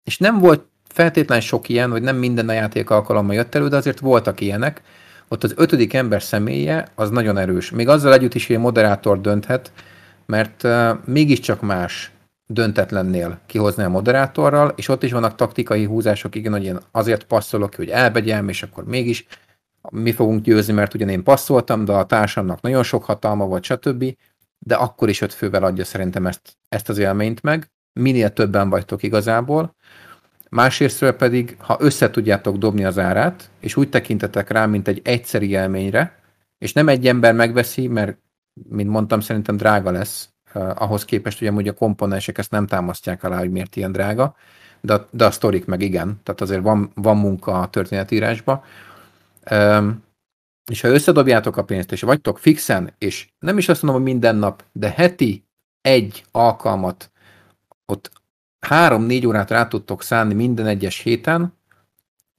És 0.05 0.19
nem 0.19 0.39
volt 0.39 0.67
feltétlen 0.89 1.41
sok 1.41 1.69
ilyen, 1.69 1.91
vagy 1.91 2.03
nem 2.03 2.17
minden 2.17 2.49
a 2.49 2.53
játék 2.53 2.91
alkalommal 2.91 3.35
jött 3.35 3.55
elő, 3.55 3.69
de 3.69 3.77
azért 3.77 3.99
voltak 3.99 4.41
ilyenek, 4.41 4.83
ott 5.29 5.45
az 5.45 5.55
ötödik 5.57 5.95
ember 5.95 6.23
személye 6.23 6.89
az 6.95 7.11
nagyon 7.11 7.39
erős. 7.39 7.71
Még 7.71 7.89
azzal 7.89 8.13
együtt 8.13 8.35
is, 8.35 8.47
hogy 8.47 8.57
a 8.57 8.61
moderátor 8.61 9.21
dönthet, 9.21 9.73
mert 10.27 10.63
uh, 10.63 10.91
mégiscsak 11.05 11.61
más 11.61 12.13
döntetlennél 12.47 13.39
kihozni 13.47 13.83
a 13.83 13.89
moderátorral, 13.89 14.73
és 14.77 14.89
ott 14.89 15.03
is 15.03 15.13
vannak 15.13 15.35
taktikai 15.35 15.85
húzások, 15.85 16.35
igen, 16.35 16.53
hogy 16.53 16.65
én 16.65 16.79
azért 16.91 17.25
passzolok 17.25 17.71
ki, 17.71 17.77
hogy 17.77 17.89
elbegyem, 17.89 18.49
és 18.49 18.63
akkor 18.63 18.85
mégis 18.85 19.27
mi 19.91 20.13
fogunk 20.13 20.43
győzni, 20.43 20.73
mert 20.73 20.95
ugyan 20.95 21.09
én 21.09 21.23
passzoltam, 21.23 21.85
de 21.85 21.93
a 21.93 22.07
társamnak 22.07 22.61
nagyon 22.61 22.83
sok 22.83 23.05
hatalma 23.05 23.47
volt, 23.47 23.65
stb. 23.65 24.17
De 24.59 24.75
akkor 24.75 25.09
is 25.09 25.21
öt 25.21 25.33
fővel 25.33 25.63
adja 25.63 25.85
szerintem 25.85 26.27
ezt, 26.27 26.57
ezt 26.69 26.89
az 26.89 26.99
élményt 26.99 27.43
meg. 27.43 27.71
Minél 27.93 28.33
többen 28.33 28.71
vagytok 28.71 29.03
igazából, 29.03 29.75
Másrésztről 30.49 31.13
pedig, 31.13 31.57
ha 31.59 31.77
össze 31.81 32.11
tudjátok 32.11 32.57
dobni 32.57 32.85
az 32.85 32.99
árát, 32.99 33.51
és 33.61 33.77
úgy 33.77 33.89
tekintetek 33.89 34.51
rá, 34.51 34.67
mint 34.67 34.89
egy 34.89 35.01
egyszeri 35.05 35.49
élményre, 35.49 36.19
és 36.59 36.73
nem 36.73 36.89
egy 36.89 37.07
ember 37.07 37.35
megveszi, 37.35 37.89
mert, 37.89 38.19
mint 38.69 38.89
mondtam, 38.89 39.21
szerintem 39.21 39.57
drága 39.57 39.91
lesz, 39.91 40.29
uh, 40.55 40.83
ahhoz 40.83 41.05
képest, 41.05 41.39
hogy 41.39 41.49
amúgy 41.49 41.69
a 41.69 41.75
komponensek 41.75 42.39
ezt 42.39 42.51
nem 42.51 42.67
támasztják 42.67 43.25
alá, 43.25 43.39
hogy 43.39 43.51
miért 43.51 43.77
ilyen 43.77 43.93
drága, 43.93 44.35
de, 44.81 45.07
de 45.11 45.25
a 45.25 45.31
sztorik 45.31 45.65
meg 45.65 45.81
igen, 45.81 46.21
tehát 46.23 46.41
azért 46.41 46.63
van, 46.63 46.91
van 46.95 47.17
munka 47.17 47.61
a 47.61 47.69
történetírásba. 47.69 48.65
Um, 49.51 50.07
és 50.71 50.81
ha 50.81 50.89
összedobjátok 50.89 51.57
a 51.57 51.65
pénzt, 51.65 51.93
és 51.93 52.01
vagytok 52.01 52.39
fixen, 52.39 52.95
és 52.99 53.29
nem 53.39 53.59
is 53.59 53.69
azt 53.69 53.83
mondom, 53.83 54.03
hogy 54.03 54.11
minden 54.11 54.37
nap, 54.37 54.65
de 54.73 54.91
heti 54.91 55.45
egy 55.81 56.25
alkalmat 56.31 57.11
ott 57.87 58.11
három-négy 58.61 59.27
órát 59.27 59.51
rá 59.51 59.67
tudtok 59.67 60.03
szánni 60.03 60.35
minden 60.35 60.67
egyes 60.67 60.99
héten, 60.99 61.57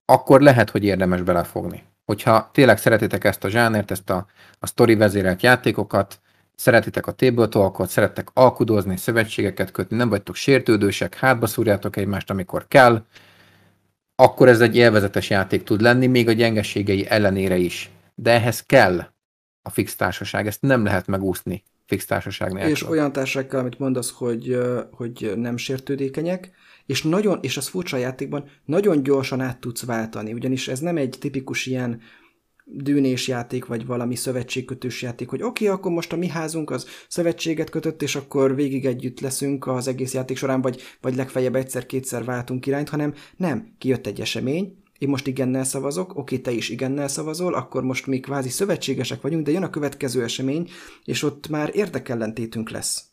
akkor 0.05 0.41
lehet, 0.41 0.69
hogy 0.69 0.83
érdemes 0.83 1.21
belefogni. 1.21 1.83
Hogyha 2.05 2.49
tényleg 2.53 2.77
szeretitek 2.77 3.23
ezt 3.23 3.43
a 3.43 3.49
zsánert, 3.49 3.91
ezt 3.91 4.09
a, 4.09 4.25
a 4.59 4.67
story 4.67 4.95
vezérelt 4.95 5.41
játékokat, 5.41 6.19
szeretitek 6.55 7.07
a 7.07 7.11
table 7.11 7.47
talkot, 7.47 7.89
szerettek 7.89 8.27
alkudozni, 8.33 8.97
szövetségeket 8.97 9.71
kötni, 9.71 9.97
nem 9.97 10.09
vagytok 10.09 10.35
sértődősek, 10.35 11.15
hátba 11.15 11.47
szúrjátok 11.47 11.95
egymást, 11.95 12.29
amikor 12.29 12.67
kell, 12.67 13.05
akkor 14.15 14.47
ez 14.47 14.61
egy 14.61 14.75
élvezetes 14.75 15.29
játék 15.29 15.63
tud 15.63 15.81
lenni, 15.81 16.07
még 16.07 16.27
a 16.27 16.31
gyengeségei 16.31 17.07
ellenére 17.07 17.55
is. 17.55 17.89
De 18.15 18.31
ehhez 18.31 18.63
kell 18.63 18.99
a 19.61 19.69
fix 19.69 19.95
társaság, 19.95 20.47
ezt 20.47 20.61
nem 20.61 20.83
lehet 20.83 21.07
megúszni 21.07 21.63
fix 21.89 22.05
társaság 22.05 22.51
nélkül. 22.51 22.71
És 22.71 22.87
olyan 22.87 23.11
társasággal, 23.11 23.59
amit 23.59 23.79
mondasz, 23.79 24.11
hogy, 24.11 24.57
hogy 24.91 25.33
nem 25.35 25.57
sértődékenyek, 25.57 26.51
és 26.85 27.03
nagyon, 27.03 27.39
és 27.41 27.57
az 27.57 27.67
furcsa 27.67 27.97
a 27.97 27.99
játékban, 27.99 28.49
nagyon 28.65 29.03
gyorsan 29.03 29.41
át 29.41 29.59
tudsz 29.59 29.85
váltani, 29.85 30.33
ugyanis 30.33 30.67
ez 30.67 30.79
nem 30.79 30.97
egy 30.97 31.15
tipikus 31.19 31.65
ilyen 31.65 32.01
dűnés 32.65 33.27
játék, 33.27 33.65
vagy 33.65 33.85
valami 33.85 34.15
szövetségkötős 34.15 35.01
játék, 35.01 35.29
hogy 35.29 35.41
oké, 35.41 35.65
okay, 35.65 35.77
akkor 35.77 35.91
most 35.91 36.13
a 36.13 36.17
mi 36.17 36.27
házunk 36.27 36.69
az 36.69 36.85
szövetséget 37.07 37.69
kötött, 37.69 38.01
és 38.01 38.15
akkor 38.15 38.55
végig 38.55 38.85
együtt 38.85 39.19
leszünk 39.19 39.67
az 39.67 39.87
egész 39.87 40.13
játék 40.13 40.37
során, 40.37 40.61
vagy, 40.61 40.81
vagy 41.01 41.15
legfeljebb 41.15 41.55
egyszer-kétszer 41.55 42.23
váltunk 42.23 42.65
irányt, 42.65 42.89
hanem 42.89 43.13
nem, 43.37 43.75
kijött 43.77 44.07
egy 44.07 44.21
esemény, 44.21 44.77
én 44.99 45.09
most 45.09 45.27
igennel 45.27 45.63
szavazok, 45.63 46.17
oké, 46.17 46.37
te 46.37 46.51
is 46.51 46.69
igennel 46.69 47.07
szavazol, 47.07 47.53
akkor 47.53 47.83
most 47.83 48.07
mi 48.07 48.19
kvázi 48.19 48.49
szövetségesek 48.49 49.21
vagyunk, 49.21 49.45
de 49.45 49.51
jön 49.51 49.63
a 49.63 49.69
következő 49.69 50.23
esemény, 50.23 50.69
és 51.05 51.23
ott 51.23 51.47
már 51.47 51.71
érdekellentétünk 51.73 52.69
lesz. 52.69 53.03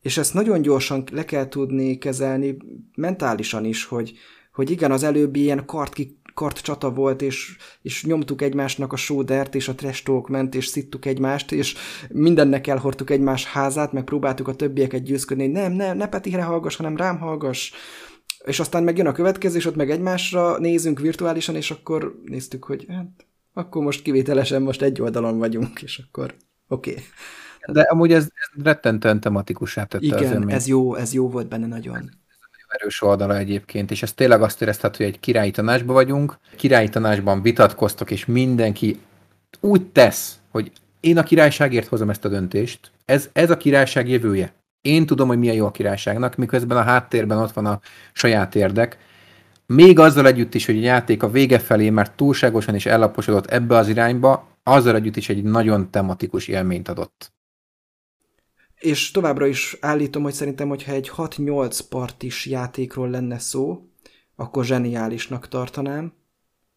És 0.00 0.16
ezt 0.16 0.34
nagyon 0.34 0.62
gyorsan 0.62 1.04
le 1.12 1.24
kell 1.24 1.48
tudni 1.48 1.98
kezelni 1.98 2.56
mentálisan 2.94 3.64
is, 3.64 3.84
hogy, 3.84 4.12
hogy 4.52 4.70
igen, 4.70 4.90
az 4.90 5.02
előbbi 5.02 5.40
ilyen 5.40 5.64
kart 5.66 5.94
kart 6.34 6.58
csata 6.58 6.90
volt, 6.90 7.22
és, 7.22 7.56
és 7.82 8.04
nyomtuk 8.04 8.42
egymásnak 8.42 8.92
a 8.92 8.96
sódert, 8.96 9.54
és 9.54 9.68
a 9.68 9.74
trash 9.74 10.04
talk 10.04 10.28
ment, 10.28 10.54
és 10.54 10.66
szittuk 10.66 11.04
egymást, 11.04 11.52
és 11.52 11.74
mindennek 12.08 12.66
elhordtuk 12.66 13.10
egymás 13.10 13.44
házát, 13.44 13.92
meg 13.92 14.04
próbáltuk 14.04 14.48
a 14.48 14.54
többieket 14.54 15.02
győzködni, 15.02 15.46
nem, 15.46 15.72
nem, 15.72 15.96
ne 15.96 16.08
Petire 16.08 16.42
hallgass, 16.42 16.76
hanem 16.76 16.96
rám 16.96 17.18
hallgass. 17.18 17.72
És 18.46 18.60
aztán 18.60 18.82
megjön 18.82 19.06
a 19.06 19.12
következő, 19.12 19.56
és 19.56 19.66
ott 19.66 19.76
meg 19.76 19.90
egymásra 19.90 20.58
nézünk 20.58 21.00
virtuálisan, 21.00 21.54
és 21.54 21.70
akkor 21.70 22.20
néztük, 22.24 22.64
hogy 22.64 22.86
hát, 22.88 23.26
akkor 23.52 23.82
most 23.82 24.02
kivételesen 24.02 24.62
most 24.62 24.82
egy 24.82 25.00
oldalon 25.00 25.38
vagyunk, 25.38 25.82
és 25.82 26.02
akkor 26.06 26.34
oké. 26.68 26.90
Okay. 26.90 27.02
De 27.72 27.82
amúgy 27.82 28.12
ez, 28.12 28.22
ez 28.34 28.64
rettentően 28.64 29.20
tematikusá 29.20 29.84
tette 29.84 30.04
Igen, 30.04 30.42
az 30.42 30.52
ez 30.52 30.66
jó, 30.66 30.94
ez 30.94 31.12
jó 31.12 31.28
volt 31.28 31.48
benne 31.48 31.66
nagyon 31.66 32.10
erős 32.74 33.02
oldala 33.02 33.36
egyébként, 33.36 33.90
és 33.90 34.02
ez 34.02 34.12
tényleg 34.12 34.42
azt 34.42 34.62
éreztet, 34.62 34.96
hogy 34.96 35.06
egy 35.06 35.20
királyi 35.20 35.50
tanácsban 35.50 35.94
vagyunk, 35.94 36.38
királyi 36.56 36.88
tanácsban 36.88 37.42
vitatkoztok, 37.42 38.10
és 38.10 38.24
mindenki 38.26 39.00
úgy 39.60 39.86
tesz, 39.86 40.38
hogy 40.50 40.72
én 41.00 41.18
a 41.18 41.22
királyságért 41.22 41.88
hozom 41.88 42.10
ezt 42.10 42.24
a 42.24 42.28
döntést, 42.28 42.90
ez, 43.04 43.28
ez 43.32 43.50
a 43.50 43.56
királyság 43.56 44.08
jövője. 44.08 44.52
Én 44.84 45.06
tudom, 45.06 45.28
hogy 45.28 45.38
milyen 45.38 45.54
jó 45.54 45.66
a 45.66 45.70
királyságnak, 45.70 46.36
miközben 46.36 46.76
a 46.76 46.82
háttérben 46.82 47.38
ott 47.38 47.52
van 47.52 47.66
a 47.66 47.80
saját 48.12 48.54
érdek. 48.54 48.98
Még 49.66 49.98
azzal 49.98 50.26
együtt 50.26 50.54
is, 50.54 50.66
hogy 50.66 50.76
a 50.76 50.80
játék 50.80 51.22
a 51.22 51.30
vége 51.30 51.58
felé 51.58 51.90
már 51.90 52.10
túlságosan 52.10 52.74
is 52.74 52.86
ellaposodott 52.86 53.46
ebbe 53.46 53.76
az 53.76 53.88
irányba, 53.88 54.48
azzal 54.62 54.94
együtt 54.94 55.16
is 55.16 55.28
egy 55.28 55.42
nagyon 55.42 55.90
tematikus 55.90 56.48
élményt 56.48 56.88
adott 56.88 57.34
és 58.84 59.10
továbbra 59.10 59.46
is 59.46 59.76
állítom, 59.80 60.22
hogy 60.22 60.32
szerintem, 60.32 60.68
hogyha 60.68 60.92
egy 60.92 61.10
6-8 61.16 61.80
partis 61.88 62.46
játékról 62.46 63.10
lenne 63.10 63.38
szó, 63.38 63.88
akkor 64.36 64.64
zseniálisnak 64.64 65.48
tartanám, 65.48 66.12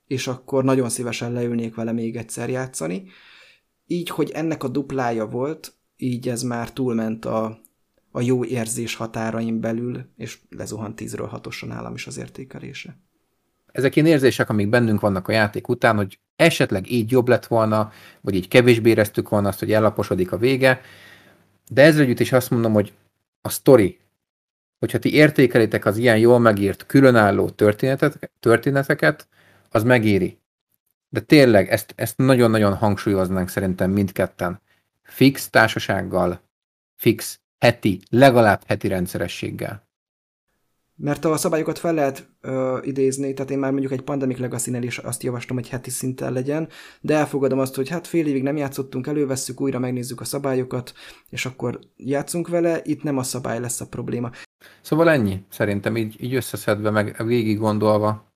és 0.05 0.27
akkor 0.27 0.63
nagyon 0.63 0.89
szívesen 0.89 1.31
leülnék 1.31 1.75
vele 1.75 1.91
még 1.91 2.15
egyszer 2.15 2.49
játszani. 2.49 3.09
Így, 3.85 4.09
hogy 4.09 4.29
ennek 4.29 4.63
a 4.63 4.67
duplája 4.67 5.25
volt, 5.25 5.73
így 5.95 6.29
ez 6.29 6.41
már 6.41 6.71
túlment 6.73 7.25
a, 7.25 7.59
a 8.17 8.21
jó 8.21 8.43
érzés 8.43 8.95
határain 8.95 9.59
belül, 9.59 10.05
és 10.15 10.39
lezuhant 10.49 11.01
10-ről 11.01 11.29
6-osan 11.43 11.67
állam 11.69 11.93
is 11.93 12.07
az 12.07 12.17
értékelése. 12.17 12.97
Ezek 13.71 13.95
ilyen 13.95 14.07
érzések, 14.07 14.49
amik 14.49 14.69
bennünk 14.69 14.99
vannak 14.99 15.27
a 15.27 15.31
játék 15.31 15.67
után, 15.67 15.95
hogy 15.95 16.19
esetleg 16.35 16.91
így 16.91 17.11
jobb 17.11 17.27
lett 17.27 17.45
volna, 17.45 17.91
vagy 18.21 18.35
így 18.35 18.47
kevésbé 18.47 18.89
éreztük 18.89 19.29
volna 19.29 19.47
azt, 19.47 19.59
hogy 19.59 19.71
ellaposodik 19.71 20.31
a 20.31 20.37
vége, 20.37 20.81
de 21.69 21.81
ezzel 21.81 22.01
együtt 22.01 22.19
is 22.19 22.31
azt 22.31 22.49
mondom, 22.49 22.73
hogy 22.73 22.93
a 23.41 23.49
sztori, 23.49 23.99
hogyha 24.79 24.99
ti 24.99 25.13
értékelitek 25.13 25.85
az 25.85 25.97
ilyen 25.97 26.17
jól 26.17 26.39
megírt, 26.39 26.85
különálló 26.85 27.49
történetet, 27.49 28.31
történeteket, 28.39 29.27
az 29.69 29.83
megéri. 29.83 30.39
De 31.09 31.19
tényleg 31.19 31.69
ezt, 31.69 31.93
ezt 31.95 32.17
nagyon-nagyon 32.17 32.73
hangsúlyoznánk 32.73 33.49
szerintem 33.49 33.91
mindketten. 33.91 34.61
Fix 35.03 35.49
társasággal, 35.49 36.41
fix 36.95 37.39
heti, 37.59 38.01
legalább 38.09 38.61
heti 38.67 38.87
rendszerességgel. 38.87 39.85
Mert 40.99 41.25
a 41.25 41.37
szabályokat 41.37 41.77
fel 41.77 41.93
lehet 41.93 42.29
ö, 42.41 42.77
idézni, 42.81 43.33
tehát 43.33 43.51
én 43.51 43.57
már 43.57 43.71
mondjuk 43.71 43.91
egy 43.91 44.01
Pandemic 44.01 44.37
legacy 44.37 44.85
is 44.85 44.97
azt 44.97 45.23
javaslom, 45.23 45.57
hogy 45.57 45.69
heti 45.69 45.89
szinten 45.89 46.33
legyen, 46.33 46.69
de 47.01 47.15
elfogadom 47.15 47.59
azt, 47.59 47.75
hogy 47.75 47.89
hát 47.89 48.07
fél 48.07 48.27
évig 48.27 48.43
nem 48.43 48.57
játszottunk, 48.57 49.07
elővesszük, 49.07 49.61
újra 49.61 49.79
megnézzük 49.79 50.21
a 50.21 50.25
szabályokat, 50.25 50.93
és 51.29 51.45
akkor 51.45 51.79
játszunk 51.95 52.47
vele, 52.47 52.79
itt 52.83 53.03
nem 53.03 53.17
a 53.17 53.23
szabály 53.23 53.59
lesz 53.59 53.81
a 53.81 53.87
probléma. 53.87 54.31
Szóval 54.81 55.09
ennyi, 55.09 55.45
szerintem 55.49 55.97
így, 55.97 56.23
így 56.23 56.35
összeszedve, 56.35 56.89
meg 56.89 57.25
végig 57.25 57.57
gondolva. 57.57 58.33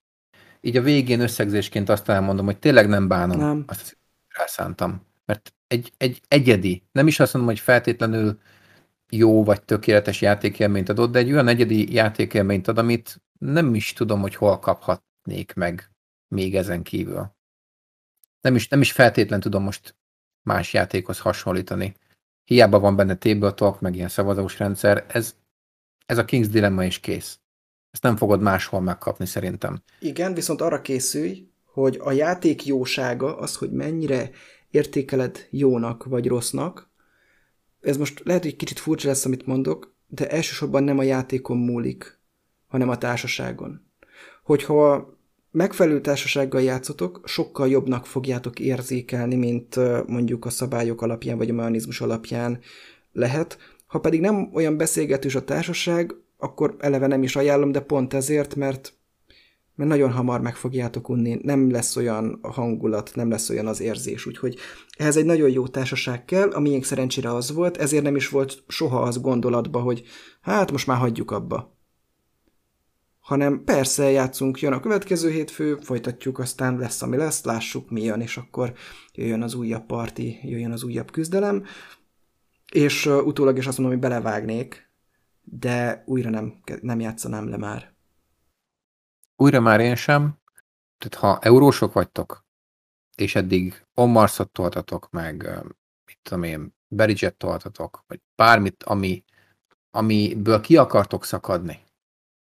Így 0.61 0.78
a 0.78 0.82
végén 0.82 1.19
összegzésként 1.19 1.89
azt 1.89 2.09
elmondom, 2.09 2.45
hogy 2.45 2.59
tényleg 2.59 2.88
nem 2.88 3.07
bánom 3.07 3.38
nem. 3.38 3.63
azt, 3.67 3.97
rászántam. 4.28 5.01
Mert 5.26 5.53
egy, 5.67 5.91
egy 5.97 6.22
egyedi, 6.28 6.84
nem 6.91 7.07
is 7.07 7.19
azt 7.19 7.34
mondom, 7.34 7.51
hogy 7.51 7.61
feltétlenül 7.61 8.39
jó 9.12 9.43
vagy 9.43 9.64
tökéletes 9.64 10.22
játékélményt 10.22 10.89
adott, 10.89 11.12
de 11.12 11.20
egy 11.20 11.32
olyan 11.32 11.47
egyedi 11.47 11.93
játékélményt 11.93 12.68
ad, 12.68 12.78
amit 12.78 13.22
nem 13.39 13.76
is 13.76 13.93
tudom, 13.93 14.22
hogy 14.22 14.36
hol 14.36 14.59
kaphatnék 14.59 15.53
meg 15.53 15.91
még 16.28 16.55
ezen 16.55 16.84
kívül. 16.84 17.36
Nem 18.41 18.55
is, 18.55 18.68
nem 18.68 18.82
is 18.82 18.91
feltétlen 18.91 19.39
tudom 19.39 19.64
most 19.64 19.95
más 20.41 20.74
játékhoz 20.74 21.20
hasonlítani. 21.20 21.95
Hiába 22.43 22.80
van 22.80 22.95
benne 22.95 23.16
tabletop, 23.16 23.82
meg 23.82 23.95
ilyen 23.95 24.09
szavazós 24.09 24.59
rendszer, 24.59 25.05
ez, 25.07 25.36
ez 26.05 26.18
a 26.18 26.26
King's 26.26 26.47
Dilemma 26.51 26.86
is 26.86 26.99
kész. 26.99 27.39
Ezt 27.91 28.03
nem 28.03 28.16
fogod 28.16 28.41
máshol 28.41 28.82
megkapni 28.82 29.26
szerintem. 29.26 29.84
Igen, 29.99 30.34
viszont 30.34 30.62
arra 30.62 30.82
készülj, 30.82 31.49
hogy 31.66 31.99
a 32.03 32.12
játék 32.12 32.66
jósága 32.66 33.38
az, 33.38 33.55
hogy 33.55 33.72
mennyire 33.72 34.30
értékeled 34.70 35.47
jónak 35.49 36.03
vagy 36.03 36.28
rossznak, 36.28 36.91
ez 37.82 37.97
most 37.97 38.21
lehet, 38.23 38.43
hogy 38.43 38.55
kicsit 38.55 38.79
furcsa 38.79 39.07
lesz, 39.07 39.25
amit 39.25 39.45
mondok, 39.45 39.95
de 40.07 40.29
elsősorban 40.29 40.84
nem 40.84 40.97
a 40.97 41.03
játékon 41.03 41.57
múlik, 41.57 42.19
hanem 42.67 42.89
a 42.89 42.97
társaságon. 42.97 43.86
Hogyha 44.43 45.13
megfelelő 45.51 46.01
társasággal 46.01 46.61
játszotok, 46.61 47.21
sokkal 47.25 47.69
jobbnak 47.69 48.05
fogjátok 48.05 48.59
érzékelni, 48.59 49.36
mint 49.36 49.75
mondjuk 50.07 50.45
a 50.45 50.49
szabályok 50.49 51.01
alapján, 51.01 51.38
vagy 51.38 51.49
a 51.49 51.53
mechanizmus 51.53 52.01
alapján 52.01 52.59
lehet. 53.11 53.57
Ha 53.88 53.99
pedig 53.99 54.21
nem 54.21 54.49
olyan 54.53 54.77
beszélgetős 54.77 55.36
a 55.36 55.43
társaság, 55.43 56.15
akkor 56.38 56.75
eleve 56.79 57.07
nem 57.07 57.23
is 57.23 57.36
ajánlom, 57.36 57.71
de 57.71 57.79
pont 57.79 58.13
ezért, 58.13 58.55
mert 58.55 58.93
mert 59.76 59.89
nagyon 59.89 60.11
hamar 60.11 60.41
meg 60.41 60.55
fogjátok 60.55 61.09
unni, 61.09 61.39
nem 61.41 61.72
lesz 61.72 61.95
olyan 61.95 62.39
hangulat, 62.41 63.11
nem 63.15 63.30
lesz 63.30 63.49
olyan 63.49 63.67
az 63.67 63.80
érzés, 63.80 64.26
úgyhogy 64.26 64.57
ehhez 64.97 65.17
egy 65.17 65.26
nagyon 65.26 65.49
jó 65.49 65.67
társaság 65.67 66.26
kell, 66.26 66.49
a 66.49 66.59
miénk 66.59 66.84
szerencsére 66.84 67.34
az 67.34 67.51
volt, 67.51 67.78
ezért 67.78 68.03
nem 68.03 68.15
is 68.15 68.30
volt 68.30 68.63
soha 68.67 69.01
az 69.01 69.22
gondolatba, 69.22 69.80
hogy 69.80 70.03
hát 70.41 70.72
most 70.72 70.88
már 70.88 70.97
hagyjuk 70.97 71.32
abba. 71.32 71.80
Hanem 73.19 73.63
persze 73.63 74.11
játszunk, 74.11 74.59
jön 74.59 74.74
a 74.74 74.80
következő 74.80 75.30
hétfő, 75.30 75.76
folytatjuk, 75.76 76.39
aztán 76.39 76.78
lesz, 76.78 77.01
ami 77.01 77.17
lesz, 77.17 77.43
lássuk 77.43 77.89
mi 77.89 78.03
jön, 78.03 78.22
és 78.22 78.38
akkor 78.38 78.74
jöjjön 79.13 79.41
az 79.41 79.53
újabb 79.53 79.86
parti, 79.86 80.39
jöjjön 80.43 80.72
az 80.72 80.84
újabb 80.84 81.11
küzdelem, 81.11 81.63
és 82.72 83.05
utólag 83.05 83.57
is 83.57 83.67
azt 83.67 83.78
mondom, 83.78 83.99
hogy 83.99 84.09
belevágnék, 84.09 84.89
de 85.43 86.03
újra 86.05 86.30
nem, 86.30 86.53
nem 86.82 86.99
játszanám 86.99 87.49
le 87.49 87.57
már. 87.57 87.93
Újra 89.42 89.60
már 89.60 89.80
én 89.80 89.96
sem. 89.96 90.38
Tehát 90.98 91.16
ha 91.16 91.48
eurósok 91.50 91.94
vagytok, 91.94 92.46
és 93.16 93.36
eddig 93.36 93.86
Ommarsot 93.94 94.52
toltatok, 94.52 95.10
meg 95.10 95.50
mit 96.06 96.20
tudom 96.22 96.44
én, 96.44 96.76
Beriget 96.88 97.36
toltatok, 97.36 98.04
vagy 98.08 98.20
bármit, 98.36 98.84
ami, 98.84 99.24
amiből 99.92 100.62
ki 100.62 100.78
akartok 100.78 101.26
szakadni, 101.26 101.80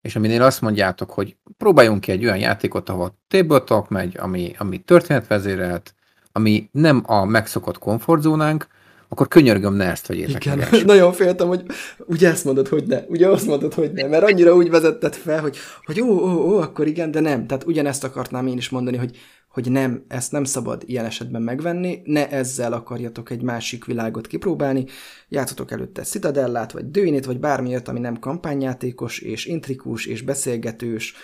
és 0.01 0.17
aminél 0.17 0.43
azt 0.43 0.61
mondjátok, 0.61 1.11
hogy 1.11 1.37
próbáljunk 1.57 2.01
ki 2.01 2.13
egy 2.13 2.25
olyan 2.25 2.39
játékot, 2.39 2.89
ahol 2.89 3.19
tabletop 3.29 3.89
megy, 3.89 4.17
ami, 4.17 4.55
ami 4.59 4.79
történetvezérelt, 4.79 5.95
ami 6.33 6.69
nem 6.73 7.03
a 7.07 7.25
megszokott 7.25 7.79
komfortzónánk, 7.79 8.67
akkor 9.09 9.29
könyörgöm, 9.29 9.75
ne 9.75 9.91
ezt 9.91 10.07
vegyétek 10.07 10.45
Igen, 10.45 10.59
meg. 10.59 10.85
Nagyon 10.85 11.13
féltem, 11.13 11.49
hogy 11.49 11.63
ugye 11.99 12.29
ezt 12.29 12.45
mondod, 12.45 12.69
hogy 12.69 12.87
ne, 12.87 13.03
ugye 13.09 13.29
azt 13.29 13.47
mondod, 13.47 13.75
hogy 13.75 13.93
ne, 13.93 14.07
mert 14.07 14.25
annyira 14.25 14.55
úgy 14.55 14.71
vezetted 14.71 15.15
fel, 15.15 15.41
hogy, 15.41 15.57
hogy 15.85 16.01
ó, 16.01 16.07
ó, 16.07 16.53
ó, 16.53 16.57
akkor 16.57 16.87
igen, 16.87 17.11
de 17.11 17.21
nem. 17.21 17.47
Tehát 17.47 17.67
ugyanezt 17.67 18.05
akartnám 18.05 18.47
én 18.47 18.57
is 18.57 18.69
mondani, 18.69 18.97
hogy, 18.97 19.17
hogy 19.49 19.71
nem, 19.71 20.05
ezt 20.09 20.33
nem 20.33 20.45
szabad 20.45 20.83
ilyen 20.87 21.05
esetben 21.05 21.43
megvenni, 21.43 22.01
ne 22.05 22.29
ezzel 22.29 22.73
akarjatok 22.73 23.31
egy 23.31 23.43
másik 23.43 23.85
világot 23.85 24.27
kipróbálni, 24.27 24.85
játszotok 25.29 25.71
előtte 25.71 26.03
Citadellát, 26.03 26.73
vagy 26.73 26.91
Dőinét, 26.91 27.25
vagy 27.25 27.41
bármilyet, 27.41 27.89
ami 27.89 27.99
nem 27.99 28.19
kampányjátékos, 28.19 29.19
és 29.19 29.47
intrikus, 29.47 30.07
és 30.07 30.23
beszélgetős, 30.23 31.15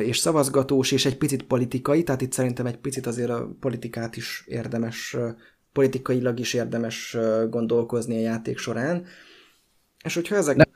és 0.00 0.18
szavazgatós, 0.18 0.92
és 0.92 1.04
egy 1.04 1.16
picit 1.16 1.42
politikai, 1.42 2.02
tehát 2.02 2.20
itt 2.20 2.32
szerintem 2.32 2.66
egy 2.66 2.76
picit 2.76 3.06
azért 3.06 3.30
a 3.30 3.56
politikát 3.60 4.16
is 4.16 4.44
érdemes, 4.46 5.16
politikailag 5.76 6.38
is 6.38 6.54
érdemes 6.54 7.16
gondolkozni 7.50 8.16
a 8.16 8.20
játék 8.20 8.58
során. 8.58 9.04
És 10.04 10.14
hogyha 10.14 10.36
ezek... 10.36 10.56
Nem 10.56 10.66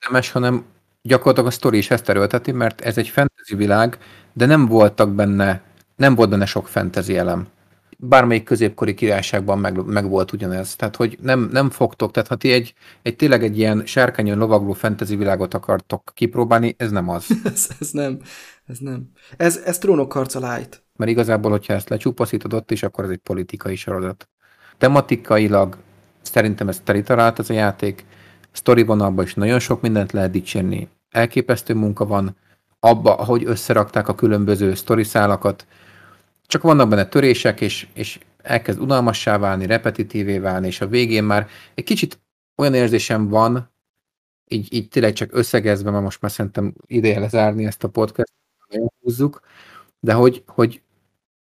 érdemes, 0.00 0.30
hanem 0.30 0.64
gyakorlatilag 1.02 1.48
a 1.48 1.52
sztori 1.52 1.78
is 1.78 1.90
ezt 1.90 2.08
erőlteti, 2.08 2.52
mert 2.52 2.80
ez 2.80 2.98
egy 2.98 3.08
fantasy 3.08 3.54
világ, 3.54 3.98
de 4.32 4.46
nem 4.46 4.66
voltak 4.66 5.14
benne, 5.14 5.62
nem 5.96 6.14
volt 6.14 6.30
benne 6.30 6.46
sok 6.46 6.68
fantasy 6.68 7.16
elem 7.16 7.48
bármelyik 8.02 8.44
középkori 8.44 8.94
királyságban 8.94 9.58
meg, 9.58 9.84
meg 9.84 10.08
volt 10.08 10.32
ugyanez. 10.32 10.76
Tehát, 10.76 10.96
hogy 10.96 11.18
nem, 11.22 11.48
nem 11.52 11.70
fogtok, 11.70 12.10
tehát 12.10 12.28
ha 12.28 12.36
ti 12.36 12.52
egy, 12.52 12.74
egy 13.02 13.16
tényleg 13.16 13.44
egy 13.44 13.58
ilyen 13.58 13.82
sárkányon 13.86 14.38
lovagló 14.38 14.72
fantasy 14.72 15.16
világot 15.16 15.54
akartok 15.54 16.10
kipróbálni, 16.14 16.74
ez 16.78 16.90
nem 16.90 17.08
az. 17.08 17.26
ez, 17.54 17.68
ez 17.80 17.90
nem, 17.90 18.20
ez 18.66 18.78
nem. 18.78 19.10
Ez, 19.36 19.56
ez 19.64 19.78
trónokharca 19.78 20.54
light. 20.54 20.82
Mert 20.96 21.10
igazából, 21.10 21.50
hogyha 21.50 21.72
ezt 21.72 21.88
lecsupaszítod 21.88 22.52
ott 22.52 22.70
is, 22.70 22.82
akkor 22.82 23.04
ez 23.04 23.10
egy 23.10 23.18
politikai 23.18 23.76
sorozat. 23.76 24.28
Tematikailag 24.80 25.76
szerintem 26.22 26.68
ez 26.68 26.80
teli 26.84 27.02
talált 27.02 27.38
ez 27.38 27.50
a 27.50 27.52
játék, 27.52 28.04
sztori 28.52 28.82
vonalban 28.82 29.24
is 29.24 29.34
nagyon 29.34 29.58
sok 29.58 29.80
mindent 29.80 30.12
lehet 30.12 30.30
dicsérni. 30.30 30.88
Elképesztő 31.10 31.74
munka 31.74 32.06
van, 32.06 32.36
abba, 32.78 33.14
ahogy 33.14 33.44
összerakták 33.44 34.08
a 34.08 34.14
különböző 34.14 34.74
sztoriszálakat, 34.74 35.66
csak 36.46 36.62
vannak 36.62 36.88
benne 36.88 37.06
törések, 37.06 37.60
és, 37.60 37.88
és 37.94 38.18
elkezd 38.42 38.80
unalmassá 38.80 39.38
válni, 39.38 39.66
repetitívé 39.66 40.38
válni, 40.38 40.66
és 40.66 40.80
a 40.80 40.88
végén 40.88 41.24
már 41.24 41.48
egy 41.74 41.84
kicsit 41.84 42.20
olyan 42.56 42.74
érzésem 42.74 43.28
van, 43.28 43.70
így, 44.48 44.74
így 44.74 44.88
tényleg 44.88 45.12
csak 45.12 45.28
összegezve, 45.32 45.90
mert 45.90 46.02
most 46.02 46.20
már 46.20 46.30
szerintem 46.30 46.74
ideje 46.86 47.18
lezárni 47.18 47.66
ezt 47.66 47.84
a 47.84 47.88
podcast, 47.88 48.32
húzzuk, 49.00 49.40
de 50.00 50.12
hogy, 50.12 50.42
hogy 50.46 50.82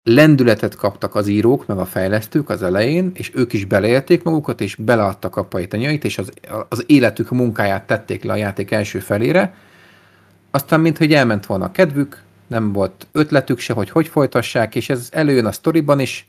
lendületet 0.04 0.76
kaptak 0.76 1.16
az 1.16 1.28
írók, 1.28 1.66
meg 1.66 1.78
a 1.78 1.86
fejlesztők 1.86 2.50
az 2.50 2.64
elején, 2.64 3.12
és 3.14 3.32
ők 3.36 3.54
is 3.54 3.66
beleélték 3.66 4.24
magukat, 4.24 4.62
és 4.62 4.76
beleadtak 4.76 5.36
a 5.36 5.46
pajtanyait, 5.46 6.04
és 6.04 6.18
az, 6.18 6.32
az 6.70 6.84
életük 6.88 7.30
munkáját 7.30 7.88
tették 7.88 8.24
le 8.24 8.34
a 8.34 8.36
játék 8.36 8.72
első 8.72 9.00
felére, 9.00 9.56
aztán 10.52 10.80
mint 10.80 10.98
hogy 10.98 11.14
elment 11.14 11.46
volna 11.46 11.66
a 11.66 11.72
kedvük, 11.72 12.24
nem 12.48 12.72
volt 12.74 13.08
ötletük 13.12 13.60
se, 13.60 13.74
hogy 13.74 13.90
hogy 13.90 14.08
folytassák, 14.08 14.76
és 14.76 14.90
ez 14.90 15.10
előjön 15.12 15.46
a 15.46 15.52
sztoriban 15.52 16.00
is, 16.00 16.28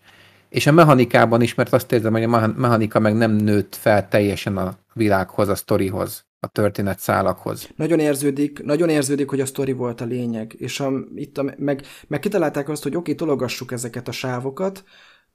és 0.48 0.66
a 0.66 0.72
mechanikában 0.72 1.42
is, 1.42 1.54
mert 1.54 1.72
azt 1.72 1.92
érzem, 1.92 2.12
hogy 2.12 2.22
a 2.22 2.52
mechanika 2.56 2.98
meg 2.98 3.14
nem 3.14 3.30
nőtt 3.30 3.74
fel 3.74 4.08
teljesen 4.08 4.56
a 4.56 4.74
világhoz, 4.92 5.48
a 5.48 5.54
sztorihoz, 5.54 6.24
a 6.40 6.48
történet 6.48 6.98
szálakhoz. 6.98 7.68
Nagyon 7.76 7.98
érződik, 7.98 8.62
nagyon 8.62 8.88
érződik, 8.88 9.28
hogy 9.30 9.40
a 9.40 9.46
sztori 9.46 9.72
volt 9.72 10.00
a 10.00 10.04
lényeg, 10.04 10.54
és 10.58 10.80
a, 10.80 10.92
itt 11.14 11.38
a, 11.38 11.54
meg, 11.58 11.82
meg 12.08 12.18
kitalálták 12.18 12.68
azt, 12.68 12.82
hogy 12.82 12.96
oké, 12.96 13.14
tologassuk 13.14 13.72
ezeket 13.72 14.08
a 14.08 14.12
sávokat, 14.12 14.84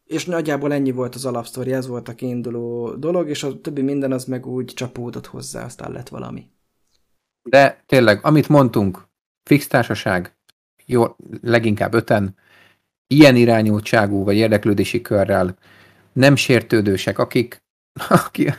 és 0.04 0.26
nagyjából 0.26 0.74
ennyi 0.74 0.92
volt 0.92 1.16
az 1.16 1.26
alapsztori, 1.26 1.74
ez 1.74 1.88
volt 1.88 2.08
a 2.08 2.16
kiinduló 2.16 2.94
dolog, 2.96 3.30
és 3.30 3.44
a 3.44 3.62
többi 3.62 3.82
minden 3.82 4.12
az 4.12 4.26
meg 4.26 4.46
úgy 4.46 4.66
csapódott 4.66 5.26
hozzá, 5.26 5.64
aztán 5.66 5.92
lett 5.92 6.10
valami. 6.10 6.50
De 7.44 7.84
tényleg, 7.86 8.20
amit 8.26 8.50
mondtunk, 8.50 9.08
fix 9.44 9.68
társaság, 9.68 10.38
jó, 10.86 11.16
leginkább 11.42 11.94
öten, 11.94 12.36
ilyen 13.08 13.36
irányultságú 13.36 14.24
vagy 14.24 14.36
érdeklődési 14.36 15.02
körrel, 15.02 15.58
nem 16.14 16.36
sértődősek, 16.36 17.20
akik, 17.20 17.64
akik 18.26 18.54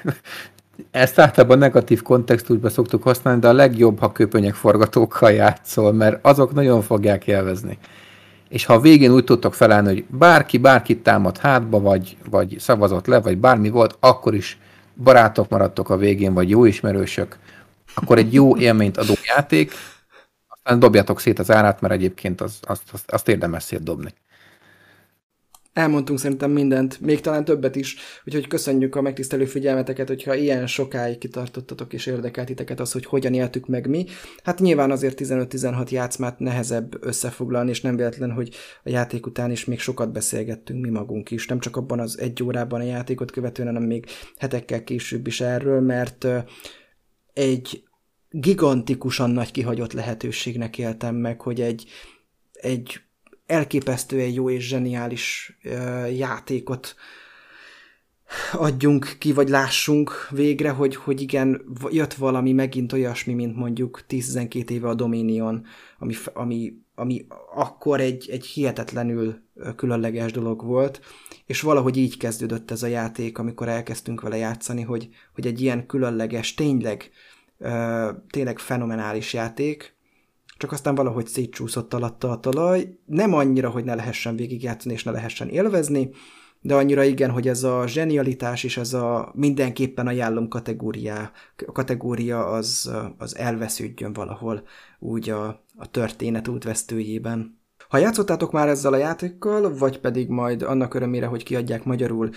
ezt 0.90 1.18
általában 1.18 1.58
negatív 1.58 2.02
kontextusban 2.02 2.70
szoktuk 2.70 3.02
használni, 3.02 3.40
de 3.40 3.48
a 3.48 3.52
legjobb, 3.52 3.98
ha 3.98 4.12
köpönyek 4.12 4.54
forgatókkal 4.54 5.32
játszol, 5.32 5.92
mert 5.92 6.24
azok 6.24 6.54
nagyon 6.54 6.82
fogják 6.82 7.26
élvezni. 7.26 7.78
És 8.48 8.64
ha 8.64 8.74
a 8.74 8.80
végén 8.80 9.12
úgy 9.12 9.24
tudtok 9.24 9.54
felállni, 9.54 9.88
hogy 9.88 10.04
bárki 10.08 10.58
bárkit 10.58 11.02
támad 11.02 11.38
hátba, 11.38 11.80
vagy, 11.80 12.16
vagy 12.30 12.56
szavazott 12.58 13.06
le, 13.06 13.20
vagy 13.20 13.38
bármi 13.38 13.70
volt, 13.70 13.96
akkor 14.00 14.34
is 14.34 14.58
barátok 15.02 15.48
maradtok 15.48 15.90
a 15.90 15.96
végén, 15.96 16.34
vagy 16.34 16.50
jó 16.50 16.64
ismerősök, 16.64 17.38
akkor 17.94 18.18
egy 18.18 18.32
jó 18.32 18.56
élményt 18.56 18.96
adó 18.96 19.14
játék, 19.36 19.72
dobjatok 20.78 21.20
szét 21.20 21.38
az 21.38 21.50
árát, 21.50 21.80
mert 21.80 21.94
egyébként 21.94 22.40
az, 22.40 22.58
azt, 22.62 22.82
azt, 22.92 23.10
azt 23.10 23.28
érdemes 23.28 23.62
szétdobni. 23.62 24.14
Elmondtunk 25.76 26.18
szerintem 26.18 26.50
mindent, 26.50 27.00
még 27.00 27.20
talán 27.20 27.44
többet 27.44 27.76
is, 27.76 27.96
úgyhogy 28.24 28.46
köszönjük 28.46 28.94
a 28.94 29.00
megtisztelő 29.00 29.44
figyelmeteket, 29.44 30.08
hogyha 30.08 30.34
ilyen 30.34 30.66
sokáig 30.66 31.18
kitartottatok 31.18 31.92
és 31.92 32.06
érdekelt 32.06 32.46
titeket 32.46 32.80
az, 32.80 32.92
hogy 32.92 33.04
hogyan 33.04 33.34
éltük 33.34 33.66
meg 33.66 33.88
mi. 33.88 34.04
Hát 34.42 34.60
nyilván 34.60 34.90
azért 34.90 35.20
15-16 35.22 35.88
játszmát 35.88 36.38
nehezebb 36.38 37.04
összefoglalni, 37.04 37.70
és 37.70 37.80
nem 37.80 37.96
véletlen, 37.96 38.32
hogy 38.32 38.54
a 38.84 38.88
játék 38.88 39.26
után 39.26 39.50
is 39.50 39.64
még 39.64 39.78
sokat 39.78 40.12
beszélgettünk 40.12 40.84
mi 40.84 40.90
magunk 40.90 41.30
is, 41.30 41.46
nem 41.46 41.58
csak 41.58 41.76
abban 41.76 42.00
az 42.00 42.18
egy 42.18 42.42
órában 42.42 42.80
a 42.80 42.84
játékot 42.84 43.30
követően, 43.30 43.68
hanem 43.68 43.86
még 43.86 44.06
hetekkel 44.36 44.84
később 44.84 45.26
is 45.26 45.40
erről, 45.40 45.80
mert 45.80 46.26
egy 47.32 47.84
gigantikusan 48.30 49.30
nagy 49.30 49.50
kihagyott 49.50 49.92
lehetőségnek 49.92 50.78
éltem 50.78 51.14
meg, 51.14 51.40
hogy 51.40 51.60
egy, 51.60 51.84
egy 52.52 53.00
elképesztően 53.46 54.28
jó 54.28 54.50
és 54.50 54.66
zseniális 54.66 55.58
játékot 56.16 56.96
adjunk 58.52 59.16
ki, 59.18 59.32
vagy 59.32 59.48
lássunk 59.48 60.28
végre, 60.30 60.70
hogy, 60.70 60.96
hogy 60.96 61.20
igen, 61.20 61.62
jött 61.90 62.14
valami 62.14 62.52
megint 62.52 62.92
olyasmi, 62.92 63.34
mint 63.34 63.56
mondjuk 63.56 64.04
10-12 64.08 64.70
éve 64.70 64.88
a 64.88 64.94
Dominion, 64.94 65.66
ami, 65.98 66.14
ami, 66.32 66.72
ami 66.94 67.26
akkor 67.54 68.00
egy, 68.00 68.28
egy 68.30 68.46
hihetetlenül 68.46 69.42
különleges 69.76 70.32
dolog 70.32 70.64
volt, 70.64 71.00
és 71.46 71.60
valahogy 71.60 71.96
így 71.96 72.16
kezdődött 72.16 72.70
ez 72.70 72.82
a 72.82 72.86
játék, 72.86 73.38
amikor 73.38 73.68
elkezdtünk 73.68 74.20
vele 74.20 74.36
játszani, 74.36 74.82
hogy, 74.82 75.08
hogy 75.34 75.46
egy 75.46 75.60
ilyen 75.60 75.86
különleges, 75.86 76.54
tényleg 76.54 77.10
tényleg 78.30 78.58
fenomenális 78.58 79.32
játék, 79.32 79.95
csak 80.56 80.72
aztán 80.72 80.94
valahogy 80.94 81.26
szétcsúszott 81.26 81.94
alatta 81.94 82.30
a 82.30 82.40
talaj, 82.40 82.98
nem 83.06 83.34
annyira, 83.34 83.70
hogy 83.70 83.84
ne 83.84 83.94
lehessen 83.94 84.36
végigjátszani 84.36 84.94
és 84.94 85.04
ne 85.04 85.10
lehessen 85.10 85.48
élvezni, 85.48 86.10
de 86.60 86.74
annyira 86.74 87.02
igen, 87.02 87.30
hogy 87.30 87.48
ez 87.48 87.62
a 87.62 87.86
zsenialitás 87.86 88.64
és 88.64 88.76
ez 88.76 88.92
a 88.92 89.32
mindenképpen 89.34 90.06
ajánlom 90.06 90.48
kategóriá, 90.48 91.30
kategória 91.72 92.46
az, 92.46 92.90
az 93.18 93.36
elvesződjön 93.36 94.12
valahol 94.12 94.62
úgy 94.98 95.30
a, 95.30 95.46
a 95.76 95.90
történet 95.90 96.48
útvesztőjében. 96.48 97.60
Ha 97.88 97.98
játszottátok 97.98 98.52
már 98.52 98.68
ezzel 98.68 98.92
a 98.92 98.96
játékkal, 98.96 99.76
vagy 99.76 100.00
pedig 100.00 100.28
majd 100.28 100.62
annak 100.62 100.94
örömére, 100.94 101.26
hogy 101.26 101.42
kiadják 101.42 101.84
magyarul, 101.84 102.30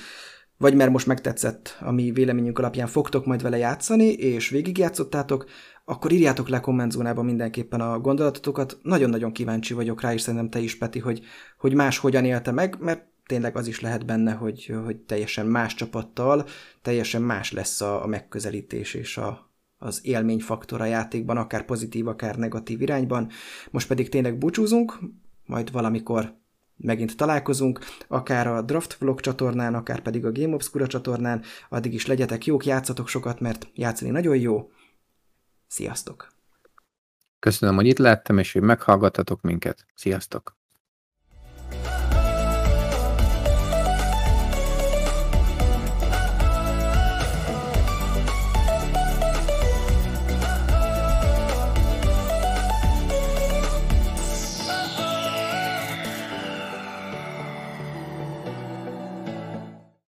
vagy 0.58 0.76
mert 0.76 0.91
most 0.91 1.08
megtetszett, 1.08 1.78
ami 1.80 2.12
véleményünk 2.12 2.60
alapján 2.60 2.88
fogtok 2.88 3.26
majd 3.26 3.41
vele 3.41 3.58
játszani, 3.58 4.06
és 4.06 4.50
végigjátszottátok, 4.50 5.46
akkor 5.90 6.11
írjátok 6.11 6.49
le 6.49 6.60
kommentzónába 6.60 7.22
mindenképpen 7.22 7.82
a 7.82 7.99
gondolatotokat. 7.99 8.78
Nagyon-nagyon 8.82 9.32
kíváncsi 9.32 9.74
vagyok 9.74 10.02
rá, 10.02 10.14
és 10.14 10.22
szerintem 10.22 10.49
te 10.49 10.60
is, 10.60 10.78
Peti, 10.78 10.99
hogy, 10.99 11.22
hogy 11.57 11.74
más 11.74 11.98
hogyan 11.98 12.26
élte 12.26 12.52
meg, 12.52 12.76
mert 12.80 13.07
tényleg 13.26 13.57
az 13.57 13.68
is 13.68 13.80
lehet 13.80 14.06
benne, 14.06 14.32
hogy, 14.32 14.76
hogy 14.84 14.98
teljesen 14.98 15.45
más 15.45 15.74
csapattal, 15.74 16.45
teljesen 16.82 17.22
más 17.22 17.52
lesz 17.52 17.82
a, 17.82 18.03
a 18.03 18.07
megközelítés 18.07 18.94
és 18.94 19.18
a, 19.18 19.52
az 19.78 19.99
élményfaktor 20.03 20.82
a 20.82 20.86
játékban, 20.86 21.38
akár 21.38 21.66
pozitív, 21.66 22.07
akár 22.07 22.36
negatív 22.36 22.82
irányban. 22.82 23.30
Most 23.72 23.88
pedig 23.88 24.10
tényleg 24.10 24.38
búcsúzunk, 24.38 24.99
majd 25.45 25.72
valamikor 25.72 26.38
megint 26.78 27.18
találkozunk, 27.18 27.80
akár 28.07 28.48
a 28.48 28.61
Draft 28.61 28.98
Vlog 28.98 29.20
csatornán, 29.20 29.74
akár 29.74 29.99
pedig 30.02 30.26
a 30.26 30.32
Game 30.32 30.53
Obscura 30.53 30.88
csatornán, 30.88 31.41
addig 31.70 31.94
is 31.94 32.06
legyetek 32.06 32.45
jók, 32.45 32.66
játszatok 32.66 33.07
sokat, 33.07 33.40
mert 33.40 33.68
játszani 33.74 34.11
nagyon 34.11 34.38
jó. 34.38 34.70
Sziasztok! 35.70 36.28
Köszönöm, 37.40 37.76
hogy 37.76 37.86
itt 37.86 37.98
lettem, 37.98 38.38
és 38.38 38.54
hogy 38.54 38.62
meghallgattatok 38.62 39.41
minket. 39.41 39.86
Sziasztok! 39.96 40.59